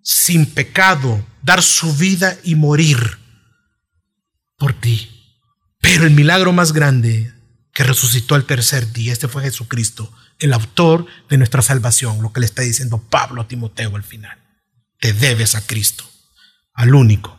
sin 0.02 0.46
pecado, 0.46 1.24
dar 1.42 1.62
su 1.62 1.94
vida 1.94 2.36
y 2.42 2.56
morir 2.56 3.18
por 4.56 4.72
ti. 4.72 5.10
Pero 5.80 6.04
el 6.04 6.10
milagro 6.10 6.52
más 6.52 6.72
grande 6.72 7.32
que 7.76 7.84
resucitó 7.84 8.36
al 8.36 8.46
tercer 8.46 8.90
día, 8.94 9.12
este 9.12 9.28
fue 9.28 9.42
Jesucristo, 9.42 10.10
el 10.38 10.54
autor 10.54 11.04
de 11.28 11.36
nuestra 11.36 11.60
salvación, 11.60 12.22
lo 12.22 12.32
que 12.32 12.40
le 12.40 12.46
está 12.46 12.62
diciendo 12.62 13.06
Pablo 13.10 13.42
a 13.42 13.48
Timoteo 13.48 13.94
al 13.94 14.02
final. 14.02 14.42
Te 14.98 15.12
debes 15.12 15.54
a 15.54 15.66
Cristo, 15.66 16.08
al 16.72 16.94
único. 16.94 17.38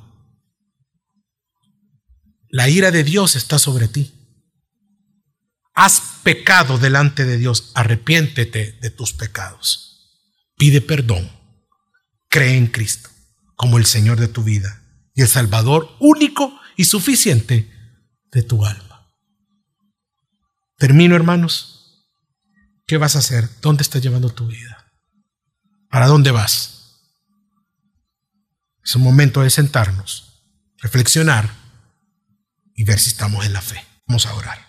La 2.49 2.69
ira 2.69 2.91
de 2.91 3.03
Dios 3.03 3.35
está 3.35 3.57
sobre 3.57 3.87
ti. 3.87 4.13
Has 5.73 6.03
pecado 6.21 6.77
delante 6.77 7.25
de 7.25 7.39
Dios, 7.39 7.71
arrepiéntete 7.73 8.73
de 8.73 8.91
tus 8.91 9.13
pecados. 9.13 10.21
Pide 10.55 10.81
perdón. 10.81 11.31
Cree 12.29 12.57
en 12.57 12.67
Cristo 12.67 13.09
como 13.55 13.79
el 13.79 13.87
Señor 13.87 14.19
de 14.19 14.27
tu 14.27 14.43
vida 14.43 14.83
y 15.15 15.23
el 15.23 15.27
Salvador 15.27 15.95
único 15.99 16.59
y 16.75 16.83
suficiente 16.83 17.71
de 18.31 18.43
tu 18.43 18.63
alma. 18.63 18.86
Termino, 20.77 21.15
hermanos. 21.15 22.05
¿Qué 22.85 22.97
vas 22.97 23.15
a 23.15 23.19
hacer? 23.19 23.49
¿Dónde 23.61 23.81
estás 23.81 24.01
llevando 24.01 24.29
tu 24.29 24.47
vida? 24.47 24.91
¿Para 25.89 26.07
dónde 26.07 26.31
vas? 26.31 27.01
Es 28.83 28.95
un 28.95 29.01
momento 29.01 29.41
de 29.41 29.49
sentarnos, 29.49 30.43
reflexionar 30.77 31.49
y 32.75 32.85
ver 32.85 32.99
si 32.99 33.09
estamos 33.09 33.45
en 33.45 33.53
la 33.53 33.61
fe. 33.61 33.83
Vamos 34.07 34.25
a 34.27 34.35
orar. 34.35 34.66